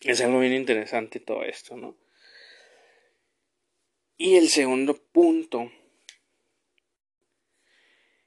es 0.00 0.20
algo 0.20 0.40
bien 0.40 0.54
interesante 0.54 1.20
todo 1.20 1.44
esto, 1.44 1.76
¿no? 1.76 1.96
Y 4.16 4.36
el 4.36 4.48
segundo 4.48 4.96
punto. 4.96 5.70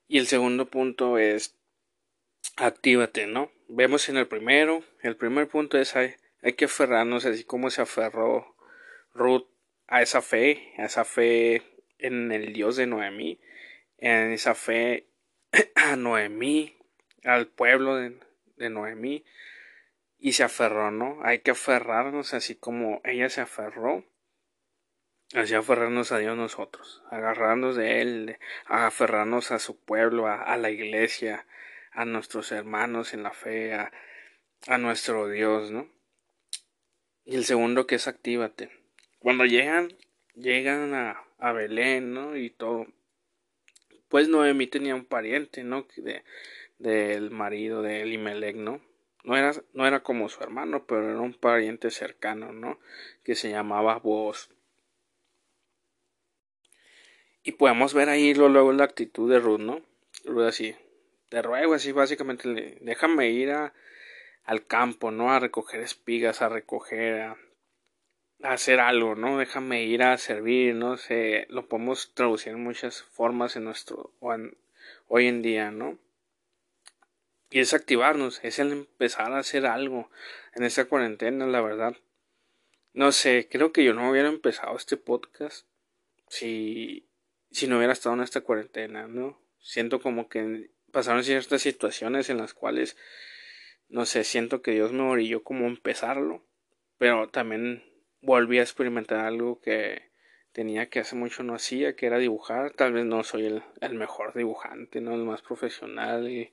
Y 0.07 0.19
el 0.19 0.27
segundo 0.27 0.69
punto 0.69 1.17
es 1.17 1.57
actívate, 2.55 3.27
¿no? 3.27 3.51
Vemos 3.67 4.09
en 4.09 4.17
el 4.17 4.27
primero, 4.27 4.83
el 5.01 5.15
primer 5.15 5.47
punto 5.47 5.77
es 5.77 5.95
hay, 5.95 6.15
hay 6.41 6.53
que 6.53 6.65
aferrarnos 6.65 7.25
así 7.25 7.43
como 7.43 7.69
se 7.69 7.81
aferró 7.81 8.55
Ruth 9.13 9.47
a 9.87 10.01
esa 10.01 10.21
fe, 10.21 10.73
a 10.77 10.85
esa 10.85 11.05
fe 11.05 11.61
en 12.01 12.31
el 12.31 12.53
Dios 12.53 12.75
de 12.75 12.87
Noemí, 12.87 13.39
en 13.97 14.31
esa 14.31 14.55
fe 14.55 15.07
a 15.75 15.95
Noemí, 15.95 16.75
al 17.23 17.47
pueblo 17.47 17.95
de, 17.95 18.69
Noemí, 18.69 19.23
y 20.19 20.33
se 20.33 20.43
aferró, 20.43 20.91
¿no? 20.91 21.19
Hay 21.23 21.39
que 21.39 21.51
aferrarnos 21.51 22.33
así 22.33 22.55
como 22.55 23.01
ella 23.03 23.29
se 23.29 23.41
aferró, 23.41 24.05
así 25.33 25.55
aferrarnos 25.55 26.11
a 26.11 26.19
Dios 26.19 26.37
nosotros, 26.37 27.03
agarrarnos 27.09 27.75
de 27.75 28.01
Él, 28.01 28.37
aferrarnos 28.65 29.51
a 29.51 29.59
su 29.59 29.79
pueblo, 29.79 30.27
a, 30.27 30.55
la 30.57 30.69
iglesia, 30.69 31.45
a 31.91 32.05
nuestros 32.05 32.51
hermanos 32.51 33.13
en 33.13 33.23
la 33.23 33.31
fe, 33.31 33.73
a, 33.73 33.91
a 34.67 34.77
nuestro 34.77 35.27
Dios, 35.27 35.71
¿no? 35.71 35.89
Y 37.25 37.35
el 37.35 37.45
segundo 37.45 37.87
que 37.87 37.95
es 37.95 38.07
actívate. 38.07 38.69
Cuando 39.19 39.45
llegan, 39.45 39.95
llegan 40.35 40.93
a, 40.93 41.23
a 41.39 41.51
Belén, 41.51 42.13
¿no? 42.13 42.37
Y 42.37 42.49
todo. 42.49 42.87
Pues 44.09 44.27
Noemí 44.27 44.67
tenía 44.67 44.95
un 44.95 45.05
pariente, 45.05 45.63
¿no? 45.63 45.87
De, 45.97 46.23
del 46.79 47.31
marido 47.31 47.81
de 47.81 48.01
Elimelech, 48.01 48.55
¿no? 48.55 48.81
No 49.23 49.37
era, 49.37 49.53
no 49.73 49.85
era 49.85 50.01
como 50.01 50.29
su 50.29 50.41
hermano, 50.43 50.85
pero 50.85 51.09
era 51.09 51.19
un 51.19 51.33
pariente 51.33 51.91
cercano, 51.91 52.51
¿no? 52.51 52.79
Que 53.23 53.35
se 53.35 53.49
llamaba 53.49 53.99
Boaz. 53.99 54.49
Y 57.43 57.53
podemos 57.53 57.93
ver 57.93 58.09
ahí 58.09 58.33
luego 58.33 58.71
la 58.71 58.83
actitud 58.83 59.31
de 59.31 59.39
Ruth, 59.39 59.59
¿no? 59.59 59.81
Ruth 60.25 60.43
así, 60.43 60.75
te 61.29 61.41
ruego 61.41 61.73
así 61.73 61.91
básicamente, 61.91 62.77
déjame 62.81 63.29
ir 63.29 63.51
a, 63.51 63.73
al 64.43 64.65
campo, 64.65 65.11
¿no? 65.11 65.31
A 65.31 65.39
recoger 65.39 65.81
espigas, 65.81 66.41
a 66.41 66.49
recoger, 66.49 67.21
a, 67.21 67.37
hacer 68.43 68.79
algo, 68.79 69.15
¿no? 69.15 69.37
Déjame 69.37 69.83
ir 69.83 70.03
a 70.03 70.17
servir, 70.17 70.75
no 70.75 70.97
sé, 70.97 71.45
lo 71.49 71.67
podemos 71.67 72.13
traducir 72.13 72.53
en 72.53 72.63
muchas 72.63 73.03
formas 73.03 73.55
en 73.55 73.65
nuestro, 73.65 74.13
hoy 75.07 75.27
en 75.27 75.41
día, 75.41 75.71
¿no? 75.71 75.97
Y 77.49 77.59
es 77.59 77.73
activarnos, 77.73 78.39
es 78.43 78.59
el 78.59 78.71
empezar 78.71 79.33
a 79.33 79.39
hacer 79.39 79.65
algo 79.65 80.09
en 80.55 80.63
esta 80.63 80.85
cuarentena, 80.85 81.45
la 81.45 81.61
verdad. 81.61 81.95
No 82.93 83.11
sé, 83.11 83.47
creo 83.51 83.73
que 83.73 83.83
yo 83.83 83.93
no 83.93 84.09
hubiera 84.09 84.29
empezado 84.29 84.75
este 84.75 84.97
podcast 84.97 85.67
si, 86.27 87.09
si 87.51 87.67
no 87.67 87.77
hubiera 87.77 87.93
estado 87.93 88.15
en 88.15 88.21
esta 88.21 88.41
cuarentena, 88.41 89.07
¿no? 89.07 89.41
Siento 89.59 90.01
como 90.01 90.29
que 90.29 90.71
pasaron 90.91 91.23
ciertas 91.23 91.61
situaciones 91.61 92.29
en 92.29 92.37
las 92.37 92.53
cuales, 92.53 92.97
no 93.89 94.05
sé, 94.05 94.23
siento 94.23 94.61
que 94.61 94.71
Dios 94.71 94.93
me 94.93 95.03
orilló 95.03 95.43
como 95.43 95.67
empezarlo, 95.67 96.45
pero 96.97 97.29
también 97.29 97.83
volví 98.21 98.59
a 98.59 98.63
experimentar 98.63 99.25
algo 99.25 99.59
que 99.59 100.11
tenía 100.51 100.89
que 100.89 100.99
hace 100.99 101.15
mucho 101.15 101.43
no 101.43 101.55
hacía, 101.55 101.95
que 101.95 102.05
era 102.05 102.17
dibujar. 102.17 102.71
Tal 102.71 102.93
vez 102.93 103.05
no 103.05 103.23
soy 103.23 103.61
el, 103.81 103.93
mejor 103.95 104.33
dibujante, 104.33 105.01
no 105.01 105.13
el 105.15 105.23
más 105.23 105.41
profesional 105.41 106.29
y 106.29 106.51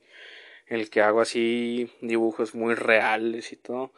el 0.67 0.89
que 0.89 1.01
hago 1.01 1.21
así 1.21 1.91
dibujos 2.01 2.55
muy 2.55 2.75
reales 2.75 3.51
y 3.51 3.55
todo. 3.55 3.93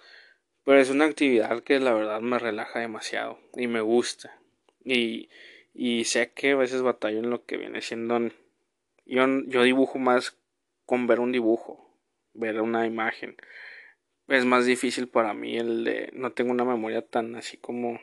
Pero 0.63 0.79
es 0.79 0.89
una 0.89 1.05
actividad 1.05 1.63
que 1.63 1.79
la 1.79 1.93
verdad 1.93 2.21
me 2.21 2.39
relaja 2.39 2.79
demasiado 2.79 3.39
y 3.55 3.67
me 3.67 3.81
gusta. 3.81 4.37
Y, 4.83 5.29
y 5.73 6.05
sé 6.05 6.31
que 6.31 6.51
a 6.51 6.55
veces 6.55 6.81
batallo 6.81 7.19
en 7.19 7.29
lo 7.29 7.45
que 7.45 7.57
viene 7.57 7.81
siendo... 7.81 8.19
Yo, 9.05 9.25
yo 9.47 9.63
dibujo 9.63 9.99
más 9.99 10.37
con 10.85 11.07
ver 11.07 11.19
un 11.19 11.31
dibujo, 11.31 11.89
ver 12.33 12.61
una 12.61 12.85
imagen. 12.85 13.35
Es 14.31 14.45
más 14.45 14.65
difícil 14.65 15.09
para 15.09 15.33
mí 15.33 15.57
el 15.57 15.83
de... 15.83 16.09
No 16.13 16.31
tengo 16.31 16.51
una 16.51 16.63
memoria 16.63 17.01
tan 17.01 17.35
así 17.35 17.57
como... 17.57 17.99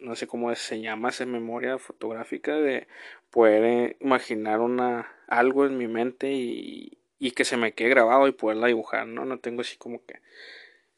No 0.00 0.16
sé 0.16 0.26
cómo 0.26 0.52
se 0.54 0.80
llama 0.80 1.10
esa 1.10 1.26
memoria 1.26 1.78
fotográfica 1.78 2.56
de 2.56 2.88
poder 3.30 3.96
imaginar 4.00 4.60
una 4.60 5.12
algo 5.28 5.66
en 5.66 5.76
mi 5.76 5.86
mente 5.88 6.32
y, 6.32 6.98
y 7.18 7.32
que 7.32 7.44
se 7.44 7.56
me 7.56 7.72
quede 7.72 7.90
grabado 7.90 8.26
y 8.26 8.32
poderla 8.32 8.66
dibujar, 8.66 9.06
¿no? 9.06 9.24
No 9.26 9.38
tengo 9.38 9.60
así 9.60 9.76
como 9.76 10.04
que 10.04 10.20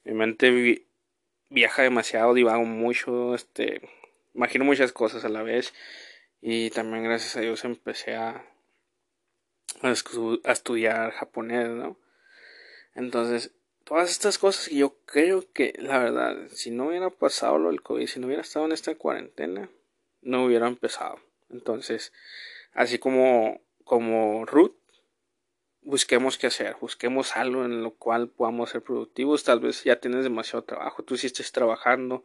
mi 0.04 0.14
mente 0.14 0.86
viaja 1.50 1.82
demasiado, 1.82 2.32
divago 2.32 2.64
mucho, 2.64 3.34
este, 3.34 3.82
imagino 4.34 4.64
muchas 4.64 4.92
cosas 4.92 5.24
a 5.24 5.28
la 5.28 5.42
vez 5.42 5.74
y 6.40 6.70
también 6.70 7.04
gracias 7.04 7.36
a 7.36 7.40
Dios 7.40 7.64
empecé 7.64 8.14
a, 8.14 8.46
a, 9.82 10.52
estudiar 10.52 11.10
japonés, 11.10 11.68
¿no? 11.68 11.98
Entonces, 12.94 13.52
todas 13.84 14.10
estas 14.10 14.38
cosas 14.38 14.68
que 14.68 14.76
yo 14.76 14.96
creo 15.06 15.44
que, 15.52 15.74
la 15.78 15.98
verdad, 15.98 16.36
si 16.52 16.70
no 16.70 16.88
hubiera 16.88 17.10
pasado 17.10 17.58
lo 17.58 17.70
del 17.70 17.82
COVID, 17.82 18.06
si 18.06 18.20
no 18.20 18.26
hubiera 18.26 18.42
estado 18.42 18.66
en 18.66 18.72
esta 18.72 18.94
cuarentena, 18.94 19.70
no 20.22 20.44
hubiera 20.44 20.66
empezado. 20.66 21.20
Entonces, 21.50 22.12
así 22.72 22.98
como, 22.98 23.60
como 23.84 24.44
Ruth, 24.46 24.74
busquemos 25.82 26.38
qué 26.38 26.46
hacer, 26.46 26.76
busquemos 26.80 27.36
algo 27.36 27.64
en 27.64 27.82
lo 27.82 27.92
cual 27.92 28.28
podamos 28.28 28.70
ser 28.70 28.82
productivos. 28.82 29.44
Tal 29.44 29.60
vez 29.60 29.84
ya 29.84 30.00
tienes 30.00 30.24
demasiado 30.24 30.64
trabajo, 30.64 31.02
tú 31.02 31.16
sí 31.16 31.26
estés 31.26 31.52
trabajando. 31.52 32.24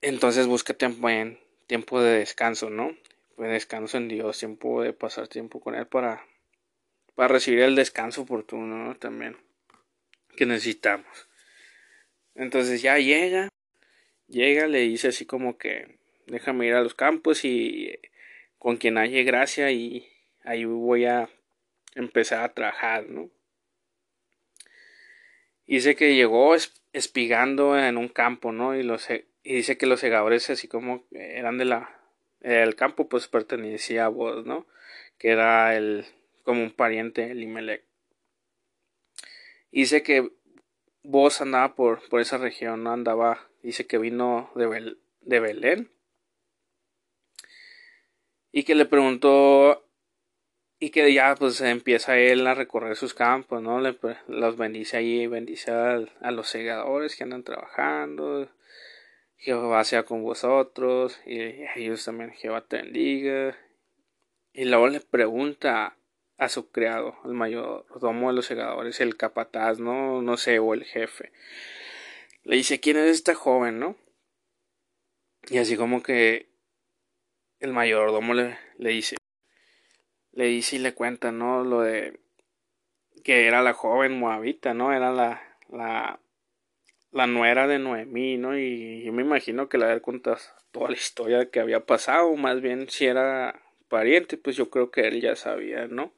Entonces 0.00 0.46
busca 0.46 0.74
tiempo 0.74 1.08
en 1.08 1.40
tiempo 1.66 2.00
de 2.00 2.18
descanso, 2.18 2.70
¿no? 2.70 2.96
De 3.36 3.48
descanso 3.48 3.96
en 3.96 4.08
Dios, 4.08 4.38
tiempo 4.38 4.82
de 4.82 4.92
pasar 4.92 5.28
tiempo 5.28 5.60
con 5.60 5.74
Él 5.74 5.86
para, 5.86 6.24
para 7.14 7.28
recibir 7.28 7.60
el 7.60 7.74
descanso 7.74 8.22
oportuno 8.22 8.84
¿no? 8.84 8.96
también 8.96 9.36
que 10.36 10.46
necesitamos. 10.46 11.28
Entonces 12.34 12.82
ya 12.82 12.98
llega, 12.98 13.48
llega, 14.26 14.66
le 14.66 14.80
dice 14.80 15.08
así 15.08 15.24
como 15.24 15.56
que 15.56 15.98
déjame 16.26 16.66
ir 16.66 16.74
a 16.74 16.82
los 16.82 16.94
campos 16.94 17.44
y 17.44 17.98
con 18.58 18.76
quien 18.76 18.98
haya 18.98 19.22
gracia 19.22 19.70
y 19.70 20.08
ahí 20.42 20.64
voy 20.64 21.04
a 21.04 21.28
empezar 21.94 22.42
a 22.42 22.54
trabajar, 22.54 23.08
¿no? 23.08 23.30
Dice 25.66 25.96
que 25.96 26.14
llegó 26.14 26.54
espigando 26.92 27.78
en 27.78 27.96
un 27.96 28.08
campo, 28.08 28.52
¿no? 28.52 28.76
Y, 28.76 28.82
los, 28.82 29.08
y 29.10 29.24
dice 29.54 29.78
que 29.78 29.86
los 29.86 30.00
segadores 30.00 30.50
así 30.50 30.68
como 30.68 31.04
eran 31.12 31.58
de 31.58 31.64
la... 31.64 32.00
El 32.40 32.76
campo 32.76 33.08
pues 33.08 33.26
pertenecía 33.28 34.04
a 34.04 34.08
vos, 34.08 34.44
¿no? 34.44 34.66
Que 35.18 35.30
era 35.30 35.74
el... 35.76 36.04
como 36.44 36.62
un 36.62 36.70
pariente 36.70 37.26
del 37.26 37.42
Imelec. 37.42 37.84
Dice 39.72 40.04
que 40.04 40.30
vos 41.02 41.40
andaba 41.40 41.74
por, 41.74 42.08
por 42.08 42.20
esa 42.20 42.38
región. 42.38 42.86
Andaba... 42.86 43.48
Dice 43.62 43.86
que 43.86 43.98
vino 43.98 44.50
de, 44.54 44.96
de 45.22 45.40
Belén. 45.40 45.90
Y 48.52 48.62
que 48.62 48.76
le 48.76 48.84
preguntó 48.84 49.84
y 50.84 50.90
que 50.90 51.14
ya 51.14 51.34
pues 51.34 51.62
empieza 51.62 52.18
él 52.18 52.46
a 52.46 52.54
recorrer 52.54 52.94
sus 52.94 53.14
campos, 53.14 53.62
¿no? 53.62 53.80
Le, 53.80 53.96
los 54.28 54.56
bendice 54.58 54.98
ahí, 54.98 55.26
bendice 55.26 55.70
a, 55.70 56.30
los 56.30 56.48
segadores 56.48 57.16
que 57.16 57.24
andan 57.24 57.42
trabajando, 57.42 58.50
Jehová 59.36 59.84
sea 59.84 60.02
con 60.02 60.22
vosotros, 60.22 61.18
y 61.24 61.40
ellos 61.76 62.04
también 62.04 62.32
Jehová 62.32 62.60
te 62.62 62.76
bendiga. 62.76 63.56
Y 64.52 64.66
luego 64.66 64.88
le 64.88 65.00
pregunta 65.00 65.96
a 66.38 66.48
su 66.48 66.70
criado, 66.70 67.16
el 67.24 67.32
mayordomo 67.32 68.28
de 68.28 68.34
los 68.34 68.46
segadores, 68.46 69.00
el 69.00 69.16
capataz, 69.16 69.78
¿no? 69.78 70.22
No 70.22 70.36
sé, 70.36 70.58
o 70.58 70.74
el 70.74 70.84
jefe. 70.84 71.32
Le 72.42 72.56
dice, 72.56 72.80
¿quién 72.80 72.96
es 72.96 73.10
este 73.10 73.34
joven, 73.34 73.78
no? 73.78 73.96
Y 75.48 75.58
así 75.58 75.76
como 75.76 76.02
que 76.02 76.48
el 77.60 77.72
mayordomo 77.72 78.34
le, 78.34 78.58
le 78.78 78.90
dice, 78.90 79.16
le 80.32 80.46
dice 80.46 80.76
y 80.76 80.78
le 80.80 80.94
cuenta, 80.94 81.32
¿no? 81.32 81.64
Lo 81.64 81.80
de 81.80 82.20
que 83.22 83.46
era 83.46 83.62
la 83.62 83.72
joven 83.72 84.18
moabita, 84.18 84.74
¿no? 84.74 84.92
Era 84.92 85.12
la, 85.12 85.42
la, 85.70 86.20
la 87.10 87.26
nuera 87.26 87.66
de 87.66 87.78
Noemí, 87.78 88.36
¿no? 88.36 88.58
Y 88.58 89.04
yo 89.04 89.12
me 89.12 89.22
imagino 89.22 89.68
que 89.68 89.78
le 89.78 89.84
había 89.86 90.00
contado 90.00 90.38
toda 90.72 90.90
la 90.90 90.96
historia 90.96 91.50
que 91.50 91.60
había 91.60 91.86
pasado, 91.86 92.34
más 92.36 92.60
bien 92.60 92.90
si 92.90 93.06
era 93.06 93.62
pariente, 93.88 94.36
pues 94.36 94.56
yo 94.56 94.68
creo 94.70 94.90
que 94.90 95.06
él 95.06 95.20
ya 95.20 95.36
sabía, 95.36 95.86
¿no? 95.86 96.12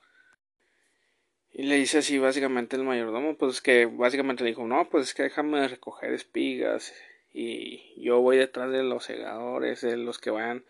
Y 1.59 1.63
le 1.63 1.77
dice 1.77 1.99
así 1.99 2.19
básicamente 2.19 2.77
el 2.77 2.85
mayordomo, 2.85 3.37
pues 3.37 3.63
que 3.63 3.87
básicamente 3.87 4.45
le 4.45 4.51
dijo, 4.51 4.67
no, 4.67 4.89
pues 4.91 5.05
es 5.05 5.15
que 5.15 5.23
déjame 5.23 5.67
recoger 5.67 6.13
espigas 6.13 6.93
y 7.33 8.01
yo 8.03 8.21
voy 8.21 8.37
detrás 8.37 8.71
de 8.71 8.83
los 8.83 9.05
segadores, 9.05 9.81
de 9.81 9.97
los 9.97 10.19
que 10.19 10.31
vayan 10.31 10.65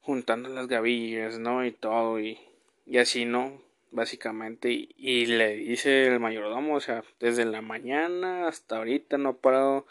juntando 0.00 0.50
las 0.50 0.68
gavillas, 0.68 1.38
¿no? 1.38 1.64
Y 1.64 1.72
todo, 1.72 2.20
y 2.20 2.38
y 2.86 2.98
así, 2.98 3.24
¿no? 3.24 3.62
Básicamente, 3.90 4.70
y, 4.70 5.26
le 5.26 5.56
dice 5.56 6.08
el 6.08 6.20
mayordomo, 6.20 6.74
o 6.74 6.80
sea, 6.80 7.04
desde 7.20 7.44
la 7.44 7.62
mañana 7.62 8.48
hasta 8.48 8.78
ahorita 8.78 9.18
no 9.18 9.30
ha 9.30 9.36
parado 9.36 9.86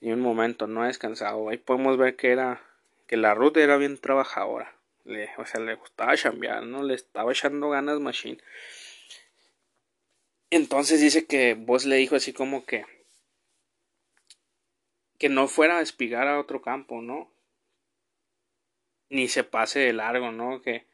ni 0.00 0.12
un 0.12 0.20
momento, 0.20 0.66
no 0.66 0.82
ha 0.82 0.86
descansado. 0.86 1.48
Ahí 1.48 1.58
podemos 1.58 1.98
ver 1.98 2.16
que 2.16 2.30
era, 2.30 2.62
que 3.08 3.16
la 3.16 3.34
ruta 3.34 3.60
era 3.60 3.76
bien 3.76 3.98
trabajadora. 3.98 4.74
Le, 5.04 5.30
o 5.36 5.44
sea, 5.46 5.60
le 5.60 5.74
gustaba 5.74 6.16
chambear, 6.16 6.64
¿no? 6.64 6.82
Le 6.84 6.94
estaba 6.94 7.32
echando 7.32 7.70
ganas 7.70 7.98
machine. 7.98 8.38
Entonces 10.50 11.00
dice 11.00 11.26
que 11.26 11.54
vos 11.54 11.84
le 11.84 11.96
dijo 11.96 12.16
así 12.16 12.32
como 12.32 12.64
que 12.64 12.84
que 15.18 15.28
no 15.28 15.48
fuera 15.48 15.78
a 15.78 15.82
espigar 15.82 16.26
a 16.28 16.40
otro 16.40 16.62
campo, 16.62 17.02
¿no? 17.02 17.30
Ni 19.10 19.28
se 19.28 19.44
pase 19.44 19.80
de 19.80 19.92
largo, 19.92 20.32
¿no? 20.32 20.62
Que 20.62 20.86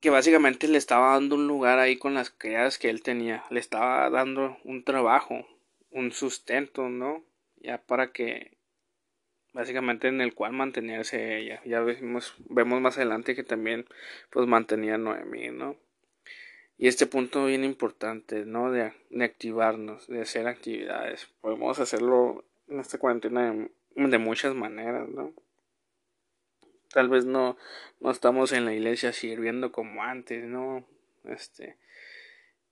que 0.00 0.10
básicamente 0.10 0.68
le 0.68 0.78
estaba 0.78 1.14
dando 1.14 1.34
un 1.34 1.48
lugar 1.48 1.78
ahí 1.80 1.96
con 1.96 2.14
las 2.14 2.30
criadas 2.30 2.78
que 2.78 2.88
él 2.88 3.02
tenía, 3.02 3.44
le 3.50 3.58
estaba 3.58 4.08
dando 4.10 4.56
un 4.64 4.84
trabajo, 4.84 5.44
un 5.90 6.12
sustento, 6.12 6.88
¿no? 6.88 7.24
Ya 7.56 7.78
para 7.78 8.12
que 8.12 8.56
básicamente 9.52 10.06
en 10.08 10.20
el 10.20 10.34
cual 10.34 10.52
mantenerse 10.52 11.38
ella. 11.38 11.60
Ya 11.64 11.80
vemos, 11.80 12.34
vemos 12.48 12.80
más 12.80 12.96
adelante 12.96 13.34
que 13.34 13.42
también 13.42 13.86
pues 14.30 14.46
mantenía 14.46 14.94
a 14.94 14.98
Noemí, 14.98 15.48
¿no? 15.48 15.76
Y 16.78 16.86
este 16.86 17.06
punto 17.06 17.46
bien 17.46 17.64
importante, 17.64 18.46
¿no? 18.46 18.70
De, 18.70 18.92
de 19.10 19.24
activarnos, 19.24 20.06
de 20.06 20.20
hacer 20.20 20.46
actividades. 20.46 21.26
Podemos 21.40 21.80
hacerlo 21.80 22.44
en 22.68 22.78
esta 22.78 22.98
cuarentena 22.98 23.52
de, 23.52 23.70
de 24.06 24.18
muchas 24.18 24.54
maneras, 24.54 25.08
¿no? 25.08 25.34
Tal 26.92 27.08
vez 27.08 27.24
no, 27.24 27.56
no 28.00 28.10
estamos 28.12 28.52
en 28.52 28.64
la 28.64 28.72
iglesia 28.72 29.12
sirviendo 29.12 29.72
como 29.72 30.04
antes, 30.04 30.44
¿no? 30.44 30.86
Este, 31.24 31.76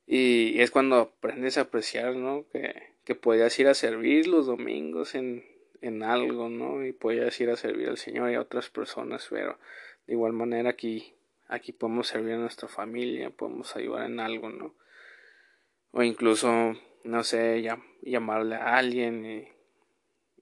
y, 0.07 0.61
es 0.61 0.71
cuando 0.71 0.97
aprendes 0.97 1.59
a 1.59 1.63
apreciar, 1.63 2.15
¿no? 2.15 2.47
Que, 2.53 2.95
que 3.05 3.17
podías 3.17 3.59
ir 3.59 3.67
a 3.67 3.75
servir 3.75 4.29
los 4.29 4.47
domingos 4.47 5.17
en, 5.17 5.45
en 5.81 6.05
algo, 6.05 6.49
¿no? 6.49 6.87
Y 6.87 6.93
podías 6.93 7.39
ir 7.41 7.51
a 7.51 7.57
servir 7.57 7.89
al 7.89 7.99
Señor 7.99 8.31
y 8.31 8.35
a 8.35 8.41
otras 8.41 8.71
personas, 8.71 9.27
pero 9.29 9.59
de 10.07 10.15
igual 10.15 10.33
manera 10.33 10.71
aquí, 10.71 11.16
aquí 11.49 11.73
podemos 11.73 12.09
servir 12.09 12.35
a 12.35 12.39
nuestra 12.39 12.69
familia, 12.69 13.31
podemos 13.31 13.75
ayudar 13.77 14.07
en 14.07 14.21
algo, 14.21 14.51
¿no? 14.51 14.75
O 15.93 16.03
incluso, 16.03 16.75
no 17.05 17.25
sé, 17.25 17.67
llamarle 18.03 18.57
a 18.57 18.77
alguien 18.77 19.25
y, 19.25 19.49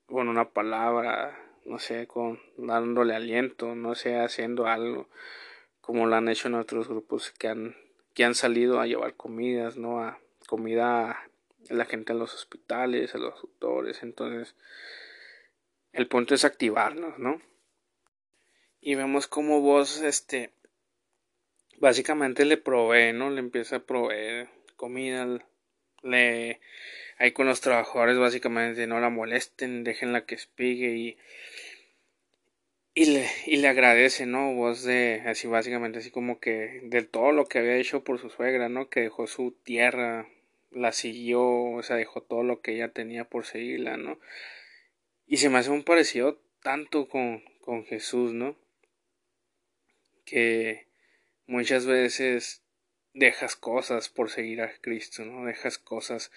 con 0.06 0.28
una 0.28 0.50
palabra, 0.50 1.38
no 1.64 1.78
sé, 1.78 2.06
con 2.06 2.40
dándole 2.56 3.14
aliento, 3.14 3.74
no 3.74 3.94
sé, 3.94 4.18
haciendo 4.18 4.66
algo 4.66 5.08
como 5.84 6.06
lo 6.06 6.16
han 6.16 6.30
hecho 6.30 6.48
en 6.48 6.54
otros 6.54 6.88
grupos 6.88 7.30
que 7.30 7.48
han 7.48 7.76
que 8.14 8.24
han 8.24 8.34
salido 8.34 8.80
a 8.80 8.86
llevar 8.86 9.14
comidas, 9.14 9.76
¿no? 9.76 10.00
A 10.00 10.18
comida 10.46 11.10
a 11.10 11.28
la 11.68 11.84
gente 11.84 12.12
en 12.12 12.20
los 12.20 12.32
hospitales, 12.32 13.14
a 13.14 13.18
los 13.18 13.42
doctores, 13.42 14.02
entonces 14.02 14.54
el 15.92 16.06
punto 16.06 16.34
es 16.34 16.44
activarnos, 16.44 17.18
¿no? 17.18 17.42
Y 18.80 18.94
vemos 18.94 19.26
cómo 19.26 19.60
vos, 19.60 20.00
este, 20.00 20.52
básicamente 21.80 22.44
le 22.44 22.56
provee, 22.56 23.12
¿no? 23.12 23.30
Le 23.30 23.40
empieza 23.40 23.76
a 23.76 23.86
proveer 23.86 24.48
comida, 24.76 25.26
le, 26.02 26.60
ahí 27.18 27.32
con 27.32 27.46
los 27.46 27.60
trabajadores 27.60 28.18
básicamente 28.18 28.86
no 28.86 29.00
la 29.00 29.10
molesten, 29.10 29.84
déjenla 29.84 30.26
que 30.26 30.34
espigue 30.34 30.96
y 30.96 31.16
y 32.94 33.06
le, 33.06 33.28
y 33.46 33.56
le 33.56 33.68
agradece, 33.68 34.24
¿no? 34.24 34.54
Voz 34.54 34.84
de, 34.84 35.22
así 35.26 35.48
básicamente, 35.48 35.98
así 35.98 36.10
como 36.10 36.38
que 36.38 36.80
de 36.84 37.02
todo 37.02 37.32
lo 37.32 37.46
que 37.46 37.58
había 37.58 37.76
hecho 37.76 38.04
por 38.04 38.20
su 38.20 38.30
suegra, 38.30 38.68
¿no? 38.68 38.88
Que 38.88 39.00
dejó 39.00 39.26
su 39.26 39.50
tierra, 39.64 40.28
la 40.70 40.92
siguió, 40.92 41.42
o 41.42 41.82
sea, 41.82 41.96
dejó 41.96 42.22
todo 42.22 42.44
lo 42.44 42.60
que 42.60 42.74
ella 42.74 42.92
tenía 42.92 43.24
por 43.24 43.46
seguirla, 43.46 43.96
¿no? 43.96 44.20
Y 45.26 45.38
se 45.38 45.50
me 45.50 45.58
hace 45.58 45.70
un 45.70 45.82
parecido 45.82 46.40
tanto 46.62 47.08
con, 47.08 47.42
con 47.60 47.84
Jesús, 47.84 48.32
¿no? 48.32 48.56
Que 50.24 50.86
muchas 51.46 51.86
veces 51.86 52.62
dejas 53.12 53.56
cosas 53.56 54.08
por 54.08 54.30
seguir 54.30 54.62
a 54.62 54.72
Cristo, 54.80 55.24
¿no? 55.24 55.46
Dejas 55.46 55.78
cosas 55.78 56.30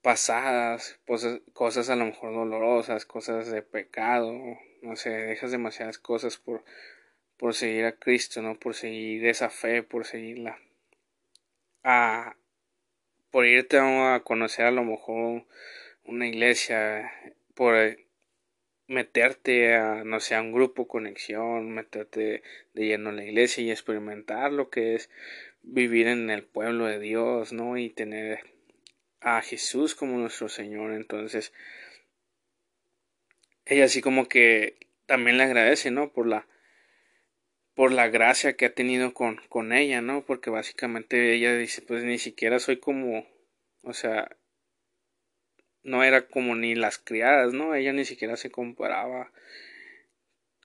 pasadas, 0.00 1.00
cosas, 1.04 1.40
cosas 1.52 1.90
a 1.90 1.96
lo 1.96 2.06
mejor 2.06 2.32
dolorosas, 2.32 3.04
cosas 3.04 3.50
de 3.50 3.62
pecado, 3.62 4.32
no 4.82 4.96
sé, 4.96 5.10
dejas 5.10 5.50
demasiadas 5.50 5.98
cosas 5.98 6.36
por, 6.36 6.64
por 7.36 7.54
seguir 7.54 7.84
a 7.84 7.96
Cristo, 7.96 8.40
¿no? 8.42 8.58
Por 8.58 8.74
seguir 8.74 9.26
esa 9.26 9.50
fe, 9.50 9.82
por 9.82 10.04
seguirla. 10.04 10.58
A, 11.82 12.36
por 13.30 13.46
irte 13.46 13.78
a 13.78 14.22
conocer 14.24 14.66
a 14.66 14.70
lo 14.70 14.84
mejor 14.84 15.44
una 16.04 16.28
iglesia, 16.28 17.12
por 17.54 17.74
meterte 18.88 19.74
a, 19.76 20.04
no 20.04 20.20
sé, 20.20 20.34
a 20.34 20.42
un 20.42 20.52
grupo 20.52 20.86
conexión, 20.88 21.70
meterte 21.72 22.42
de 22.74 22.86
lleno 22.86 23.10
en 23.10 23.16
la 23.16 23.24
iglesia 23.24 23.62
y 23.64 23.70
experimentar 23.70 24.52
lo 24.52 24.70
que 24.70 24.94
es 24.94 25.10
vivir 25.62 26.06
en 26.06 26.30
el 26.30 26.44
pueblo 26.44 26.86
de 26.86 26.98
Dios, 27.00 27.52
¿no? 27.52 27.76
Y 27.76 27.90
tener 27.90 28.40
a 29.20 29.42
Jesús 29.42 29.94
como 29.94 30.18
nuestro 30.18 30.48
Señor. 30.48 30.92
Entonces, 30.92 31.52
ella 33.64 33.84
así 33.86 34.00
como 34.00 34.28
que 34.28 34.76
también 35.06 35.38
le 35.38 35.44
agradece, 35.44 35.90
¿no? 35.90 36.12
Por 36.12 36.26
la 36.26 36.46
por 37.74 37.92
la 37.92 38.08
gracia 38.08 38.56
que 38.56 38.64
ha 38.64 38.74
tenido 38.74 39.12
con, 39.12 39.36
con 39.50 39.74
ella, 39.74 40.00
¿no? 40.00 40.24
Porque 40.24 40.48
básicamente 40.48 41.34
ella 41.34 41.54
dice, 41.54 41.82
pues 41.82 42.04
ni 42.04 42.16
siquiera 42.16 42.58
soy 42.58 42.78
como, 42.78 43.26
o 43.82 43.92
sea, 43.92 44.34
no 45.86 46.02
era 46.02 46.26
como 46.26 46.56
ni 46.56 46.74
las 46.74 46.98
criadas, 46.98 47.52
¿no? 47.52 47.74
Ella 47.76 47.92
ni 47.92 48.04
siquiera 48.04 48.36
se 48.36 48.50
comparaba 48.50 49.30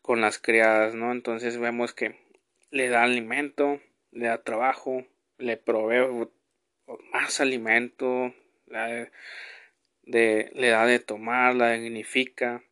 con 0.01 0.19
las 0.19 0.39
criadas, 0.39 0.95
¿no? 0.95 1.11
Entonces 1.11 1.59
vemos 1.59 1.93
que 1.93 2.15
le 2.71 2.89
da 2.89 3.03
alimento, 3.03 3.79
le 4.09 4.25
da 4.25 4.43
trabajo, 4.43 5.05
le 5.37 5.57
provee 5.57 6.27
más 7.13 7.39
alimento, 7.39 8.33
de, 8.65 10.49
le 10.53 10.69
da 10.69 10.87
de 10.87 10.97
tomar, 10.97 11.53
la 11.53 11.73
dignifica, 11.73 12.63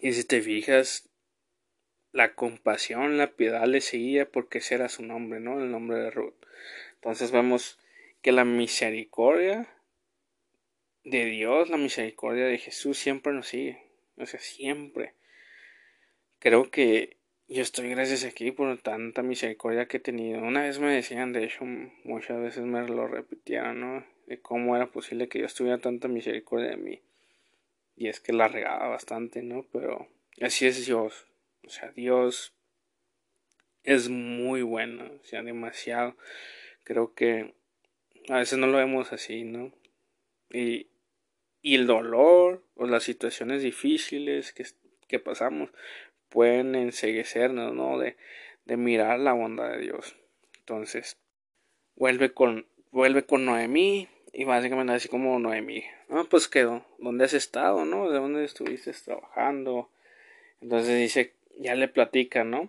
y 0.00 0.12
si 0.14 0.24
te 0.24 0.42
fijas, 0.42 1.08
la 2.10 2.34
compasión, 2.34 3.18
la 3.18 3.36
piedad 3.36 3.66
le 3.66 3.80
seguía 3.80 4.28
porque 4.28 4.58
ese 4.58 4.74
era 4.74 4.88
su 4.88 5.04
nombre, 5.04 5.38
¿no? 5.38 5.60
El 5.60 5.70
nombre 5.70 5.98
de 5.98 6.10
Ruth. 6.10 6.34
Entonces 6.94 7.30
vemos 7.30 7.78
que 8.20 8.32
la 8.32 8.44
misericordia 8.44 9.77
de 11.10 11.24
Dios, 11.26 11.70
la 11.70 11.76
misericordia 11.76 12.46
de 12.46 12.58
Jesús 12.58 12.98
siempre 12.98 13.32
nos 13.32 13.48
sigue. 13.48 13.82
O 14.16 14.26
sea, 14.26 14.40
siempre. 14.40 15.14
Creo 16.38 16.70
que 16.70 17.16
yo 17.48 17.62
estoy 17.62 17.90
gracias 17.90 18.24
aquí 18.24 18.50
por 18.52 18.76
tanta 18.78 19.22
misericordia 19.22 19.86
que 19.86 19.96
he 19.96 20.00
tenido. 20.00 20.40
Una 20.40 20.62
vez 20.62 20.78
me 20.78 20.92
decían, 20.92 21.32
de 21.32 21.44
hecho, 21.44 21.64
muchas 22.04 22.40
veces 22.40 22.64
me 22.64 22.86
lo 22.86 23.08
repitieron, 23.08 23.80
¿no? 23.80 24.06
De 24.26 24.40
cómo 24.40 24.76
era 24.76 24.86
posible 24.86 25.28
que 25.28 25.40
yo 25.40 25.48
tuviera 25.48 25.78
tanta 25.78 26.08
misericordia 26.08 26.70
de 26.70 26.76
mí. 26.76 27.02
Y 27.96 28.08
es 28.08 28.20
que 28.20 28.32
la 28.32 28.48
regaba 28.48 28.88
bastante, 28.88 29.42
¿no? 29.42 29.64
Pero 29.72 30.08
así 30.40 30.66
es 30.66 30.84
Dios. 30.84 31.26
O 31.64 31.70
sea, 31.70 31.90
Dios 31.92 32.54
es 33.82 34.08
muy 34.10 34.62
bueno, 34.62 35.10
o 35.20 35.24
sea, 35.24 35.42
demasiado. 35.42 36.16
Creo 36.84 37.14
que 37.14 37.54
a 38.28 38.36
veces 38.36 38.58
no 38.58 38.66
lo 38.66 38.76
vemos 38.76 39.12
así, 39.12 39.44
¿no? 39.44 39.72
Y, 40.50 40.88
y 41.62 41.74
el 41.74 41.86
dolor 41.86 42.62
o 42.74 42.86
las 42.86 43.02
situaciones 43.02 43.62
difíciles 43.62 44.52
que, 44.52 44.66
que 45.06 45.18
pasamos 45.18 45.70
pueden 46.28 46.74
enseguecernos, 46.74 47.74
¿no? 47.74 47.98
De, 47.98 48.16
de 48.64 48.76
mirar 48.76 49.18
la 49.18 49.32
bondad 49.32 49.70
de 49.70 49.78
Dios. 49.78 50.16
Entonces, 50.58 51.16
vuelve 51.96 52.32
con, 52.32 52.66
vuelve 52.90 53.24
con 53.24 53.44
Noemí 53.44 54.08
y 54.32 54.44
básicamente 54.44 54.92
así 54.92 55.08
como 55.08 55.38
Noemí, 55.38 55.84
ah, 56.10 56.24
pues 56.28 56.48
quedó, 56.48 56.84
¿dónde 56.98 57.24
has 57.24 57.34
estado, 57.34 57.84
no? 57.84 58.10
¿De 58.10 58.18
dónde 58.18 58.44
estuviste 58.44 58.92
trabajando? 58.92 59.90
Entonces 60.60 60.98
dice, 60.98 61.32
ya 61.58 61.74
le 61.74 61.88
platica, 61.88 62.44
¿no? 62.44 62.68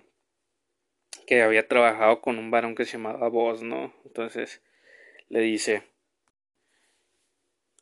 Que 1.27 1.41
había 1.41 1.67
trabajado 1.67 2.21
con 2.21 2.39
un 2.39 2.51
varón 2.51 2.75
que 2.75 2.85
se 2.85 2.93
llamaba 2.93 3.27
Vos, 3.29 3.61
¿no? 3.61 3.93
Entonces 4.05 4.61
le 5.27 5.41
dice, 5.41 5.83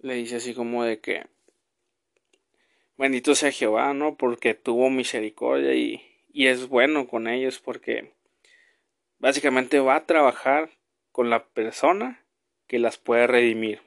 le 0.02 0.16
dice 0.16 0.38
así 0.38 0.54
como 0.54 0.84
de 0.84 1.00
que, 1.00 1.26
bendito 2.98 3.36
sea 3.36 3.52
Jehová, 3.52 3.94
¿no? 3.94 4.16
Porque 4.16 4.54
tuvo 4.54 4.90
misericordia 4.90 5.74
y, 5.74 6.04
y 6.32 6.48
es 6.48 6.68
bueno 6.68 7.08
con 7.08 7.28
ellos 7.28 7.60
porque 7.60 8.12
básicamente 9.20 9.80
va 9.80 9.96
a 9.96 10.06
trabajar 10.06 10.70
con 11.12 11.30
la 11.30 11.46
persona 11.46 12.24
que 12.68 12.80
las 12.80 12.98
puede 12.98 13.28
redimir, 13.28 13.82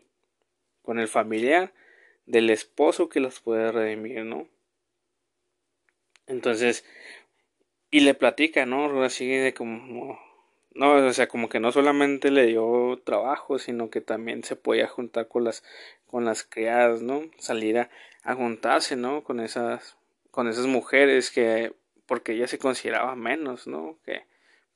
con 0.83 0.99
el 0.99 1.09
familiar 1.09 1.73
del 2.27 2.51
esposo 2.51 3.09
que 3.09 3.21
las 3.21 3.41
puede 3.41 3.71
redimir, 3.73 4.25
¿no? 4.25 4.49
Entonces, 6.27 6.85
y 7.91 8.01
le 8.01 8.15
platica, 8.15 8.67
¿no? 8.67 9.03
Así 9.03 9.29
de 9.29 9.53
como, 9.53 10.19
no, 10.75 10.95
o 10.95 11.13
sea, 11.13 11.27
como 11.27 11.49
que 11.49 11.61
no 11.61 11.73
solamente 11.73 12.31
le 12.31 12.47
dio 12.47 13.01
trabajo, 13.05 13.59
sino 13.59 13.91
que 13.91 14.01
también 14.01 14.45
se 14.45 14.57
podía 14.57 14.87
juntar 14.87 15.27
con 15.29 15.45
las, 15.45 15.65
con 16.07 16.25
las 16.25 16.45
criadas, 16.45 17.03
¿no? 17.03 17.23
Salir 17.39 17.79
a, 17.79 17.91
juntarse, 18.35 18.97
¿no? 18.97 19.25
Con 19.25 19.41
esas, 19.41 19.97
con 20.31 20.49
esas 20.49 20.67
mujeres 20.67 21.31
que, 21.31 21.73
porque 22.07 22.33
ella 22.33 22.47
se 22.47 22.59
consideraba 22.59 23.17
menos, 23.17 23.67
¿no? 23.67 23.99
Que, 24.05 24.25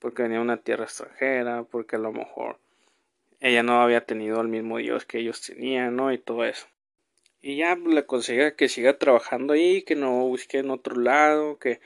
porque 0.00 0.22
venía 0.22 0.38
de 0.38 0.44
una 0.44 0.56
tierra 0.56 0.84
extranjera, 0.84 1.62
porque 1.64 1.96
a 1.96 2.00
lo 2.00 2.12
mejor 2.12 2.58
ella 3.40 3.62
no 3.62 3.80
había 3.80 4.04
tenido 4.04 4.40
al 4.40 4.48
mismo 4.48 4.78
Dios 4.78 5.04
que 5.04 5.18
ellos 5.18 5.40
tenían, 5.42 5.94
¿no? 5.96 6.12
Y 6.12 6.18
todo 6.18 6.44
eso. 6.44 6.66
Y 7.40 7.56
ya 7.56 7.76
le 7.76 8.00
aconseja 8.00 8.56
que 8.56 8.68
siga 8.68 8.98
trabajando 8.98 9.52
ahí, 9.52 9.82
que 9.82 9.94
no 9.94 10.10
busque 10.26 10.58
en 10.58 10.70
otro 10.70 10.96
lado, 10.96 11.58
que, 11.58 11.80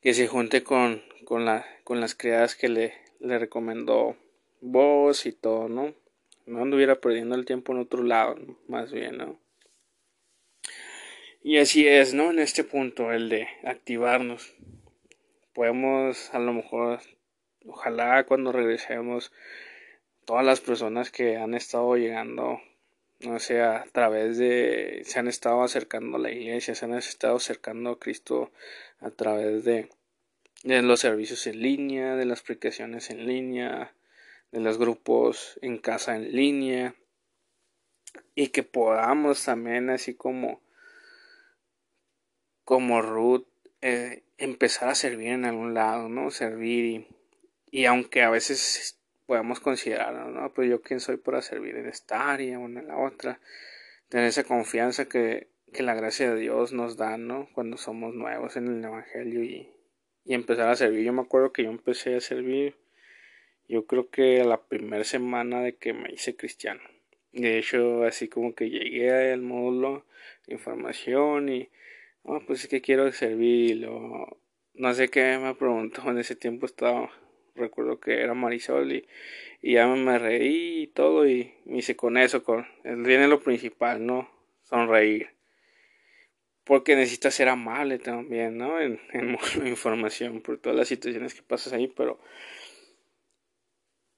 que 0.00 0.14
se 0.14 0.26
junte 0.26 0.62
con, 0.62 1.02
con, 1.24 1.44
la, 1.44 1.66
con 1.84 2.00
las 2.00 2.14
criadas 2.14 2.54
que 2.54 2.68
le, 2.68 2.94
le 3.20 3.38
recomendó 3.38 4.16
vos 4.60 5.26
y 5.26 5.32
todo, 5.32 5.68
¿no? 5.68 5.94
No 6.46 6.62
anduviera 6.62 7.00
perdiendo 7.00 7.34
el 7.34 7.44
tiempo 7.44 7.72
en 7.72 7.78
otro 7.78 8.02
lado, 8.02 8.36
más 8.68 8.92
bien, 8.92 9.18
¿no? 9.18 9.38
Y 11.42 11.58
así 11.58 11.86
es, 11.86 12.14
¿no? 12.14 12.30
En 12.30 12.38
este 12.38 12.64
punto, 12.64 13.12
el 13.12 13.28
de 13.28 13.48
activarnos. 13.64 14.54
Podemos, 15.52 16.32
a 16.34 16.38
lo 16.38 16.52
mejor, 16.52 17.00
ojalá 17.66 18.24
cuando 18.24 18.52
regresemos, 18.52 19.32
todas 20.24 20.44
las 20.44 20.60
personas 20.60 21.10
que 21.10 21.36
han 21.36 21.54
estado 21.54 21.96
llegando, 21.96 22.60
no 23.20 23.38
sé, 23.40 23.62
a 23.62 23.84
través 23.92 24.38
de, 24.38 25.02
se 25.04 25.18
han 25.18 25.28
estado 25.28 25.62
acercando 25.62 26.16
a 26.16 26.20
la 26.20 26.30
iglesia, 26.30 26.74
se 26.74 26.84
han 26.84 26.94
estado 26.94 27.36
acercando 27.36 27.90
a 27.90 27.98
Cristo 27.98 28.52
a 29.00 29.10
través 29.10 29.64
de, 29.64 29.88
de 30.62 30.82
los 30.82 31.00
servicios 31.00 31.46
en 31.46 31.60
línea, 31.60 32.16
de 32.16 32.24
las 32.24 32.42
predicaciones 32.42 33.10
en 33.10 33.26
línea, 33.26 33.94
de 34.52 34.60
los 34.60 34.78
grupos 34.78 35.58
en 35.62 35.78
casa 35.78 36.16
en 36.16 36.32
línea 36.32 36.94
y 38.34 38.48
que 38.48 38.62
podamos 38.62 39.44
también 39.44 39.90
así 39.90 40.14
como 40.14 40.62
como 42.64 43.00
Ruth 43.00 43.46
eh, 43.80 44.24
empezar 44.36 44.90
a 44.90 44.94
servir 44.94 45.28
en 45.28 45.44
algún 45.44 45.72
lado, 45.72 46.08
¿no? 46.08 46.30
Servir 46.30 46.84
y, 46.84 47.06
y 47.70 47.86
aunque 47.86 48.22
a 48.22 48.30
veces 48.30 48.97
podamos 49.28 49.60
considerar, 49.60 50.12
¿no? 50.26 50.52
Pues 50.52 50.68
yo 50.68 50.82
quién 50.82 50.98
soy 50.98 51.18
para 51.18 51.40
servir 51.40 51.76
en 51.76 51.86
esta 51.86 52.32
área 52.32 52.58
o 52.58 52.64
en 52.66 52.84
la 52.88 52.98
otra, 52.98 53.40
tener 54.08 54.26
esa 54.26 54.42
confianza 54.42 55.08
que, 55.08 55.46
que 55.72 55.84
la 55.84 55.94
gracia 55.94 56.34
de 56.34 56.40
Dios 56.40 56.72
nos 56.72 56.96
da, 56.96 57.16
¿no? 57.16 57.48
Cuando 57.52 57.76
somos 57.76 58.12
nuevos 58.12 58.56
en 58.56 58.66
el 58.66 58.84
Evangelio 58.84 59.44
y, 59.44 59.70
y 60.24 60.34
empezar 60.34 60.68
a 60.68 60.74
servir. 60.74 61.04
Yo 61.04 61.12
me 61.12 61.22
acuerdo 61.22 61.52
que 61.52 61.62
yo 61.62 61.70
empecé 61.70 62.16
a 62.16 62.20
servir 62.20 62.74
yo 63.68 63.86
creo 63.86 64.08
que 64.08 64.42
la 64.44 64.62
primera 64.62 65.04
semana 65.04 65.60
de 65.60 65.76
que 65.76 65.92
me 65.92 66.10
hice 66.10 66.34
cristiano. 66.34 66.80
De 67.32 67.58
hecho, 67.58 68.04
así 68.04 68.28
como 68.28 68.54
que 68.54 68.70
llegué 68.70 69.32
al 69.32 69.42
módulo 69.42 70.06
de 70.46 70.54
información 70.54 71.50
y, 71.50 71.68
oh, 72.22 72.40
pues 72.46 72.64
es 72.64 72.68
que 72.68 72.80
quiero 72.80 73.12
servir. 73.12 73.86
no 74.74 74.94
sé 74.94 75.10
qué 75.10 75.38
me 75.38 75.54
preguntó 75.54 76.10
en 76.10 76.18
ese 76.18 76.34
tiempo 76.34 76.64
estaba, 76.64 77.10
recuerdo 77.58 78.00
que 78.00 78.22
era 78.22 78.34
Marisol 78.34 78.92
y, 78.92 79.06
y 79.60 79.74
ya 79.74 79.86
me 79.86 80.18
reí 80.18 80.82
y 80.82 80.86
todo 80.86 81.28
y 81.28 81.54
me 81.64 81.78
hice 81.78 81.96
con 81.96 82.16
eso, 82.16 82.42
con, 82.42 82.66
viene 82.84 83.28
lo 83.28 83.40
principal, 83.40 84.04
¿no? 84.04 84.30
Sonreír. 84.62 85.30
Porque 86.64 86.96
necesitas 86.96 87.34
ser 87.34 87.48
amable 87.48 87.98
también, 87.98 88.58
¿no? 88.58 88.80
En, 88.80 89.00
en 89.12 89.38
información 89.66 90.40
por 90.42 90.58
todas 90.58 90.78
las 90.78 90.88
situaciones 90.88 91.34
que 91.34 91.42
pasas 91.42 91.72
ahí, 91.72 91.88
pero 91.88 92.18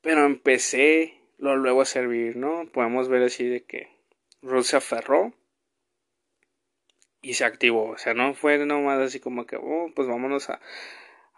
pero 0.02 0.24
empecé 0.24 1.20
lo 1.38 1.56
luego 1.56 1.82
a 1.82 1.86
servir, 1.86 2.36
¿no? 2.36 2.70
Podemos 2.72 3.08
ver 3.08 3.22
así 3.22 3.46
de 3.46 3.64
que 3.64 3.88
Ruth 4.42 4.64
se 4.64 4.76
aferró 4.76 5.34
y 7.22 7.34
se 7.34 7.44
activó. 7.44 7.90
O 7.90 7.98
sea, 7.98 8.14
no 8.14 8.34
fue 8.34 8.58
nomás 8.64 8.98
así 9.00 9.20
como 9.20 9.46
que, 9.46 9.56
oh, 9.56 9.90
pues 9.94 10.08
vámonos 10.08 10.50
a, 10.50 10.60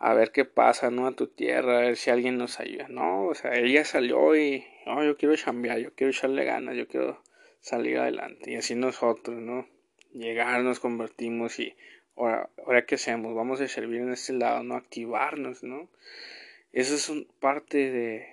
a 0.03 0.15
ver 0.15 0.33
qué 0.33 0.45
pasa, 0.45 0.91
¿no? 0.91 1.07
A 1.07 1.13
tu 1.13 1.29
tierra, 1.29 1.79
a 1.79 1.81
ver 1.83 1.97
si 1.97 2.11
alguien 2.11 2.37
nos 2.37 2.59
ayuda. 2.59 2.89
No, 2.89 3.27
o 3.27 3.35
sea, 3.37 3.55
ella 3.55 3.85
salió 3.85 4.35
y, 4.35 4.67
oh, 4.87 5.05
yo 5.05 5.17
quiero 5.17 5.37
chambear, 5.37 5.79
yo 5.79 5.95
quiero 5.95 6.11
echarle 6.11 6.45
ganas, 6.45 6.75
yo 6.75 6.89
quiero 6.89 7.23
salir 7.61 7.99
adelante. 7.99 8.51
Y 8.51 8.57
así 8.57 8.75
nosotros, 8.75 9.41
¿no? 9.41 9.69
Llegar, 10.13 10.61
nos 10.63 10.81
convertimos 10.81 11.61
y 11.61 11.77
ahora, 12.17 12.51
ahora 12.67 12.85
qué 12.85 12.97
hacemos, 12.97 13.33
vamos 13.37 13.61
a 13.61 13.69
servir 13.69 14.01
en 14.01 14.13
este 14.13 14.33
lado, 14.33 14.65
¿no? 14.65 14.75
Activarnos, 14.75 15.63
¿no? 15.63 15.89
Eso 16.73 16.97
es 16.97 17.09
un, 17.09 17.29
parte 17.39 17.93
de, 17.93 18.27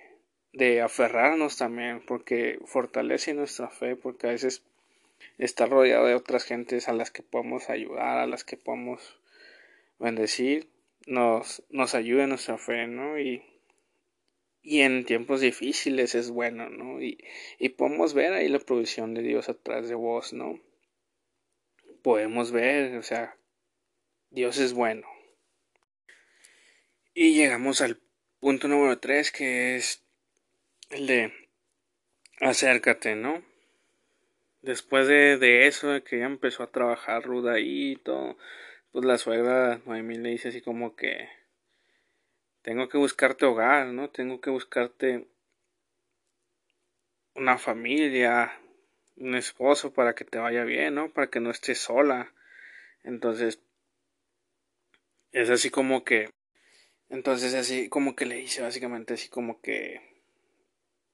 de 0.53 0.82
aferrarnos 0.82 1.57
también, 1.57 2.03
porque 2.03 2.57
fortalece 2.65 3.36
nuestra 3.36 3.70
fe, 3.70 3.95
porque 3.95 4.26
a 4.26 4.32
veces 4.32 4.63
está 5.38 5.67
rodeado 5.67 6.07
de 6.07 6.15
otras 6.15 6.45
gentes 6.45 6.89
a 6.89 6.93
las 6.93 7.11
que 7.11 7.22
podemos 7.22 7.70
ayudar, 7.70 8.17
a 8.17 8.26
las 8.26 8.43
que 8.43 8.57
podemos 8.57 9.20
bendecir, 9.99 10.67
nos, 11.06 11.64
nos 11.70 11.95
ayuda 11.95 12.28
nuestra 12.28 12.58
fe, 12.58 12.88
¿no? 12.88 13.20
Y, 13.20 13.43
y 14.62 14.82
en 14.82 15.06
tiempos 15.06 15.41
difíciles 15.41 16.16
es 16.16 16.32
bueno, 16.32 16.70
¿no? 16.70 17.02
Y, 17.02 17.18
y 17.58 17.70
podemos 17.70 18.14
ver 18.14 18.34
ahí 18.34 18.47
la 18.47 18.60
provisión 18.60 19.14
de 19.14 19.22
Dios 19.22 19.50
atrás 19.50 19.89
de 19.89 19.95
vos, 19.95 20.34
¿no? 20.34 20.60
Podemos 22.02 22.52
ver, 22.52 22.97
o 22.97 23.04
sea, 23.04 23.36
Dios 24.30 24.58
es 24.58 24.74
bueno. 24.74 25.08
Y 27.14 27.34
llegamos 27.34 27.82
al 27.82 28.00
punto 28.39 28.68
número 28.68 29.00
tres 29.00 29.32
que 29.32 29.76
es 29.76 30.04
el 30.89 31.08
de 31.08 31.34
acércate, 32.39 33.16
¿no? 33.16 33.43
Después 34.62 35.08
de, 35.08 35.38
de 35.38 35.68
eso, 35.68 36.04
que 36.04 36.20
ya 36.20 36.26
empezó 36.26 36.64
a 36.64 36.72
trabajar 36.72 37.24
ruda 37.24 37.60
y 37.60 37.95
todo, 37.97 38.38
pues 38.92 39.06
la 39.06 39.18
suegra 39.18 39.82
Noemí 39.86 40.18
le 40.18 40.30
dice 40.30 40.50
así 40.50 40.62
como 40.62 40.96
que 40.96 41.30
tengo 42.62 42.90
que 42.90 42.98
buscarte 42.98 43.46
hogar, 43.46 43.88
¿no? 43.88 44.10
Tengo 44.10 44.42
que 44.42 44.50
buscarte 44.50 45.28
una 47.36 47.58
familia, 47.58 48.52
un 49.18 49.36
esposo 49.36 49.94
para 49.94 50.14
que 50.16 50.26
te 50.26 50.40
vaya 50.40 50.64
bien, 50.64 50.96
¿no? 50.96 51.10
Para 51.12 51.30
que 51.30 51.40
no 51.40 51.52
estés 51.52 51.80
sola. 51.80 52.34
Entonces, 53.04 53.62
es 55.32 55.50
así 55.50 55.70
como 55.70 56.04
que, 56.04 56.30
entonces 57.10 57.54
así 57.54 57.90
como 57.90 58.16
que 58.16 58.26
le 58.26 58.36
dice 58.36 58.62
básicamente 58.62 59.14
así 59.14 59.30
como 59.30 59.62
que 59.62 60.02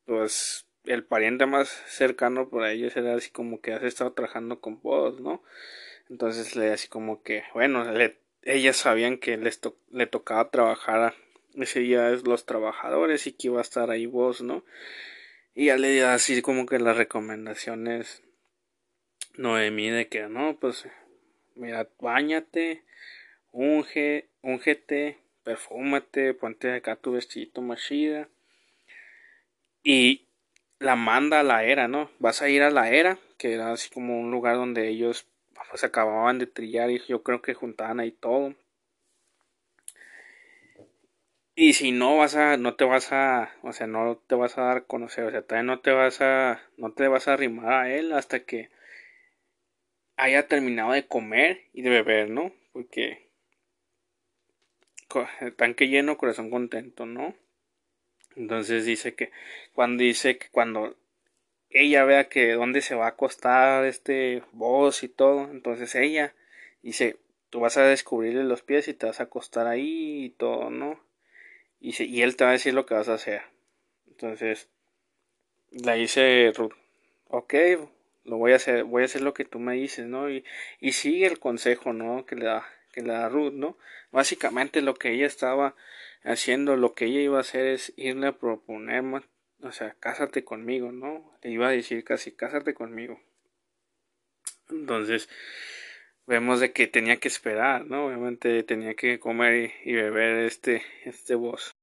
pues 0.06 0.66
el 0.86 1.04
pariente 1.04 1.46
más 1.46 1.70
cercano 1.88 2.50
por 2.50 2.66
ellos 2.66 2.96
era 2.96 3.16
así 3.16 3.32
como 3.32 3.60
que 3.62 3.74
has 3.74 3.84
estado 3.84 4.14
trabajando 4.14 4.62
con 4.62 4.82
vos, 4.82 5.20
¿no? 5.20 5.44
Entonces 6.10 6.56
le 6.56 6.72
así 6.72 6.88
como 6.88 7.24
que, 7.24 7.44
bueno, 7.54 7.86
ellas 8.44 8.78
sabían 8.78 9.18
que 9.18 9.38
les 9.38 9.60
le 9.90 10.08
tocaba 10.08 10.50
trabajar 10.52 11.16
ese 11.56 11.80
día 11.80 12.12
es 12.12 12.28
los 12.28 12.46
trabajadores 12.46 13.28
y 13.28 13.34
que 13.34 13.48
iba 13.48 13.60
a 13.60 13.62
estar 13.62 13.90
ahí 13.90 14.06
vos, 14.06 14.42
¿no? 14.42 14.64
Y 15.54 15.68
ya 15.68 15.78
le 15.78 15.92
dio 15.92 16.10
así 16.10 16.42
como 16.42 16.66
que 16.66 16.80
las 16.80 16.98
recomendaciones 16.98 18.24
Noemí 19.38 19.90
de 19.90 20.08
que 20.08 20.28
no, 20.28 20.58
pues 20.60 20.88
mira, 21.56 21.90
bañate, 22.00 22.84
unge, 23.52 24.30
ungete, 24.42 25.18
perfúmate, 25.44 26.34
ponte 26.34 26.72
acá 26.72 26.96
tu 26.96 27.14
vestidito 27.14 27.62
más 27.62 27.82
chida 27.82 28.30
y 29.84 30.28
la 30.80 30.96
manda 30.96 31.40
a 31.40 31.44
la 31.44 31.64
era, 31.64 31.88
¿no? 31.88 32.10
Vas 32.20 32.42
a 32.42 32.50
ir 32.50 32.64
a 32.64 32.72
la 32.72 32.90
era, 32.90 33.18
que 33.38 33.54
era 33.54 33.72
así 33.72 33.90
como 33.90 34.20
un 34.20 34.32
lugar 34.32 34.56
donde 34.56 34.90
ellos 34.90 35.28
pues, 35.70 35.84
acababan 35.84 36.40
de 36.40 36.48
trillar 36.48 36.90
y 36.90 37.00
yo 37.08 37.24
creo 37.24 37.42
que 37.42 37.54
juntaban 37.54 38.00
ahí 38.00 38.12
todo. 38.12 38.56
Y 41.56 41.74
si 41.74 41.92
no 41.92 42.18
vas 42.18 42.36
a, 42.36 42.58
no 42.58 42.76
te 42.76 42.84
vas 42.84 43.12
a, 43.14 43.54
o 43.62 43.72
sea, 43.72 43.88
no 43.88 44.18
te 44.18 44.36
vas 44.36 44.58
a 44.58 44.64
dar 44.64 44.78
a 44.78 44.82
conocer, 44.82 45.24
o 45.26 45.32
sea, 45.32 45.42
también 45.42 45.68
no 45.68 45.80
te 45.80 45.92
vas 45.92 46.22
a, 46.22 46.62
no 46.78 46.92
te 46.92 47.08
vas 47.08 47.28
a 47.28 47.34
arrimar 47.34 47.74
a 47.74 47.94
él 47.94 48.12
hasta 48.12 48.42
que 48.46 48.70
haya 50.18 50.48
terminado 50.48 50.92
de 50.92 51.08
comer 51.08 51.62
y 51.74 51.82
de 51.82 51.90
beber, 51.90 52.30
¿no? 52.30 52.52
Porque 52.74 53.30
tanque 55.56 55.88
lleno, 55.88 56.18
corazón 56.18 56.50
contento, 56.50 57.06
¿no? 57.06 57.36
Entonces 58.36 58.86
dice 58.86 59.16
que 59.16 59.32
cuando 59.74 60.04
dice 60.04 60.38
que 60.38 60.48
cuando 60.50 60.96
ella 61.76 62.06
vea 62.06 62.30
que 62.30 62.54
dónde 62.54 62.82
se 62.82 62.96
va 62.96 63.06
a 63.06 63.10
acostar 63.10 63.84
este 63.86 64.44
voz 64.54 65.04
y 65.04 65.10
todo, 65.10 65.52
entonces 65.52 65.94
ella 65.96 66.34
dice, 66.82 67.18
tú 67.50 67.60
vas 67.60 67.76
a 67.76 67.84
descubrirle 67.84 68.46
los 68.46 68.62
pies 68.62 68.88
y 68.88 68.94
te 68.94 69.06
vas 69.06 69.20
a 69.20 69.24
acostar 69.24 69.68
ahí 69.68 70.26
y 70.26 70.30
todo, 70.30 70.70
¿no? 70.70 71.00
Y, 71.82 72.02
y 72.02 72.22
él 72.22 72.38
te 72.38 72.46
va 72.46 72.52
a 72.52 72.54
decir 72.54 72.74
lo 72.74 72.86
que 72.86 72.94
vas 72.94 73.10
a 73.10 73.16
hacer. 73.16 73.42
Entonces, 74.08 74.70
le 75.72 75.96
dice 75.96 76.54
Ruth, 76.56 76.72
ok, 77.28 77.54
lo 78.24 78.38
voy 78.38 78.54
a 78.54 78.56
hacer, 78.56 78.86
voy 78.86 79.02
a 79.02 79.06
hacer 79.06 79.22
lo 79.22 79.34
que 79.34 79.44
tú 79.44 79.60
me 79.60 79.74
dices, 79.76 80.06
¿no? 80.06 80.30
Y, 80.30 80.46
y 80.80 80.94
sigue 80.94 81.28
el 81.28 81.40
consejo, 81.40 81.92
¿no? 81.92 82.26
Que 82.26 82.38
le 82.38 82.46
da, 82.46 82.66
que 82.94 83.02
le 83.02 83.12
da 83.12 83.28
Ruth, 83.28 83.54
¿no? 83.54 83.78
Básicamente 84.12 84.82
lo 84.82 84.94
que 84.94 85.12
ella 85.12 85.28
estaba 85.28 85.76
haciendo 86.24 86.78
lo 86.78 86.94
que 86.94 87.06
ella 87.06 87.20
iba 87.20 87.38
a 87.38 87.42
hacer 87.42 87.66
es 87.68 87.92
irle 87.98 88.28
a 88.28 88.38
proponer, 88.38 89.04
o 89.66 89.72
sea, 89.72 89.96
cásate 90.00 90.44
conmigo, 90.44 90.92
¿no? 90.92 91.34
Le 91.42 91.50
iba 91.50 91.68
a 91.68 91.72
decir 91.72 92.04
casi, 92.04 92.32
cásate 92.32 92.76
conmigo. 92.76 93.20
Entonces, 94.70 95.28
vemos 96.28 96.60
de 96.60 96.72
que 96.72 96.88
tenía 96.88 97.18
que 97.18 97.28
esperar, 97.28 97.86
¿no? 97.86 98.06
Obviamente 98.06 98.62
tenía 98.64 98.94
que 98.94 99.20
comer 99.20 99.72
y, 99.84 99.94
beber 99.94 100.46
este, 100.46 100.84
este 101.04 101.34
voz. 101.34 101.76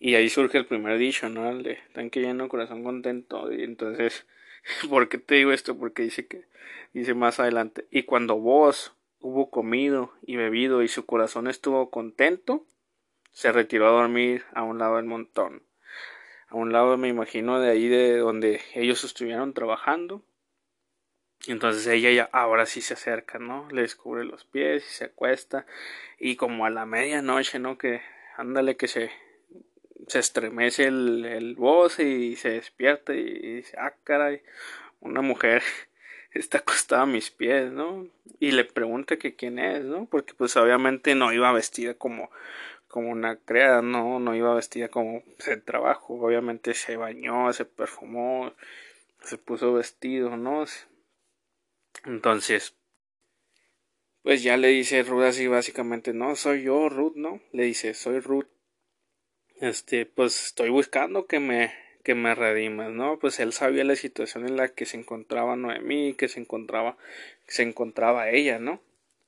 Y 0.00 0.16
ahí 0.16 0.28
surge 0.28 0.58
el 0.58 0.66
primer 0.66 0.98
dicho, 0.98 1.28
¿no? 1.28 1.48
El 1.50 1.62
de 1.62 1.78
tanque 1.92 2.20
lleno, 2.20 2.48
corazón 2.48 2.82
contento. 2.82 3.52
Y 3.52 3.62
entonces, 3.62 4.26
¿por 4.90 5.08
qué 5.08 5.18
te 5.18 5.36
digo 5.36 5.52
esto? 5.52 5.78
Porque 5.78 6.02
dice 6.02 6.26
que, 6.26 6.46
dice 6.92 7.14
más 7.14 7.38
adelante, 7.38 7.86
y 7.92 8.02
cuando 8.02 8.36
vos 8.36 8.92
hubo 9.20 9.50
comido 9.50 10.12
y 10.22 10.36
bebido 10.36 10.82
y 10.82 10.88
su 10.88 11.06
corazón 11.06 11.46
estuvo 11.46 11.90
contento, 11.90 12.66
se 13.30 13.52
retiró 13.52 13.86
a 13.86 14.02
dormir 14.02 14.44
a 14.52 14.64
un 14.64 14.78
lado 14.78 14.96
del 14.96 15.04
montón. 15.04 15.67
A 16.48 16.56
un 16.56 16.72
lado 16.72 16.96
me 16.96 17.08
imagino 17.08 17.60
de 17.60 17.70
ahí 17.70 17.88
de 17.88 18.18
donde 18.18 18.60
ellos 18.74 19.04
estuvieron 19.04 19.52
trabajando. 19.52 20.22
Entonces 21.46 21.86
ella 21.86 22.10
ya 22.10 22.28
ahora 22.32 22.66
sí 22.66 22.80
se 22.80 22.94
acerca, 22.94 23.38
¿no? 23.38 23.68
Le 23.70 23.82
descubre 23.82 24.24
los 24.24 24.44
pies 24.44 24.84
y 24.84 24.94
se 24.94 25.04
acuesta. 25.04 25.66
Y 26.18 26.36
como 26.36 26.64
a 26.64 26.70
la 26.70 26.86
medianoche, 26.86 27.58
¿no? 27.58 27.76
Que 27.76 28.00
ándale 28.36 28.76
que 28.76 28.88
se, 28.88 29.10
se 30.06 30.18
estremece 30.18 30.84
el, 30.84 31.24
el 31.26 31.54
voz 31.54 32.00
y 32.00 32.36
se 32.36 32.50
despierta 32.50 33.14
y 33.14 33.56
dice, 33.56 33.76
ah, 33.78 33.94
caray, 34.04 34.42
una 35.00 35.20
mujer 35.20 35.62
está 36.32 36.58
acostada 36.58 37.02
a 37.02 37.06
mis 37.06 37.30
pies, 37.30 37.70
¿no? 37.70 38.06
Y 38.40 38.52
le 38.52 38.64
pregunta 38.64 39.16
que 39.16 39.36
quién 39.36 39.58
es, 39.58 39.84
¿no? 39.84 40.06
Porque 40.06 40.34
pues 40.34 40.56
obviamente 40.56 41.14
no 41.14 41.32
iba 41.32 41.52
vestida 41.52 41.94
como 41.94 42.30
como 42.88 43.10
una 43.10 43.36
criada, 43.36 43.82
no, 43.82 44.18
no 44.18 44.34
iba 44.34 44.54
vestida 44.54 44.88
como 44.88 45.22
el 45.46 45.62
trabajo, 45.62 46.14
obviamente 46.14 46.74
se 46.74 46.96
bañó, 46.96 47.52
se 47.52 47.64
perfumó, 47.64 48.52
se 49.22 49.38
puso 49.38 49.74
vestido, 49.74 50.36
¿no? 50.36 50.64
Entonces, 52.04 52.74
pues 54.22 54.42
ya 54.42 54.56
le 54.56 54.68
dice 54.68 55.02
Ruth 55.02 55.24
así 55.24 55.46
básicamente, 55.46 56.12
no, 56.12 56.34
soy 56.34 56.62
yo, 56.64 56.88
Ruth, 56.88 57.14
¿no? 57.16 57.40
Le 57.52 57.64
dice, 57.64 57.94
soy 57.94 58.20
Ruth. 58.20 58.48
Este, 59.60 60.06
pues 60.06 60.46
estoy 60.46 60.70
buscando 60.70 61.26
que 61.26 61.40
me, 61.40 61.72
que 62.04 62.14
me 62.14 62.34
redimas, 62.34 62.90
¿no? 62.90 63.18
Pues 63.18 63.40
él 63.40 63.52
sabía 63.52 63.84
la 63.84 63.96
situación 63.96 64.46
en 64.46 64.56
la 64.56 64.68
que 64.68 64.86
se 64.86 64.96
encontraba 64.96 65.56
Noemí, 65.56 66.14
que 66.14 66.28
se 66.28 66.40
encontraba, 66.40 66.96
se 67.46 67.62
encontraba 67.62 68.30
ella, 68.30 68.58
¿no? 68.58 68.80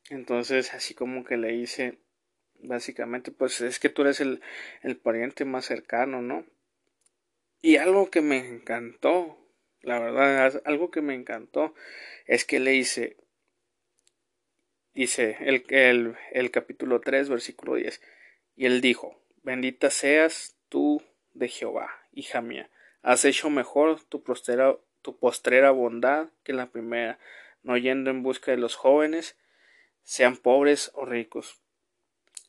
Entonces, 0.08 0.72
así 0.74 0.94
como 0.94 1.24
que 1.24 1.36
le 1.36 1.52
dice, 1.52 1.98
básicamente, 2.62 3.30
pues 3.30 3.61
es 3.61 3.78
que 3.78 3.88
tú 3.88 4.02
eres 4.02 4.20
el, 4.20 4.40
el 4.82 4.96
pariente 4.96 5.44
más 5.44 5.64
cercano, 5.66 6.22
¿no? 6.22 6.44
Y 7.62 7.76
algo 7.76 8.11
que 8.11 8.22
me 8.22 8.38
encantó, 8.38 9.38
la 9.82 9.98
verdad, 9.98 10.62
algo 10.64 10.90
que 10.90 11.02
me 11.02 11.14
encantó 11.14 11.74
es 12.26 12.44
que 12.44 12.61
le 12.61 12.70
dice, 12.72 13.16
dice 14.94 15.36
el, 15.40 15.64
el, 15.68 16.16
el 16.32 16.50
capítulo 16.50 17.00
3, 17.00 17.28
versículo 17.28 17.74
10, 17.74 18.00
y 18.56 18.66
él 18.66 18.80
dijo, 18.80 19.20
bendita 19.42 19.90
seas 19.90 20.56
tú 20.68 21.02
de 21.34 21.48
Jehová, 21.48 21.90
hija 22.12 22.40
mía, 22.40 22.70
has 23.02 23.24
hecho 23.24 23.50
mejor 23.50 24.02
tu 24.04 24.22
postrera, 24.22 24.76
tu 25.02 25.18
postrera 25.18 25.70
bondad 25.70 26.28
que 26.42 26.52
la 26.52 26.70
primera, 26.70 27.18
no 27.62 27.76
yendo 27.76 28.11
en 28.11 28.22
busca 28.22 28.50
de 28.50 28.56
los 28.56 28.74
jóvenes, 28.74 29.36
sean 30.02 30.36
pobres 30.36 30.90
o 30.94 31.04
ricos. 31.04 31.61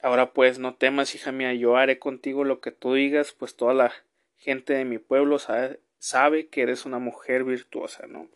Ahora 0.01 0.33
pues 0.33 0.57
no 0.57 0.75
temas, 0.75 1.13
hija 1.13 1.31
mía, 1.31 1.53
yo 1.53 1.77
haré 1.77 1.99
contigo 1.99 2.43
lo 2.43 2.59
que 2.59 2.71
tú 2.71 2.95
digas, 2.95 3.33
pues 3.33 3.55
toda 3.55 3.73
la 3.73 3.93
gente 4.37 4.73
de 4.73 4.83
mi 4.83 4.97
pueblo 4.97 5.37
sabe, 5.37 5.79
sabe 5.99 6.47
que 6.47 6.63
eres 6.63 6.85
una 6.85 6.97
mujer 6.97 7.43
virtuosa, 7.43 8.07
¿no? 8.07 8.27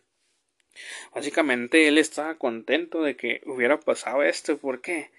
Básicamente 1.14 1.88
él 1.88 1.98
estaba 1.98 2.36
contento 2.36 3.02
de 3.02 3.16
que 3.16 3.42
hubiera 3.46 3.80
pasado 3.80 4.22
esto. 4.24 4.58
¿Por 4.58 4.82
qué? 4.82 5.10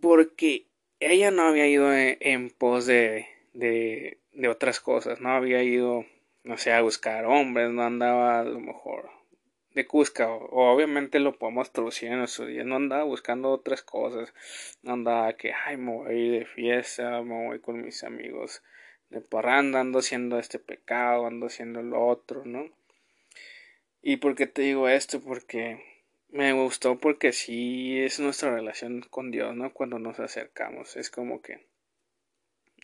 Porque 0.00 0.66
ella 1.00 1.30
no 1.30 1.42
había 1.42 1.66
ido 1.66 1.92
en, 1.92 2.50
pos 2.50 2.86
de, 2.86 3.26
de, 3.52 4.18
de 4.32 4.48
otras 4.48 4.80
cosas, 4.80 5.20
no 5.20 5.30
había 5.30 5.62
ido, 5.62 6.06
no 6.44 6.56
sé, 6.56 6.72
a 6.72 6.80
buscar 6.80 7.26
hombres, 7.26 7.70
no 7.70 7.82
andaba 7.82 8.40
a 8.40 8.44
lo 8.44 8.60
mejor 8.60 9.19
de 9.74 9.86
Cusca, 9.86 10.28
o, 10.28 10.72
obviamente 10.72 11.20
lo 11.20 11.38
podemos 11.38 11.72
traducir 11.72 12.10
en 12.10 12.18
nuestro 12.18 12.46
día, 12.46 12.64
no 12.64 12.76
andaba 12.76 13.04
buscando 13.04 13.50
otras 13.50 13.82
cosas, 13.82 14.34
no 14.82 14.94
andaba 14.94 15.32
que, 15.34 15.52
ay, 15.52 15.76
me 15.76 15.92
voy 15.92 16.28
de 16.30 16.44
fiesta, 16.44 17.22
me 17.22 17.46
voy 17.46 17.60
con 17.60 17.82
mis 17.82 18.02
amigos 18.04 18.62
de 19.10 19.20
parranda, 19.20 19.80
ando 19.80 19.98
haciendo 20.00 20.38
este 20.38 20.58
pecado, 20.58 21.26
ando 21.26 21.46
haciendo 21.46 21.82
lo 21.82 22.06
otro, 22.06 22.44
¿no? 22.44 22.70
¿Y 24.02 24.16
por 24.16 24.34
qué 24.34 24.46
te 24.46 24.62
digo 24.62 24.88
esto? 24.88 25.20
Porque 25.20 25.82
me 26.30 26.52
gustó 26.52 26.98
porque 26.98 27.32
sí 27.32 27.98
es 27.98 28.20
nuestra 28.20 28.54
relación 28.54 29.02
con 29.02 29.30
Dios, 29.30 29.54
¿no? 29.54 29.72
Cuando 29.72 29.98
nos 29.98 30.20
acercamos, 30.20 30.96
es 30.96 31.10
como 31.10 31.42
que 31.42 31.66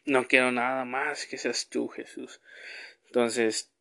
no 0.05 0.27
quiero 0.27 0.53
nada 0.53 0.85
más 0.85 1.27
que 1.27 1.39
seas 1.39 1.69
tú, 1.69 1.89
Jesús. 1.89 2.41
Entonces, 3.07 3.73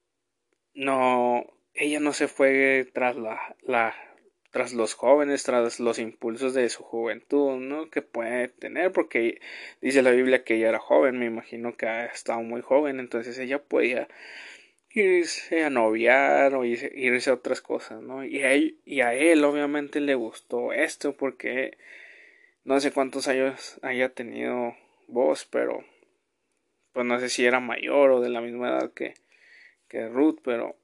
no, 0.73 1.45
ella 1.75 1.99
no 1.99 2.13
se 2.13 2.27
fue 2.27 2.87
tras 2.93 3.15
la, 3.15 3.55
la 3.61 3.95
tras 4.55 4.73
los 4.73 4.93
jóvenes, 4.93 5.43
tras 5.43 5.81
los 5.81 5.99
impulsos 5.99 6.53
de 6.53 6.69
su 6.69 6.81
juventud, 6.81 7.57
¿no? 7.57 7.89
Que 7.89 8.01
puede 8.01 8.47
tener, 8.47 8.93
porque 8.93 9.41
dice 9.81 10.01
la 10.01 10.11
Biblia 10.11 10.45
que 10.45 10.55
ella 10.55 10.69
era 10.69 10.79
joven, 10.79 11.19
me 11.19 11.25
imagino 11.25 11.75
que 11.75 11.87
ha 11.87 12.05
estado 12.05 12.41
muy 12.41 12.61
joven, 12.61 13.01
entonces 13.01 13.37
ella 13.37 13.61
podía 13.61 14.07
irse 14.91 15.65
a 15.65 15.69
noviar 15.69 16.55
o 16.55 16.63
irse, 16.63 17.29
a 17.29 17.33
otras 17.33 17.59
cosas, 17.59 18.01
¿no? 18.01 18.23
Y 18.23 18.43
a, 18.43 18.53
él, 18.53 18.79
y 18.85 19.01
a 19.01 19.13
él 19.13 19.43
obviamente 19.43 19.99
le 19.99 20.15
gustó 20.15 20.71
esto 20.71 21.17
porque 21.17 21.77
no 22.63 22.79
sé 22.79 22.93
cuántos 22.93 23.27
años 23.27 23.77
haya 23.81 24.07
tenido 24.07 24.73
vos, 25.07 25.45
pero 25.51 25.83
pues 26.93 27.05
no 27.05 27.19
sé 27.19 27.27
si 27.27 27.45
era 27.45 27.59
mayor 27.59 28.11
o 28.11 28.21
de 28.21 28.29
la 28.29 28.39
misma 28.39 28.69
edad 28.69 28.93
que, 28.93 29.15
que 29.89 30.07
Ruth, 30.07 30.39
pero 30.41 30.77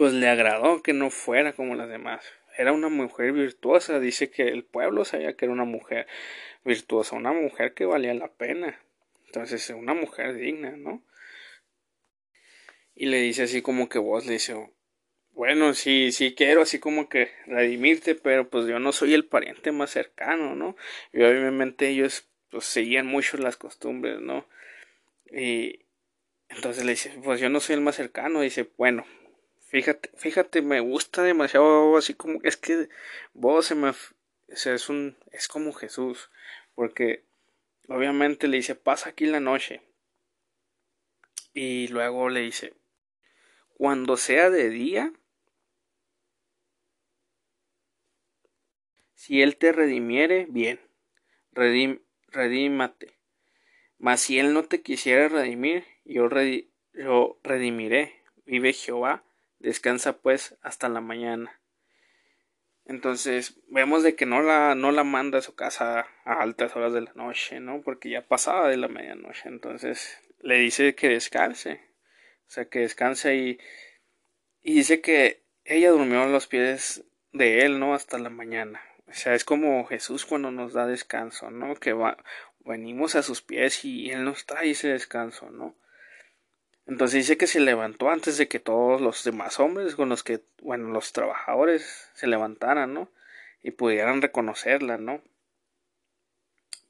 pues 0.00 0.14
le 0.14 0.30
agradó 0.30 0.82
que 0.82 0.94
no 0.94 1.10
fuera 1.10 1.52
como 1.52 1.74
las 1.74 1.90
demás. 1.90 2.24
Era 2.56 2.72
una 2.72 2.88
mujer 2.88 3.32
virtuosa, 3.32 4.00
dice 4.00 4.30
que 4.30 4.48
el 4.48 4.64
pueblo 4.64 5.04
sabía 5.04 5.36
que 5.36 5.44
era 5.44 5.52
una 5.52 5.66
mujer 5.66 6.06
virtuosa, 6.64 7.16
una 7.16 7.34
mujer 7.34 7.74
que 7.74 7.84
valía 7.84 8.14
la 8.14 8.32
pena. 8.32 8.80
Entonces, 9.26 9.68
una 9.68 9.92
mujer 9.92 10.32
digna, 10.36 10.70
¿no? 10.70 11.04
y 12.94 13.06
le 13.08 13.18
dice 13.18 13.42
así 13.42 13.60
como 13.60 13.90
que 13.90 13.98
vos 13.98 14.24
le 14.24 14.32
dice, 14.32 14.54
bueno, 15.32 15.74
sí, 15.74 16.12
sí 16.12 16.34
quiero 16.34 16.62
así 16.62 16.78
como 16.78 17.10
que 17.10 17.30
redimirte, 17.46 18.14
pero 18.14 18.48
pues 18.48 18.66
yo 18.66 18.78
no 18.78 18.92
soy 18.92 19.12
el 19.12 19.26
pariente 19.26 19.70
más 19.70 19.90
cercano, 19.90 20.54
¿no? 20.54 20.76
Y 21.12 21.22
obviamente 21.22 21.88
ellos 21.88 22.26
pues 22.50 22.64
seguían 22.64 23.06
mucho 23.06 23.36
las 23.36 23.58
costumbres, 23.58 24.18
¿no? 24.20 24.48
Y 25.30 25.80
entonces 26.48 26.86
le 26.86 26.92
dice, 26.92 27.12
pues 27.22 27.38
yo 27.38 27.50
no 27.50 27.60
soy 27.60 27.74
el 27.74 27.82
más 27.82 27.96
cercano, 27.96 28.40
dice, 28.40 28.70
bueno, 28.78 29.04
fíjate, 29.70 30.10
fíjate, 30.16 30.62
me 30.62 30.80
gusta 30.80 31.22
demasiado 31.22 31.96
así 31.96 32.14
como 32.14 32.40
es 32.42 32.56
que 32.56 32.88
vos 33.32 33.66
se 33.66 33.74
me 33.76 33.92
es 34.48 34.88
un 34.88 35.16
es 35.30 35.46
como 35.46 35.72
Jesús, 35.72 36.30
porque 36.74 37.24
obviamente 37.88 38.48
le 38.48 38.56
dice, 38.58 38.74
pasa 38.74 39.10
aquí 39.10 39.26
la 39.26 39.40
noche. 39.40 39.82
Y 41.54 41.88
luego 41.88 42.28
le 42.28 42.40
dice, 42.40 42.74
cuando 43.74 44.16
sea 44.16 44.50
de 44.50 44.70
día, 44.70 45.12
si 49.14 49.42
él 49.42 49.56
te 49.56 49.72
redimiere, 49.72 50.46
bien, 50.48 50.80
redim, 51.52 52.00
redímate. 52.28 53.18
Mas 53.98 54.20
si 54.20 54.38
él 54.38 54.52
no 54.52 54.64
te 54.64 54.82
quisiera 54.82 55.28
redimir, 55.28 55.84
yo, 56.04 56.28
yo 56.94 57.38
redimiré. 57.42 58.14
Vive 58.46 58.72
Jehová, 58.72 59.22
descansa 59.60 60.18
pues 60.18 60.56
hasta 60.62 60.88
la 60.88 61.00
mañana. 61.00 61.60
Entonces 62.84 63.60
vemos 63.68 64.02
de 64.02 64.16
que 64.16 64.26
no 64.26 64.42
la, 64.42 64.74
no 64.74 64.90
la 64.90 65.04
manda 65.04 65.38
a 65.38 65.42
su 65.42 65.54
casa 65.54 66.06
a 66.24 66.32
altas 66.42 66.74
horas 66.74 66.92
de 66.92 67.02
la 67.02 67.12
noche, 67.14 67.60
¿no? 67.60 67.82
Porque 67.82 68.10
ya 68.10 68.26
pasaba 68.26 68.68
de 68.68 68.76
la 68.76 68.88
medianoche. 68.88 69.48
Entonces 69.48 70.18
le 70.40 70.58
dice 70.58 70.94
que 70.94 71.08
descanse. 71.08 71.80
O 72.48 72.50
sea, 72.50 72.64
que 72.64 72.80
descansa 72.80 73.32
y, 73.32 73.60
y 74.60 74.74
dice 74.74 75.00
que 75.00 75.44
ella 75.64 75.90
durmió 75.90 76.22
a 76.22 76.26
los 76.26 76.48
pies 76.48 77.04
de 77.32 77.64
él, 77.64 77.78
¿no? 77.78 77.94
Hasta 77.94 78.18
la 78.18 78.30
mañana. 78.30 78.82
O 79.06 79.12
sea, 79.12 79.34
es 79.34 79.44
como 79.44 79.86
Jesús 79.86 80.26
cuando 80.26 80.50
nos 80.50 80.72
da 80.72 80.86
descanso, 80.86 81.50
¿no? 81.50 81.74
Que 81.76 81.92
va, 81.92 82.16
venimos 82.60 83.14
a 83.14 83.22
sus 83.22 83.42
pies 83.42 83.84
y 83.84 84.10
Él 84.10 84.24
nos 84.24 84.46
trae 84.46 84.70
ese 84.70 84.88
descanso, 84.88 85.50
¿no? 85.50 85.74
Entonces 86.86 87.20
dice 87.20 87.36
que 87.36 87.46
se 87.46 87.60
levantó 87.60 88.10
antes 88.10 88.36
de 88.36 88.48
que 88.48 88.58
todos 88.58 89.00
los 89.00 89.22
demás 89.24 89.60
hombres 89.60 89.94
con 89.94 90.08
los 90.08 90.22
que, 90.22 90.40
bueno, 90.62 90.88
los 90.88 91.12
trabajadores 91.12 92.10
se 92.14 92.26
levantaran, 92.26 92.92
¿no? 92.92 93.08
Y 93.62 93.72
pudieran 93.72 94.22
reconocerla, 94.22 94.98
¿no? 94.98 95.22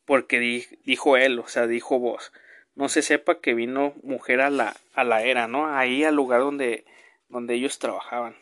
Porque 0.05 0.41
dijo 0.85 1.17
él, 1.17 1.39
o 1.39 1.49
sea, 1.49 1.67
dijo 1.67 1.99
vos, 1.99 2.33
no 2.75 2.89
se 2.89 3.03
sepa 3.03 3.41
que 3.41 3.55
vino 3.55 3.95
mujer 4.03 4.41
a 4.41 4.51
la, 4.51 4.75
a 4.95 5.05
la 5.05 5.23
era, 5.23 5.49
¿no? 5.49 5.75
Ahí 5.75 6.05
al 6.05 6.17
lugar 6.17 6.41
donde, 6.41 6.85
donde 7.29 7.55
ellos 7.55 7.79
trabajaban. 7.79 8.37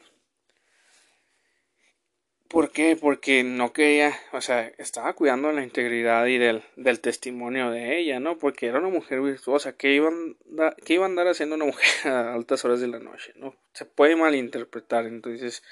¿Por 2.49 2.73
qué? 2.73 2.97
Porque 2.97 3.45
no 3.45 3.75
quería, 3.75 4.19
o 4.33 4.41
sea, 4.41 4.73
estaba 4.79 5.13
cuidando 5.13 5.53
la 5.53 5.63
integridad 5.63 6.25
y 6.27 6.39
del, 6.39 6.65
del 6.77 7.01
testimonio 7.01 7.71
de 7.71 7.99
ella, 7.99 8.21
¿no? 8.21 8.39
Porque 8.39 8.67
era 8.67 8.79
una 8.79 8.89
mujer 8.89 9.21
virtuosa. 9.21 9.77
¿Qué 9.77 9.93
iban, 9.93 10.39
¿Qué 10.87 10.95
iba 10.95 11.05
a 11.05 11.09
andar 11.09 11.29
haciendo 11.29 11.57
una 11.57 11.67
mujer 11.67 11.87
a 12.11 12.33
altas 12.33 12.65
horas 12.65 12.81
de 12.81 12.89
la 12.89 13.01
noche, 13.01 13.35
¿no? 13.37 13.55
Se 13.75 13.85
puede 13.85 14.17
malinterpretar, 14.17 15.05
entonces, 15.05 15.63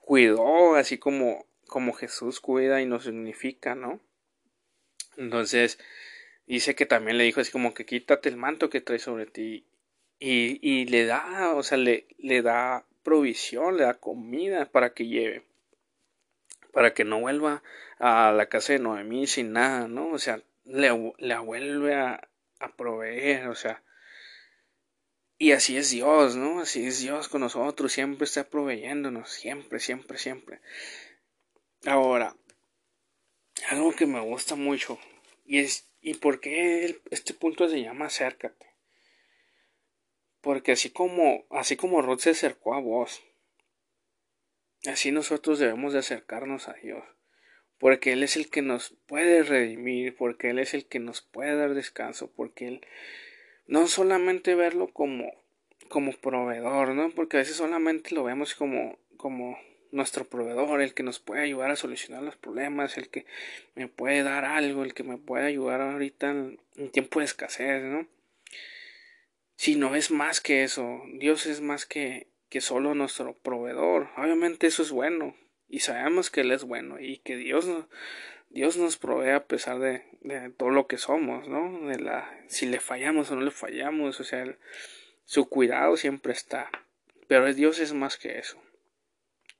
cuidó 0.00 0.76
así 0.76 0.98
como, 0.98 1.44
como 1.66 1.92
Jesús 1.92 2.40
cuida 2.40 2.80
y 2.80 2.86
nos 2.86 3.04
significa, 3.04 3.74
¿no? 3.74 4.00
Entonces, 5.16 5.80
dice 6.46 6.76
que 6.76 6.86
también 6.86 7.18
le 7.18 7.24
dijo 7.24 7.40
así 7.40 7.50
como 7.50 7.74
que 7.74 7.84
quítate 7.84 8.28
el 8.28 8.36
manto 8.36 8.70
que 8.70 8.80
trae 8.80 9.00
sobre 9.00 9.26
ti. 9.26 9.66
Y, 10.20 10.60
y 10.62 10.86
le 10.86 11.04
da, 11.04 11.52
o 11.56 11.64
sea, 11.64 11.78
le, 11.78 12.06
le 12.18 12.42
da 12.42 12.86
provisión, 13.02 13.76
le 13.76 13.82
da 13.82 13.94
comida 13.94 14.70
para 14.70 14.94
que 14.94 15.08
lleve. 15.08 15.44
Para 16.74 16.92
que 16.92 17.04
no 17.04 17.20
vuelva 17.20 17.62
a 17.98 18.32
la 18.32 18.46
casa 18.46 18.74
de 18.74 18.80
Noemí 18.80 19.26
sin 19.26 19.52
nada, 19.52 19.88
¿no? 19.88 20.10
O 20.10 20.18
sea, 20.18 20.42
le, 20.64 21.14
le 21.18 21.38
vuelve 21.38 21.94
a, 21.94 22.28
proveer, 22.76 23.48
o 23.48 23.54
sea, 23.54 23.82
y 25.36 25.52
así 25.52 25.76
es 25.76 25.90
Dios, 25.90 26.34
¿no? 26.36 26.60
Así 26.60 26.86
es 26.86 27.00
Dios 27.00 27.28
con 27.28 27.42
nosotros, 27.42 27.92
siempre 27.92 28.24
está 28.24 28.48
proveyéndonos, 28.48 29.30
siempre, 29.30 29.80
siempre, 29.80 30.16
siempre. 30.16 30.60
Ahora, 31.84 32.34
algo 33.68 33.94
que 33.94 34.06
me 34.06 34.20
gusta 34.20 34.54
mucho, 34.54 34.98
y 35.44 35.58
es, 35.58 35.90
¿y 36.00 36.14
por 36.14 36.40
qué 36.40 37.00
este 37.10 37.34
punto 37.34 37.68
se 37.68 37.82
llama 37.82 38.06
acércate? 38.06 38.66
Porque 40.40 40.72
así 40.72 40.90
como, 40.90 41.44
así 41.50 41.76
como 41.76 42.00
Ruth 42.00 42.20
se 42.20 42.30
acercó 42.30 42.74
a 42.74 42.80
vos, 42.80 43.22
así 44.86 45.12
nosotros 45.12 45.58
debemos 45.58 45.92
de 45.92 46.00
acercarnos 46.00 46.68
a 46.68 46.74
Dios. 46.74 47.04
Porque 47.78 48.12
Él 48.12 48.22
es 48.22 48.36
el 48.36 48.50
que 48.50 48.62
nos 48.62 48.96
puede 49.06 49.42
redimir, 49.42 50.16
porque 50.16 50.50
Él 50.50 50.58
es 50.58 50.74
el 50.74 50.86
que 50.86 51.00
nos 51.00 51.22
puede 51.22 51.56
dar 51.56 51.74
descanso, 51.74 52.30
porque 52.34 52.68
Él 52.68 52.86
no 53.66 53.86
solamente 53.88 54.54
verlo 54.54 54.88
como, 54.88 55.32
como 55.88 56.12
proveedor, 56.12 56.94
¿no? 56.94 57.10
Porque 57.10 57.36
a 57.36 57.40
veces 57.40 57.56
solamente 57.56 58.14
lo 58.14 58.24
vemos 58.24 58.54
como, 58.54 58.98
como 59.16 59.58
nuestro 59.94 60.24
proveedor, 60.24 60.80
el 60.82 60.92
que 60.92 61.02
nos 61.02 61.20
puede 61.20 61.42
ayudar 61.42 61.70
a 61.70 61.76
solucionar 61.76 62.22
los 62.22 62.36
problemas, 62.36 62.98
el 62.98 63.08
que 63.08 63.26
me 63.74 63.88
puede 63.88 64.22
dar 64.22 64.44
algo, 64.44 64.82
el 64.82 64.92
que 64.92 65.04
me 65.04 65.18
puede 65.18 65.46
ayudar 65.46 65.80
ahorita 65.80 66.30
en, 66.30 66.58
tiempo 66.90 67.20
de 67.20 67.26
escasez, 67.26 67.82
¿no? 67.84 68.06
Si 69.56 69.76
no 69.76 69.94
es 69.94 70.10
más 70.10 70.40
que 70.40 70.64
eso, 70.64 71.00
Dios 71.14 71.46
es 71.46 71.60
más 71.60 71.86
que, 71.86 72.26
que 72.54 72.60
solo 72.60 72.94
nuestro 72.94 73.34
proveedor. 73.34 74.10
Obviamente 74.16 74.68
eso 74.68 74.84
es 74.84 74.92
bueno, 74.92 75.36
y 75.66 75.80
sabemos 75.80 76.30
que 76.30 76.42
Él 76.42 76.52
es 76.52 76.62
bueno, 76.62 77.00
y 77.00 77.18
que 77.18 77.36
Dios 77.36 77.68
Dios 78.48 78.76
nos 78.76 78.96
provee 78.96 79.30
a 79.30 79.48
pesar 79.48 79.80
de, 79.80 80.04
de, 80.20 80.50
todo 80.50 80.70
lo 80.70 80.86
que 80.86 80.96
somos, 80.96 81.48
¿no? 81.48 81.88
De 81.88 81.98
la, 81.98 82.32
si 82.46 82.66
le 82.66 82.78
fallamos 82.78 83.28
o 83.28 83.34
no 83.34 83.40
le 83.40 83.50
fallamos, 83.50 84.20
o 84.20 84.22
sea, 84.22 84.56
su 85.24 85.48
cuidado 85.48 85.96
siempre 85.96 86.32
está. 86.32 86.70
Pero 87.26 87.52
Dios 87.52 87.80
es 87.80 87.92
más 87.92 88.18
que 88.18 88.38
eso. 88.38 88.62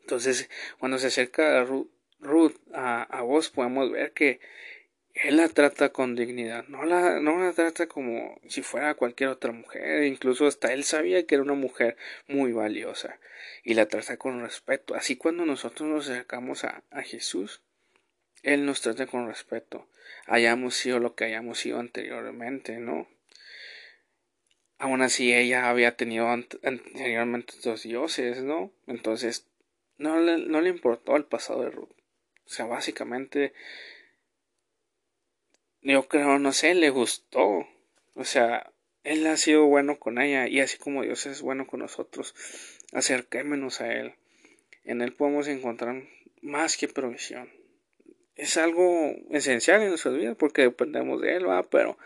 Entonces, 0.03 0.49
cuando 0.79 0.99
se 0.99 1.09
acerca 1.09 1.65
Ruth, 1.65 2.55
a, 2.73 3.03
a, 3.03 3.23
vos, 3.23 3.51
podemos 3.51 3.91
ver 3.91 4.13
que 4.13 4.39
Él 5.15 5.37
la 5.37 5.49
trata 5.49 5.91
con 5.91 6.17
dignidad, 6.17 6.67
no 6.67 6.85
la, 6.85 7.21
no 7.21 7.39
la 7.39 7.53
trata 7.53 7.87
como 7.87 8.41
si 8.49 8.63
fuera 8.63 8.95
cualquier 8.95 9.31
otra 9.31 9.53
mujer, 9.53 10.05
incluso 10.05 10.47
hasta 10.47 10.73
Él 10.73 10.83
sabía 10.83 11.25
que 11.25 11.37
era 11.37 11.45
una 11.45 11.55
mujer 11.55 11.97
muy 12.27 12.53
valiosa 12.53 13.21
y 13.63 13.75
la 13.75 13.87
trata 13.87 14.17
con 14.17 14.41
respeto. 14.41 14.95
Así 14.95 15.17
cuando 15.17 15.47
nosotros 15.47 15.89
nos 15.89 16.09
acercamos 16.09 16.65
a, 16.65 16.83
a 16.91 17.03
Jesús, 17.03 17.63
él 18.45 18.67
nos 18.67 18.83
trata 18.83 19.07
con 19.07 19.27
respeto, 19.27 19.89
hayamos 20.27 20.75
sido 20.75 20.99
lo 20.99 21.15
que 21.15 21.25
hayamos 21.25 21.59
sido 21.59 21.81
anteriormente, 21.81 22.79
¿no? 22.79 23.09
Aún 24.77 25.01
así 25.01 25.33
ella 25.33 25.71
había 25.71 25.97
tenido 25.97 26.29
anteriormente 26.29 27.55
dos 27.63 27.85
dioses, 27.85 28.43
¿no? 28.43 28.71
Entonces 28.87 29.47
no 29.97 30.21
le, 30.21 30.39
no 30.39 30.61
le 30.61 30.69
importó 30.69 31.17
el 31.17 31.25
pasado 31.25 31.63
de 31.63 31.71
Ruth. 31.71 31.89
O 32.45 32.49
sea, 32.49 32.67
básicamente 32.67 33.55
yo 35.85 36.09
creo, 36.09 36.39
no 36.39 36.53
sé, 36.53 36.75
le 36.75 36.91
gustó. 36.91 37.69
O 38.15 38.25
sea, 38.25 38.73
él 39.05 39.27
ha 39.27 39.37
sido 39.37 39.67
bueno 39.67 39.99
con 39.99 40.19
ella 40.19 40.49
y 40.49 40.61
así 40.61 40.79
como 40.79 41.03
Dios 41.03 41.27
es 41.27 41.43
bueno 41.43 41.67
con 41.67 41.81
nosotros, 41.81 42.35
acerquémonos 42.93 43.81
a 43.81 43.93
Él. 43.93 44.15
En 44.85 45.03
Él 45.03 45.13
podemos 45.13 45.47
encontrar 45.47 46.03
más 46.43 46.77
que 46.77 46.89
provisión 46.89 47.49
es 48.37 48.57
algo 48.57 49.15
esencial 49.31 49.83
en 49.83 49.91
nuestra 49.91 50.11
vida 50.13 50.35
porque 50.35 50.63
dependemos 50.63 51.21
de 51.21 51.37
Él, 51.37 51.49
¿va? 51.49 51.63
pero 51.63 51.99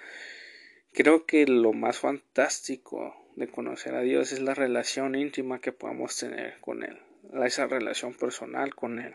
creo 0.92 1.26
que 1.26 1.46
lo 1.46 1.72
más 1.72 1.98
fantástico 1.98 3.16
de 3.36 3.48
conocer 3.48 3.94
a 3.94 4.02
Dios 4.02 4.32
es 4.32 4.40
la 4.40 4.54
relación 4.54 5.14
íntima 5.14 5.60
que 5.60 5.72
podamos 5.72 6.16
tener 6.16 6.60
con 6.60 6.82
Él, 6.82 6.98
esa 7.44 7.66
relación 7.66 8.14
personal 8.14 8.74
con 8.74 8.98
Él. 8.98 9.14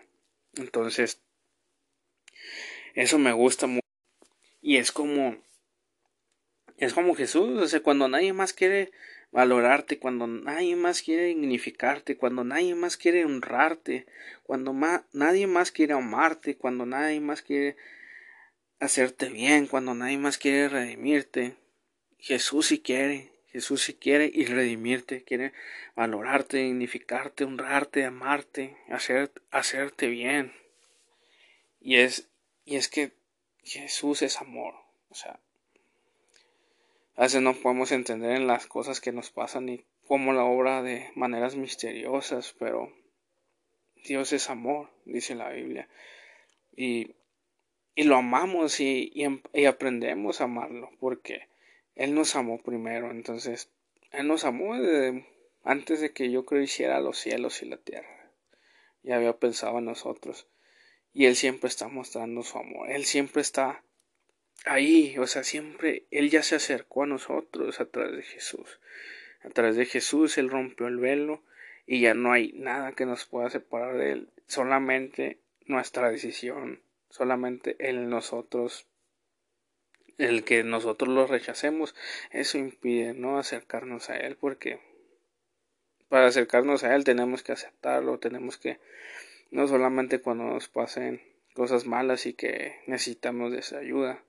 Entonces, 0.56 1.22
eso 2.96 3.20
me 3.20 3.34
gusta 3.34 3.68
mucho. 3.68 3.83
Y 4.66 4.78
es 4.78 4.94
como, 4.94 5.36
es 6.78 6.94
como 6.94 7.16
Jesús, 7.16 7.62
o 7.62 7.68
sea, 7.68 7.82
cuando 7.82 8.08
nadie 8.08 8.32
más 8.32 8.54
quiere 8.54 8.94
valorarte, 9.30 10.00
cuando 10.00 10.26
nadie 10.26 10.78
más 10.78 11.02
quiere 11.02 11.26
dignificarte, 11.26 12.16
cuando 12.16 12.46
nadie 12.46 12.74
más 12.74 12.96
quiere 12.96 13.26
honrarte, 13.26 14.06
cuando 14.44 14.74
nadie 15.12 15.48
más 15.48 15.74
quiere 15.74 15.94
amarte, 15.94 16.56
cuando 16.56 16.86
nadie 16.86 17.20
más 17.20 17.42
quiere 17.42 17.76
hacerte 18.80 19.28
bien, 19.28 19.68
cuando 19.68 19.96
nadie 19.96 20.18
más 20.18 20.38
quiere 20.38 20.70
redimirte. 20.70 21.58
Jesús 22.18 22.68
sí 22.68 22.80
quiere, 22.80 23.34
Jesús 23.48 23.82
sí 23.82 23.96
quiere 23.96 24.32
y 24.34 24.46
redimirte, 24.46 25.26
quiere 25.26 25.52
valorarte, 25.94 26.60
dignificarte, 26.60 27.44
honrarte, 27.44 28.06
amarte, 28.06 28.78
hacer, 28.88 29.30
hacerte 29.52 30.08
bien. 30.08 30.54
Y 31.82 31.98
es, 31.98 32.30
y 32.64 32.78
es 32.78 32.88
que 32.88 33.12
Jesús 33.64 34.22
es 34.22 34.40
amor, 34.42 34.76
o 35.10 35.16
sea, 35.16 35.40
a 37.16 37.24
veces 37.24 37.42
no 37.42 37.54
podemos 37.54 37.92
entender 37.92 38.32
en 38.32 38.48
las 38.48 38.66
cosas 38.66 39.00
que 39.00 39.12
nos 39.12 39.30
pasan 39.30 39.70
y 39.70 39.86
cómo 40.08 40.34
la 40.34 40.46
obra 40.46 40.82
de 40.82 41.12
maneras 41.16 41.56
misteriosas, 41.56 42.56
pero 42.58 42.92
Dios 44.04 44.34
es 44.34 44.50
amor, 44.50 44.90
dice 45.06 45.36
la 45.36 45.50
Biblia. 45.50 45.88
Y, 46.76 47.12
y 47.94 48.04
lo 48.04 48.16
amamos 48.16 48.80
y, 48.80 49.12
y, 49.54 49.66
aprendemos 49.66 50.42
a 50.42 50.46
amarlo, 50.46 50.90
porque 51.00 51.48
Él 51.96 52.16
nos 52.16 52.36
amó 52.36 52.58
primero. 52.58 53.12
Entonces, 53.12 53.70
Él 54.12 54.28
nos 54.28 54.44
amó 54.44 54.74
antes 55.64 56.02
de 56.02 56.12
que 56.14 56.32
yo 56.32 56.46
creo 56.46 56.62
hiciera 56.62 57.00
los 57.00 57.20
cielos 57.20 57.62
y 57.62 57.68
la 57.68 57.78
tierra. 57.78 58.32
Ya 59.04 59.18
había 59.18 59.38
pensado 59.38 59.78
en 59.78 59.86
nosotros. 59.86 60.48
Y 61.14 61.26
Él 61.26 61.36
siempre 61.36 61.68
está 61.68 61.88
mostrando 61.88 62.44
su 62.44 62.58
amor. 62.58 62.90
Él 62.90 63.06
siempre 63.06 63.42
está 63.42 63.84
ahí, 64.66 65.18
o 65.18 65.28
sea, 65.28 65.44
siempre 65.44 66.06
Él 66.12 66.30
ya 66.30 66.44
se 66.44 66.56
acercó 66.56 67.04
a 67.04 67.08
nosotros 67.08 67.80
a 67.80 67.86
través 67.86 68.16
de 68.18 68.24
Jesús. 68.24 68.80
A 69.44 69.50
través 69.50 69.76
de 69.76 69.86
Jesús 69.86 70.38
Él 70.38 70.50
rompió 70.50 70.88
el 70.88 70.98
velo 70.98 71.44
y 71.86 72.02
ya 72.02 72.14
no 72.14 72.32
hay 72.32 72.54
nada 72.54 72.94
que 72.94 73.06
nos 73.06 73.26
pueda 73.26 73.50
separar 73.50 73.98
de 73.98 74.12
Él, 74.12 74.30
solamente 74.48 75.40
nuestra 75.66 76.10
decisión, 76.10 76.82
solamente 77.10 77.76
Él 77.80 78.10
nosotros, 78.10 78.88
el 80.18 80.44
que 80.44 80.64
nosotros 80.64 81.10
lo 81.10 81.28
rechacemos, 81.28 81.96
eso 82.32 82.58
impide 82.58 83.14
no 83.14 83.38
acercarnos 83.38 84.10
a 84.10 84.18
Él, 84.18 84.38
porque 84.38 84.80
para 86.08 86.28
acercarnos 86.28 86.84
a 86.84 86.96
Él 86.96 87.04
tenemos 87.04 87.44
que 87.44 87.52
aceptarlo, 87.52 88.20
tenemos 88.20 88.58
que, 88.58 88.80
no 89.54 89.68
solamente 89.68 90.20
cuando 90.20 90.46
nos 90.46 90.68
pasen 90.68 91.22
cosas 91.54 91.86
malas 91.86 92.26
y 92.26 92.34
que 92.34 92.82
necesitamos 92.88 93.52
de 93.52 93.60
esa 93.60 93.78
ayuda, 93.78 94.24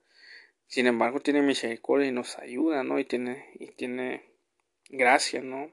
sin 0.67 0.87
embargo, 0.87 1.21
tiene 1.21 1.41
misericordia 1.41 2.09
y 2.09 2.13
nos 2.13 2.39
ayuda, 2.39 2.85
¿no? 2.85 2.99
Y 2.99 3.07
tiene, 3.07 3.49
y 3.55 3.69
tiene 3.69 4.23
gracia, 4.91 5.41
¿no? 5.41 5.71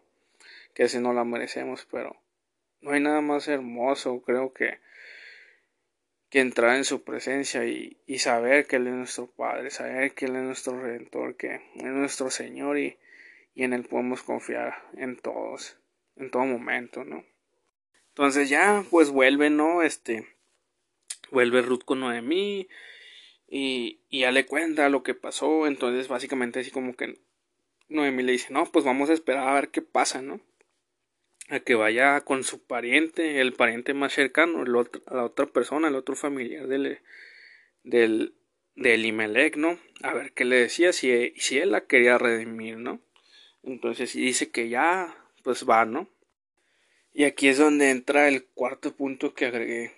Que 0.74 0.88
si 0.88 1.00
no 1.00 1.12
la 1.12 1.26
merecemos, 1.26 1.86
pero 1.92 2.16
no 2.80 2.92
hay 2.92 3.02
nada 3.02 3.20
más 3.20 3.50
hermoso, 3.50 4.22
creo 4.22 4.54
que, 4.54 4.80
que 6.30 6.40
entrar 6.40 6.78
en 6.78 6.86
su 6.86 7.04
presencia 7.04 7.66
y, 7.66 8.02
y 8.08 8.20
saber 8.20 8.68
que 8.68 8.78
Él 8.78 8.88
es 8.88 8.94
nuestro 8.94 9.28
Padre, 9.28 9.70
saber 9.70 10.14
que 10.14 10.26
Él 10.26 10.38
es 10.38 10.44
nuestro 10.44 10.82
Redentor, 10.82 11.36
que 11.36 11.56
es 11.76 11.84
nuestro 11.84 12.30
Señor 12.30 12.78
y, 12.78 12.98
y 13.54 13.64
en 13.64 13.74
Él 13.74 13.84
podemos 13.84 14.24
confiar 14.24 14.82
en 14.96 15.18
todos, 15.18 15.78
en 16.16 16.32
todo 16.32 16.46
momento, 16.46 17.04
¿no? 17.04 17.26
Entonces 18.12 18.50
ya, 18.50 18.84
pues 18.90 19.10
vuelve, 19.10 19.50
¿no? 19.50 19.84
Este, 19.84 20.28
vuelve 21.32 21.62
Ruth 21.62 21.84
con 21.86 22.02
Noemí 22.02 22.68
y, 23.48 24.02
y 24.10 24.20
ya 24.22 24.32
le 24.32 24.46
cuenta 24.46 24.90
lo 24.90 25.02
que 25.02 25.14
pasó. 25.14 25.66
Entonces, 25.66 26.10
básicamente, 26.10 26.60
así 26.60 26.72
como 26.72 26.96
que 26.96 27.20
Noemí 27.88 28.24
le 28.24 28.34
dice: 28.34 28.54
No, 28.54 28.66
pues 28.66 28.84
vamos 28.84 29.10
a 29.10 29.14
esperar 29.14 29.48
a 29.48 29.54
ver 29.54 29.70
qué 29.70 29.82
pasa, 29.82 30.22
¿no? 30.22 30.42
A 31.50 31.62
que 31.62 31.76
vaya 31.76 32.22
con 32.22 32.44
su 32.44 32.62
pariente, 32.62 33.40
el 33.40 33.54
pariente 33.54 33.94
más 33.94 34.14
cercano, 34.14 34.64
la 34.66 35.24
otra 35.24 35.46
persona, 35.48 35.88
el 35.88 35.96
otro 35.96 36.16
familiar 36.16 36.68
del, 36.68 37.00
del, 37.84 38.36
del 38.76 39.06
Imelec, 39.06 39.56
¿no? 39.56 39.80
A 40.04 40.14
ver 40.14 40.34
qué 40.34 40.46
le 40.46 40.58
decía, 40.58 40.94
si, 40.94 41.34
si 41.38 41.58
él 41.60 41.72
la 41.72 41.86
quería 41.88 42.18
redimir, 42.18 42.78
¿no? 42.78 43.02
Entonces 43.64 44.14
dice 44.14 44.50
que 44.50 44.70
ya, 44.70 45.16
pues 45.44 45.68
va, 45.68 45.86
¿no? 45.86 46.10
Y 47.14 47.26
aquí 47.26 47.50
es 47.50 47.58
donde 47.58 47.90
entra 47.90 48.30
el 48.30 48.46
cuarto 48.46 48.96
punto 48.96 49.34
que 49.34 49.46
agregué, 49.46 49.94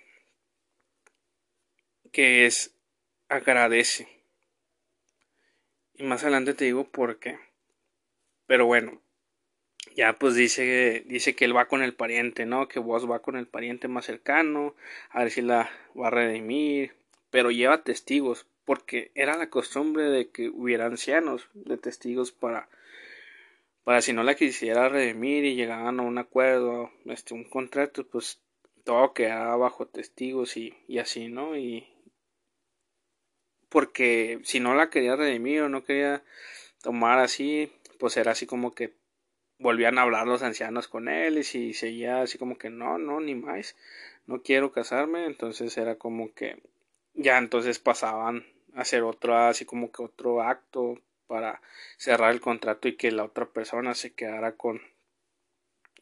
que 2.11 2.45
es 2.45 2.73
agradece. 3.29 4.07
Y 5.93 6.03
más 6.03 6.23
adelante 6.23 6.53
te 6.55 6.65
digo 6.65 6.85
por 6.85 7.19
qué. 7.19 7.37
Pero 8.47 8.65
bueno, 8.65 9.01
ya 9.95 10.13
pues 10.13 10.33
dice, 10.35 11.03
dice 11.05 11.35
que 11.35 11.45
él 11.45 11.55
va 11.55 11.67
con 11.67 11.83
el 11.83 11.93
pariente, 11.93 12.45
¿no? 12.47 12.67
Que 12.67 12.79
vos 12.79 13.09
va 13.09 13.21
con 13.21 13.35
el 13.35 13.47
pariente 13.47 13.87
más 13.87 14.05
cercano, 14.05 14.75
a 15.09 15.19
ver 15.19 15.31
si 15.31 15.41
la 15.41 15.69
va 15.99 16.07
a 16.07 16.11
redimir, 16.11 16.95
pero 17.29 17.51
lleva 17.51 17.83
testigos, 17.83 18.47
porque 18.65 19.11
era 19.13 19.37
la 19.37 19.49
costumbre 19.49 20.05
de 20.05 20.29
que 20.29 20.49
hubiera 20.49 20.85
ancianos 20.85 21.47
de 21.53 21.77
testigos 21.77 22.31
para 22.31 22.69
para 23.83 24.01
si 24.01 24.13
no 24.13 24.23
la 24.23 24.35
quisiera 24.35 24.89
redimir 24.89 25.45
y 25.45 25.55
llegaban 25.55 25.99
a 25.99 26.03
un 26.03 26.17
acuerdo, 26.17 26.91
este, 27.05 27.33
un 27.33 27.43
contrato, 27.43 28.07
pues 28.07 28.41
todo 28.83 29.13
quedaba 29.13 29.55
bajo 29.57 29.87
testigos 29.87 30.57
y, 30.57 30.73
así, 30.99 31.27
¿no? 31.27 31.57
Y 31.57 31.87
porque 33.69 34.39
si 34.43 34.59
no 34.59 34.75
la 34.75 34.89
quería 34.89 35.15
redimir 35.15 35.63
o 35.63 35.69
no 35.69 35.83
quería 35.83 36.23
tomar 36.81 37.19
así, 37.19 37.71
pues 37.99 38.17
era 38.17 38.31
así 38.31 38.45
como 38.45 38.73
que 38.73 38.93
volvían 39.59 39.97
a 39.97 40.03
hablar 40.03 40.27
los 40.27 40.43
ancianos 40.43 40.87
con 40.87 41.07
él 41.07 41.37
y 41.37 41.73
seguía 41.73 42.21
así 42.21 42.37
como 42.37 42.57
que 42.57 42.69
no, 42.69 42.97
no, 42.97 43.19
ni 43.19 43.35
más, 43.35 43.75
no 44.27 44.41
quiero 44.41 44.71
casarme, 44.71 45.25
entonces 45.25 45.77
era 45.77 45.95
como 45.95 46.33
que 46.33 46.61
ya 47.13 47.37
entonces 47.37 47.79
pasaban 47.79 48.45
a 48.75 48.81
hacer 48.81 49.03
otro, 49.03 49.37
así 49.37 49.65
como 49.65 49.91
que 49.91 50.03
otro 50.03 50.41
acto 50.41 50.99
para 51.27 51.61
cerrar 51.97 52.31
el 52.31 52.41
contrato 52.41 52.87
y 52.87 52.95
que 52.95 53.11
la 53.11 53.23
otra 53.23 53.45
persona 53.45 53.93
se 53.95 54.13
quedara 54.13 54.53
con 54.53 54.81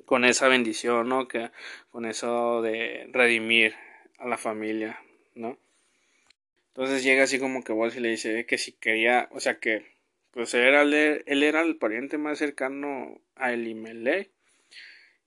con 0.06 0.26
esa 0.26 0.48
bendición, 0.48 1.10
¿no? 1.10 1.28
Que 1.28 1.52
con 1.92 2.06
eso 2.06 2.62
de 2.62 3.08
redimir 3.12 3.76
a 4.18 4.28
la 4.28 4.38
familia, 4.38 5.00
¿no? 5.36 5.58
Entonces 6.70 7.04
llega 7.04 7.24
así 7.24 7.40
como 7.40 7.64
que 7.64 7.74
vos 7.74 7.96
y 7.96 8.00
le 8.00 8.10
dice 8.10 8.46
que 8.46 8.58
si 8.58 8.72
quería, 8.74 9.28
o 9.32 9.40
sea 9.40 9.60
que 9.60 9.86
pues 10.32 10.54
era 10.54 10.84
él, 10.84 11.24
era 11.26 11.62
el 11.62 11.76
pariente 11.76 12.18
más 12.18 12.40
cercano 12.40 13.20
a 13.36 13.52
Elimelech 13.52 14.32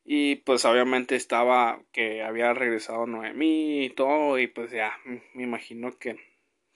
y 0.05 0.37
pues 0.37 0.65
obviamente 0.65 1.17
estaba 1.17 1.83
que 1.93 2.23
había 2.23 2.55
regresado 2.55 3.07
Noemí 3.07 3.85
y 3.87 3.91
todo 3.91 4.39
y 4.39 4.47
pues 4.47 4.71
ya 4.71 4.99
me 5.05 5.43
imagino 5.43 5.99
que 5.99 6.17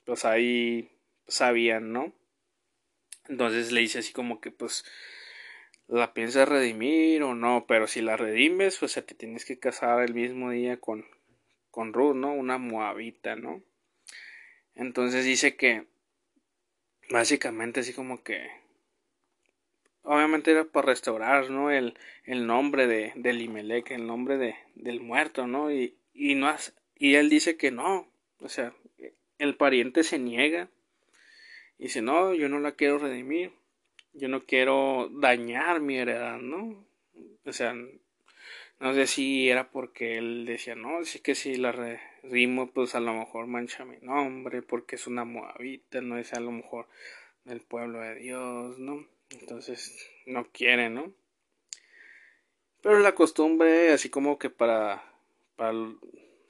pues 0.04 0.24
ahí 0.24 0.90
sabían, 1.26 1.92
¿no? 1.92 2.12
Entonces 3.28 3.72
le 3.72 3.80
dice 3.80 3.98
así 3.98 4.12
como 4.12 4.40
que 4.40 4.50
pues 4.50 4.84
la 5.86 6.12
piensas 6.12 6.48
redimir 6.48 7.22
o 7.22 7.34
no, 7.34 7.64
pero 7.66 7.86
si 7.86 8.02
la 8.02 8.16
redimes, 8.16 8.78
pues 8.78 8.94
te 8.94 9.14
tienes 9.14 9.44
que 9.44 9.58
casar 9.58 10.02
el 10.02 10.14
mismo 10.14 10.50
día 10.50 10.78
con, 10.78 11.06
con 11.70 11.92
Ruth, 11.92 12.14
¿no? 12.14 12.32
Una 12.32 12.58
moabita, 12.58 13.36
¿no? 13.36 13.62
Entonces 14.74 15.24
dice 15.24 15.56
que 15.56 15.86
básicamente 17.10 17.80
así 17.80 17.92
como 17.94 18.22
que 18.22 18.48
obviamente 20.02 20.50
era 20.50 20.64
para 20.64 20.86
restaurar, 20.88 21.50
¿no? 21.50 21.70
El, 21.70 21.98
el 22.24 22.46
nombre 22.46 22.86
de, 22.86 23.12
de 23.16 23.32
Limelec, 23.32 23.90
el 23.90 24.06
nombre 24.06 24.36
de, 24.36 24.56
del 24.74 25.00
muerto, 25.00 25.46
¿no? 25.46 25.72
Y, 25.72 25.96
y, 26.12 26.34
no 26.34 26.54
y 26.96 27.14
él 27.14 27.28
dice 27.28 27.56
que 27.56 27.70
no, 27.70 28.10
o 28.40 28.48
sea, 28.48 28.74
el 29.38 29.56
pariente 29.56 30.04
se 30.04 30.18
niega 30.18 30.68
y 31.78 31.84
dice, 31.84 32.02
no, 32.02 32.34
yo 32.34 32.48
no 32.48 32.60
la 32.60 32.72
quiero 32.72 32.98
redimir. 32.98 33.52
Yo 34.12 34.28
no 34.28 34.44
quiero 34.44 35.08
dañar 35.12 35.80
mi 35.80 35.96
heredad, 35.96 36.38
¿no? 36.38 36.84
O 37.44 37.52
sea, 37.52 37.74
no 38.80 38.94
sé 38.94 39.06
si 39.06 39.48
era 39.48 39.70
porque 39.70 40.18
él 40.18 40.44
decía, 40.44 40.74
no, 40.74 41.04
sí 41.04 41.20
que 41.20 41.34
si 41.34 41.56
la 41.56 41.72
redimo, 41.72 42.70
pues 42.70 42.94
a 42.94 43.00
lo 43.00 43.14
mejor 43.14 43.46
mancha 43.46 43.84
mi 43.84 43.98
nombre, 43.98 44.62
porque 44.62 44.96
es 44.96 45.06
una 45.06 45.24
moabita, 45.24 46.00
no 46.00 46.18
es 46.18 46.32
a 46.32 46.40
lo 46.40 46.50
mejor 46.50 46.88
del 47.44 47.60
pueblo 47.60 48.00
de 48.00 48.16
Dios, 48.16 48.78
¿no? 48.78 49.06
Entonces, 49.30 50.10
no 50.26 50.48
quiere, 50.50 50.90
¿no? 50.90 51.12
Pero 52.82 52.98
la 53.00 53.14
costumbre, 53.14 53.92
así 53.92 54.08
como 54.08 54.38
que 54.38 54.50
para, 54.50 55.04
para 55.56 55.76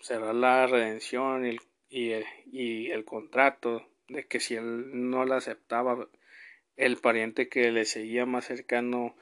cerrar 0.00 0.34
la 0.34 0.66
redención 0.66 1.46
y 1.46 1.58
y 1.90 2.10
el, 2.10 2.26
y 2.52 2.90
el 2.90 3.04
contrato 3.04 3.86
de 4.08 4.26
que 4.26 4.40
si 4.40 4.54
él 4.54 5.10
no 5.10 5.24
la 5.24 5.36
aceptaba, 5.36 6.08
el 6.76 6.96
pariente 6.96 7.48
que 7.48 7.70
le 7.72 7.84
seguía 7.84 8.26
más 8.26 8.46
cercano 8.46 9.14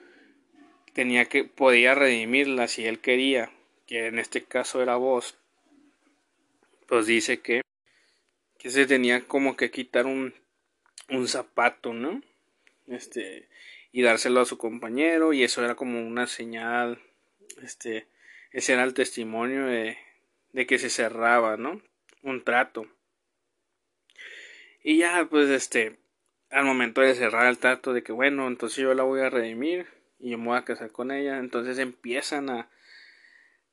tenía 0.92 1.26
que 1.26 1.44
podía 1.44 1.94
redimirla 1.94 2.68
si 2.68 2.86
él 2.86 3.00
quería, 3.00 3.50
que 3.86 4.06
en 4.06 4.18
este 4.18 4.42
caso 4.42 4.82
era 4.82 4.96
vos. 4.96 5.38
Pues 6.86 7.06
dice 7.06 7.40
que 7.40 7.62
que 8.58 8.70
se 8.70 8.86
tenía 8.86 9.26
como 9.26 9.56
que 9.56 9.70
quitar 9.70 10.06
un 10.06 10.34
un 11.08 11.28
zapato, 11.28 11.92
¿no? 11.92 12.22
Este 12.86 13.48
y 13.92 14.02
dárselo 14.02 14.40
a 14.40 14.46
su 14.46 14.58
compañero 14.58 15.32
y 15.32 15.42
eso 15.42 15.64
era 15.64 15.74
como 15.74 16.06
una 16.06 16.26
señal 16.26 17.00
este 17.62 18.06
ese 18.52 18.72
era 18.72 18.84
el 18.84 18.94
testimonio 18.94 19.66
de, 19.66 19.98
de 20.52 20.66
que 20.66 20.78
se 20.78 20.88
cerraba, 20.88 21.56
¿no? 21.56 21.82
Un 22.22 22.42
trato. 22.42 22.86
Y 24.88 24.98
ya, 24.98 25.26
pues, 25.28 25.50
este, 25.50 25.96
al 26.48 26.64
momento 26.64 27.00
de 27.00 27.16
cerrar 27.16 27.48
el 27.48 27.58
trato 27.58 27.92
de 27.92 28.04
que, 28.04 28.12
bueno, 28.12 28.46
entonces 28.46 28.78
yo 28.78 28.94
la 28.94 29.02
voy 29.02 29.18
a 29.18 29.30
redimir 29.30 29.88
y 30.20 30.30
yo 30.30 30.38
me 30.38 30.46
voy 30.46 30.58
a 30.58 30.64
casar 30.64 30.92
con 30.92 31.10
ella, 31.10 31.38
entonces 31.38 31.80
empiezan 31.80 32.50
a, 32.50 32.70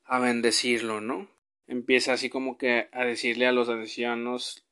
a 0.02 0.18
bendecirlo, 0.18 1.00
¿no? 1.00 1.28
Empieza 1.68 2.14
así 2.14 2.30
como 2.30 2.58
que 2.58 2.88
a 2.90 3.04
decirle 3.04 3.46
a 3.46 3.52
los 3.52 3.68
ancianos 3.68 4.66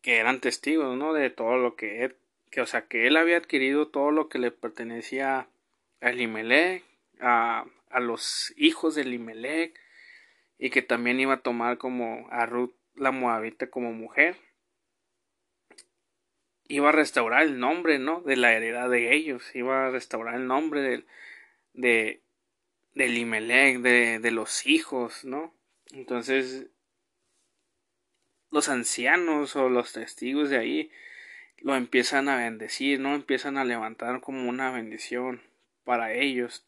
que 0.00 0.18
eran 0.18 0.38
testigos, 0.40 0.96
¿no? 0.96 1.12
De 1.12 1.28
todo 1.30 1.56
lo 1.56 1.74
que, 1.74 2.04
él, 2.04 2.16
que 2.52 2.60
o 2.60 2.66
sea, 2.66 2.86
que 2.86 3.08
él 3.08 3.16
había 3.16 3.38
adquirido 3.38 3.88
todo 3.88 4.12
lo 4.12 4.28
que 4.28 4.38
le 4.38 4.52
pertenecía 4.52 5.48
a 6.00 6.08
Elimelech, 6.08 6.84
a, 7.18 7.64
a 7.90 7.98
los 7.98 8.54
hijos 8.56 8.94
de 8.94 9.02
Elimelech, 9.02 9.76
y 10.56 10.70
que 10.70 10.82
también 10.82 11.18
iba 11.18 11.34
a 11.34 11.42
tomar 11.42 11.78
como 11.78 12.28
a 12.30 12.46
Ruth 12.46 12.76
la 12.94 13.10
Moabita 13.10 13.70
como 13.70 13.92
mujer 13.92 14.36
iba 16.68 16.88
a 16.88 16.92
restaurar 16.92 17.42
el 17.42 17.58
nombre, 17.58 17.98
¿no? 17.98 18.20
De 18.20 18.36
la 18.36 18.52
heredad 18.54 18.88
de 18.90 19.14
ellos, 19.14 19.54
iba 19.54 19.86
a 19.86 19.90
restaurar 19.90 20.36
el 20.36 20.46
nombre 20.46 20.80
de, 20.80 21.04
de, 21.74 22.22
del 22.94 23.18
Imelec, 23.18 23.78
de, 23.80 24.18
de 24.18 24.30
los 24.30 24.66
hijos, 24.66 25.24
¿no? 25.24 25.54
Entonces, 25.92 26.66
los 28.50 28.68
ancianos 28.68 29.56
o 29.56 29.68
los 29.68 29.92
testigos 29.92 30.50
de 30.50 30.58
ahí 30.58 30.90
lo 31.58 31.76
empiezan 31.76 32.28
a 32.28 32.36
bendecir, 32.36 33.00
¿no? 33.00 33.14
Empiezan 33.14 33.56
a 33.56 33.64
levantar 33.64 34.20
como 34.20 34.48
una 34.48 34.70
bendición 34.70 35.42
para 35.84 36.12
ellos. 36.12 36.66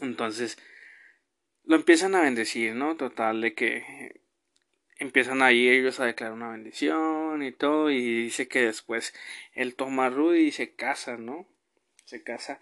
Entonces, 0.00 0.58
lo 1.64 1.76
empiezan 1.76 2.14
a 2.14 2.22
bendecir, 2.22 2.74
¿no? 2.74 2.96
Total 2.96 3.40
de 3.40 3.54
que 3.54 4.20
empiezan 4.98 5.42
ahí 5.42 5.68
ellos 5.68 6.00
a 6.00 6.06
declarar 6.06 6.34
una 6.34 6.50
bendición 6.50 7.42
y 7.42 7.52
todo 7.52 7.90
y 7.90 8.24
dice 8.24 8.48
que 8.48 8.62
después 8.62 9.14
él 9.52 9.74
toma 9.74 10.06
a 10.06 10.10
Rudy 10.10 10.46
y 10.46 10.52
se 10.52 10.74
casa, 10.74 11.16
¿no? 11.16 11.46
Se 12.04 12.22
casa 12.22 12.60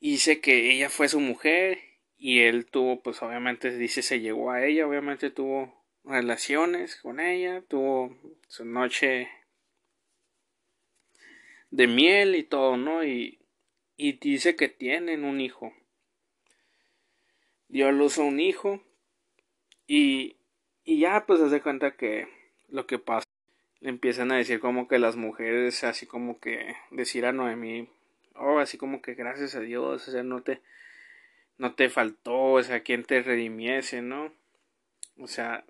y 0.00 0.12
dice 0.12 0.40
que 0.40 0.70
ella 0.70 0.88
fue 0.88 1.08
su 1.08 1.20
mujer 1.20 1.78
y 2.18 2.40
él 2.40 2.66
tuvo 2.66 3.02
pues 3.02 3.22
obviamente 3.22 3.76
dice 3.76 4.02
se 4.02 4.20
llegó 4.20 4.50
a 4.50 4.64
ella, 4.64 4.86
obviamente 4.86 5.30
tuvo 5.30 5.84
relaciones 6.04 6.96
con 6.96 7.20
ella, 7.20 7.62
tuvo 7.62 8.16
su 8.48 8.64
noche 8.64 9.28
de 11.70 11.86
miel 11.86 12.36
y 12.36 12.44
todo, 12.44 12.76
¿no? 12.76 13.04
Y, 13.04 13.40
y 13.96 14.12
dice 14.12 14.56
que 14.56 14.68
tienen 14.68 15.24
un 15.24 15.40
hijo. 15.40 15.74
Dio 17.68 17.88
a 17.88 17.92
luz 17.92 18.18
a 18.18 18.22
un 18.22 18.38
hijo 18.38 18.82
y 19.86 20.35
y 20.86 21.00
ya 21.00 21.26
pues 21.26 21.40
se 21.40 21.46
hace 21.46 21.60
cuenta 21.60 21.96
que 21.96 22.28
lo 22.70 22.86
que 22.86 22.98
pasa, 22.98 23.26
le 23.80 23.90
empiezan 23.90 24.32
a 24.32 24.36
decir 24.36 24.60
como 24.60 24.88
que 24.88 24.98
las 24.98 25.16
mujeres, 25.16 25.84
así 25.84 26.06
como 26.06 26.40
que 26.40 26.76
decir 26.90 27.26
a 27.26 27.32
Noemí, 27.32 27.88
oh, 28.36 28.58
así 28.58 28.78
como 28.78 29.02
que 29.02 29.14
gracias 29.14 29.54
a 29.56 29.60
Dios, 29.60 30.08
o 30.08 30.10
sea, 30.10 30.22
no 30.22 30.42
te, 30.42 30.62
no 31.58 31.74
te 31.74 31.90
faltó, 31.90 32.52
o 32.52 32.62
sea, 32.62 32.80
quien 32.80 33.04
te 33.04 33.22
redimiese, 33.22 34.00
¿no? 34.00 34.32
O 35.18 35.26
sea, 35.26 35.64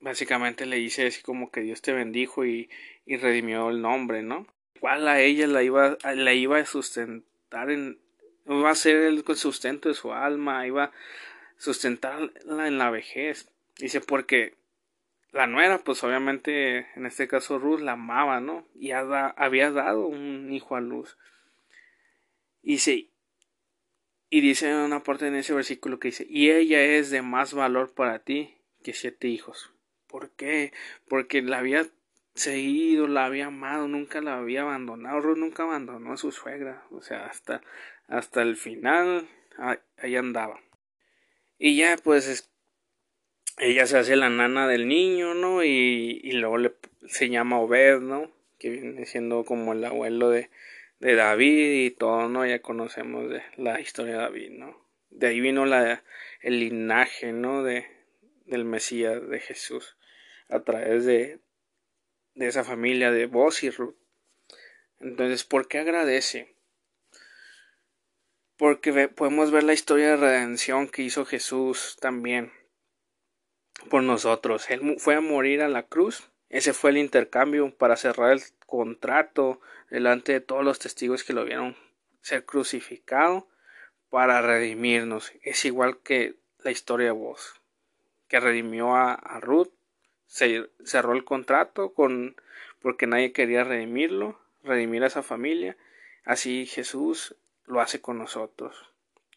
básicamente 0.00 0.66
le 0.66 0.76
dice 0.76 1.06
así 1.06 1.22
como 1.22 1.50
que 1.50 1.60
Dios 1.60 1.82
te 1.82 1.92
bendijo 1.92 2.44
y, 2.44 2.70
y 3.06 3.16
redimió 3.16 3.70
el 3.70 3.82
nombre, 3.82 4.22
¿no? 4.22 4.46
Igual 4.74 5.06
a 5.08 5.20
ella 5.20 5.46
la 5.46 5.62
iba, 5.62 5.98
la 6.02 6.32
iba 6.32 6.58
a 6.58 6.64
sustentar 6.64 7.70
en, 7.70 7.98
iba 8.46 8.70
a 8.70 8.74
ser 8.74 8.96
el 8.96 9.24
sustento 9.36 9.90
de 9.90 9.94
su 9.94 10.12
alma, 10.12 10.66
iba 10.66 10.84
a 10.84 10.92
sustentarla 11.58 12.66
en 12.66 12.78
la 12.78 12.90
vejez. 12.90 13.50
Dice, 13.78 14.00
porque 14.00 14.54
la 15.32 15.46
nuera, 15.46 15.78
pues 15.78 16.02
obviamente, 16.04 16.86
en 16.96 17.06
este 17.06 17.28
caso 17.28 17.58
Ruth 17.58 17.80
la 17.80 17.92
amaba, 17.92 18.40
¿no? 18.40 18.66
Y 18.74 18.90
había 18.92 19.70
dado 19.70 20.06
un 20.06 20.52
hijo 20.52 20.76
a 20.76 20.80
luz. 20.80 21.16
Dice, 22.62 23.10
Y 24.32 24.40
dice 24.42 24.74
una 24.74 25.02
parte 25.02 25.26
en 25.26 25.34
ese 25.34 25.52
versículo 25.54 25.98
que 25.98 26.08
dice, 26.08 26.26
y 26.28 26.50
ella 26.50 26.80
es 26.82 27.10
de 27.10 27.20
más 27.22 27.52
valor 27.52 27.92
para 27.92 28.20
ti 28.20 28.58
que 28.84 28.92
siete 28.92 29.26
hijos. 29.28 29.72
¿Por 30.06 30.30
qué? 30.30 30.72
Porque 31.08 31.42
la 31.42 31.58
había 31.58 31.86
seguido, 32.34 33.08
la 33.08 33.26
había 33.26 33.46
amado, 33.46 33.88
nunca 33.88 34.20
la 34.20 34.38
había 34.38 34.62
abandonado. 34.62 35.20
Ruth 35.20 35.36
nunca 35.38 35.64
abandonó 35.64 36.12
a 36.12 36.16
su 36.16 36.30
suegra. 36.32 36.84
O 36.90 37.02
sea, 37.02 37.26
hasta, 37.26 37.60
hasta 38.06 38.42
el 38.42 38.56
final 38.56 39.28
ahí 39.98 40.16
andaba. 40.16 40.60
Y 41.58 41.76
ya 41.76 41.96
pues 42.02 42.49
ella 43.58 43.86
se 43.86 43.98
hace 43.98 44.16
la 44.16 44.30
nana 44.30 44.66
del 44.66 44.88
niño, 44.88 45.34
¿no? 45.34 45.62
Y, 45.64 46.20
y 46.22 46.32
luego 46.32 46.58
le, 46.58 46.74
se 47.06 47.28
llama 47.28 47.60
Obed, 47.60 48.00
¿no? 48.00 48.30
Que 48.58 48.70
viene 48.70 49.06
siendo 49.06 49.44
como 49.44 49.72
el 49.72 49.84
abuelo 49.84 50.30
de, 50.30 50.50
de 50.98 51.14
David 51.14 51.86
y 51.86 51.90
todo, 51.90 52.28
¿no? 52.28 52.46
Ya 52.46 52.60
conocemos 52.60 53.28
de 53.28 53.42
la 53.56 53.80
historia 53.80 54.14
de 54.14 54.20
David, 54.20 54.50
¿no? 54.52 54.86
De 55.10 55.28
ahí 55.28 55.40
vino 55.40 55.66
la, 55.66 56.02
el 56.40 56.60
linaje, 56.60 57.32
¿no? 57.32 57.62
De, 57.62 57.86
del 58.46 58.64
Mesías, 58.64 59.28
de 59.28 59.40
Jesús, 59.40 59.96
a 60.48 60.60
través 60.60 61.04
de, 61.04 61.40
de 62.34 62.46
esa 62.46 62.64
familia 62.64 63.10
de 63.10 63.26
Boz 63.26 63.62
y 63.62 63.70
Ruth. 63.70 63.96
Entonces, 65.00 65.44
¿por 65.44 65.68
qué 65.68 65.78
agradece? 65.78 66.54
Porque 68.56 69.08
podemos 69.08 69.50
ver 69.50 69.62
la 69.62 69.72
historia 69.72 70.10
de 70.10 70.16
redención 70.16 70.88
que 70.88 71.02
hizo 71.02 71.24
Jesús 71.24 71.96
también 72.00 72.52
por 73.88 74.02
nosotros. 74.02 74.70
Él 74.70 74.96
fue 74.98 75.14
a 75.14 75.20
morir 75.20 75.62
a 75.62 75.68
la 75.68 75.84
cruz. 75.84 76.28
Ese 76.48 76.72
fue 76.72 76.90
el 76.90 76.98
intercambio 76.98 77.74
para 77.74 77.96
cerrar 77.96 78.32
el 78.32 78.42
contrato 78.66 79.60
delante 79.90 80.32
de 80.32 80.40
todos 80.40 80.64
los 80.64 80.78
testigos 80.78 81.24
que 81.24 81.32
lo 81.32 81.44
vieron 81.44 81.76
ser 82.22 82.44
crucificado 82.44 83.48
para 84.10 84.42
redimirnos. 84.42 85.32
Es 85.42 85.64
igual 85.64 85.98
que 85.98 86.36
la 86.62 86.70
historia 86.70 87.06
de 87.06 87.12
vos, 87.12 87.60
que 88.28 88.40
redimió 88.40 88.94
a, 88.96 89.16
Ruth, 89.40 89.70
se 90.26 90.68
cerró 90.84 91.12
el 91.12 91.24
contrato 91.24 91.92
con 91.94 92.36
porque 92.80 93.06
nadie 93.06 93.32
quería 93.32 93.64
redimirlo, 93.64 94.38
redimir 94.62 95.02
a 95.04 95.08
esa 95.08 95.22
familia. 95.22 95.76
Así 96.24 96.66
Jesús 96.66 97.36
lo 97.66 97.80
hace 97.80 98.00
con 98.00 98.18
nosotros. 98.18 98.90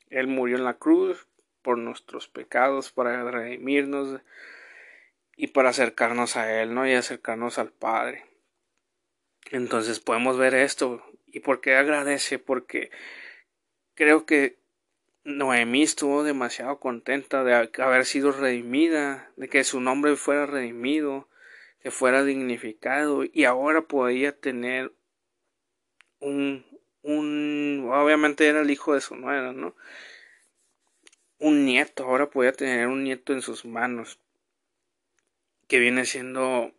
Él 0.10 0.28
murió 0.28 0.58
en 0.58 0.64
la 0.64 0.76
cruz 0.76 1.28
por 1.64 1.78
nuestros 1.80 2.28
pecados, 2.28 2.91
para 2.91 3.30
redimirnos 3.32 4.22
y 5.36 5.47
para 5.47 5.70
acercarnos 5.70 6.36
a 6.36 6.61
Él, 6.61 6.76
¿no? 6.76 6.88
Y 6.88 6.93
acercarnos 6.93 7.57
al 7.57 7.72
Padre. 7.72 8.26
Entonces 9.51 9.99
podemos 9.99 10.38
ver 10.38 10.53
esto. 10.53 11.03
¿Y 11.26 11.39
por 11.39 11.61
qué 11.61 11.76
agradece? 11.76 12.38
Porque 12.38 12.91
creo 13.95 14.26
que 14.26 14.59
Noemí 15.24 15.84
estuvo 15.84 16.24
demasiado 16.24 16.80
contenta 16.80 17.43
de 17.43 17.70
haber 17.82 18.05
sido 18.05 18.32
redimida, 18.32 19.32
de 19.38 19.47
que 19.49 19.64
su 19.64 19.80
nombre 19.80 20.16
fuera 20.16 20.45
redimido, 20.45 21.30
que 21.80 21.91
fuera 21.91 22.24
dignificado 22.24 23.24
y 23.24 23.45
ahora 23.45 23.82
podía 23.82 24.38
tener 24.38 24.93
un, 26.20 26.66
un, 27.01 27.89
obviamente 27.91 28.47
era 28.47 28.61
el 28.61 28.72
hijo 28.72 28.93
de 28.93 29.01
su 29.01 29.16
nuera, 29.16 29.53
¿no? 29.53 29.76
Un 31.44 31.66
nieto, 31.66 32.06
ahora 32.06 32.30
podía 32.30 32.54
tener 32.54 32.88
un 32.88 33.04
nieto 33.04 33.34
en 33.34 33.41
sus 33.41 33.66
manos, 33.66 34.18
que 35.68 35.80
viene 35.80 36.06
siendo 36.06 36.72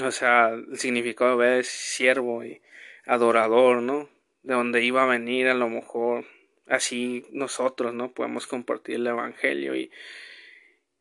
o 0.00 0.12
sea, 0.12 0.50
el 0.50 0.78
significado 0.78 1.38
de 1.38 1.64
siervo 1.64 2.44
y 2.44 2.62
adorador, 3.04 3.82
¿no? 3.82 4.08
De 4.44 4.54
donde 4.54 4.84
iba 4.84 5.02
a 5.02 5.06
venir 5.06 5.48
a 5.48 5.54
lo 5.54 5.68
mejor 5.68 6.24
así 6.68 7.26
nosotros, 7.32 7.94
¿no? 7.94 8.12
Podemos 8.12 8.46
compartir 8.46 8.94
el 8.94 9.08
Evangelio 9.08 9.74
y, 9.74 9.90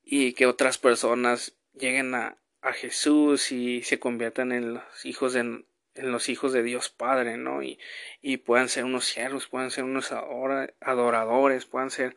y 0.04 0.34
que 0.34 0.48
otras 0.48 0.80
personas 0.80 1.56
lleguen 1.74 2.16
a, 2.16 2.40
a 2.62 2.74
Jesús 2.74 3.52
y 3.52 3.84
se 3.84 4.00
conviertan 4.00 4.52
en 4.52 4.74
los 4.74 5.06
hijos 5.06 5.34
de, 5.34 5.42
en 5.42 6.12
los 6.12 6.28
hijos 6.28 6.54
de 6.54 6.64
Dios 6.64 6.90
Padre, 6.90 7.38
¿no? 7.38 7.62
Y, 7.62 7.78
y 8.20 8.38
puedan 8.38 8.68
ser 8.68 8.84
unos 8.84 9.06
siervos, 9.06 9.48
puedan 9.48 9.70
ser 9.70 9.84
unos 9.84 10.12
adoradores, 10.12 11.66
puedan 11.66 11.92
ser 11.92 12.16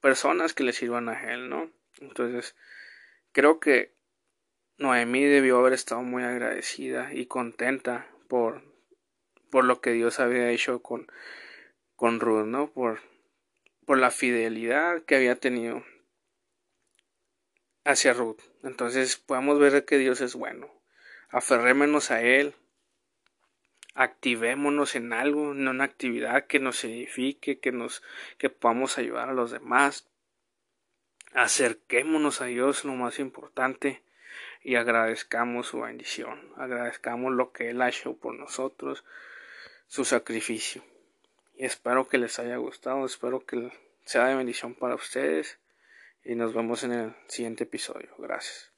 personas 0.00 0.54
que 0.54 0.64
le 0.64 0.72
sirvan 0.72 1.08
a 1.08 1.32
Él, 1.32 1.48
¿no? 1.48 1.70
Entonces, 2.00 2.54
creo 3.32 3.60
que 3.60 3.94
Noemí 4.78 5.24
debió 5.24 5.58
haber 5.58 5.72
estado 5.72 6.02
muy 6.02 6.22
agradecida 6.22 7.12
y 7.12 7.26
contenta 7.26 8.08
por, 8.28 8.62
por 9.50 9.64
lo 9.64 9.80
que 9.80 9.90
Dios 9.92 10.20
había 10.20 10.50
hecho 10.50 10.82
con, 10.82 11.10
con 11.96 12.20
Ruth, 12.20 12.46
¿no? 12.46 12.70
Por, 12.72 13.00
por 13.84 13.98
la 13.98 14.10
fidelidad 14.10 15.02
que 15.02 15.16
había 15.16 15.36
tenido 15.36 15.84
hacia 17.84 18.12
Ruth. 18.12 18.40
Entonces 18.62 19.16
podemos 19.16 19.58
ver 19.58 19.84
que 19.84 19.98
Dios 19.98 20.20
es 20.20 20.34
bueno. 20.34 20.70
Aferrémonos 21.30 22.10
a 22.10 22.22
Él. 22.22 22.54
Activémonos 24.00 24.94
en 24.94 25.12
algo, 25.12 25.50
en 25.50 25.66
una 25.66 25.82
actividad 25.82 26.46
que 26.46 26.60
nos 26.60 26.84
edifique, 26.84 27.58
que 27.58 27.72
nos, 27.72 28.04
que 28.38 28.48
podamos 28.48 28.96
ayudar 28.96 29.28
a 29.28 29.32
los 29.32 29.50
demás. 29.50 30.06
Acerquémonos 31.34 32.40
a 32.40 32.44
Dios, 32.44 32.84
lo 32.84 32.92
más 32.92 33.18
importante 33.18 34.00
y 34.62 34.76
agradezcamos 34.76 35.66
su 35.66 35.80
bendición, 35.80 36.52
agradezcamos 36.56 37.32
lo 37.32 37.50
que 37.50 37.70
Él 37.70 37.82
ha 37.82 37.88
hecho 37.88 38.16
por 38.16 38.34
nosotros, 38.34 39.04
su 39.88 40.04
sacrificio. 40.04 40.84
Y 41.56 41.64
espero 41.64 42.06
que 42.06 42.18
les 42.18 42.38
haya 42.38 42.56
gustado, 42.56 43.04
espero 43.04 43.44
que 43.44 43.72
sea 44.04 44.26
de 44.26 44.36
bendición 44.36 44.76
para 44.76 44.94
ustedes 44.94 45.58
y 46.24 46.36
nos 46.36 46.54
vemos 46.54 46.84
en 46.84 46.92
el 46.92 47.16
siguiente 47.26 47.64
episodio. 47.64 48.14
Gracias. 48.16 48.77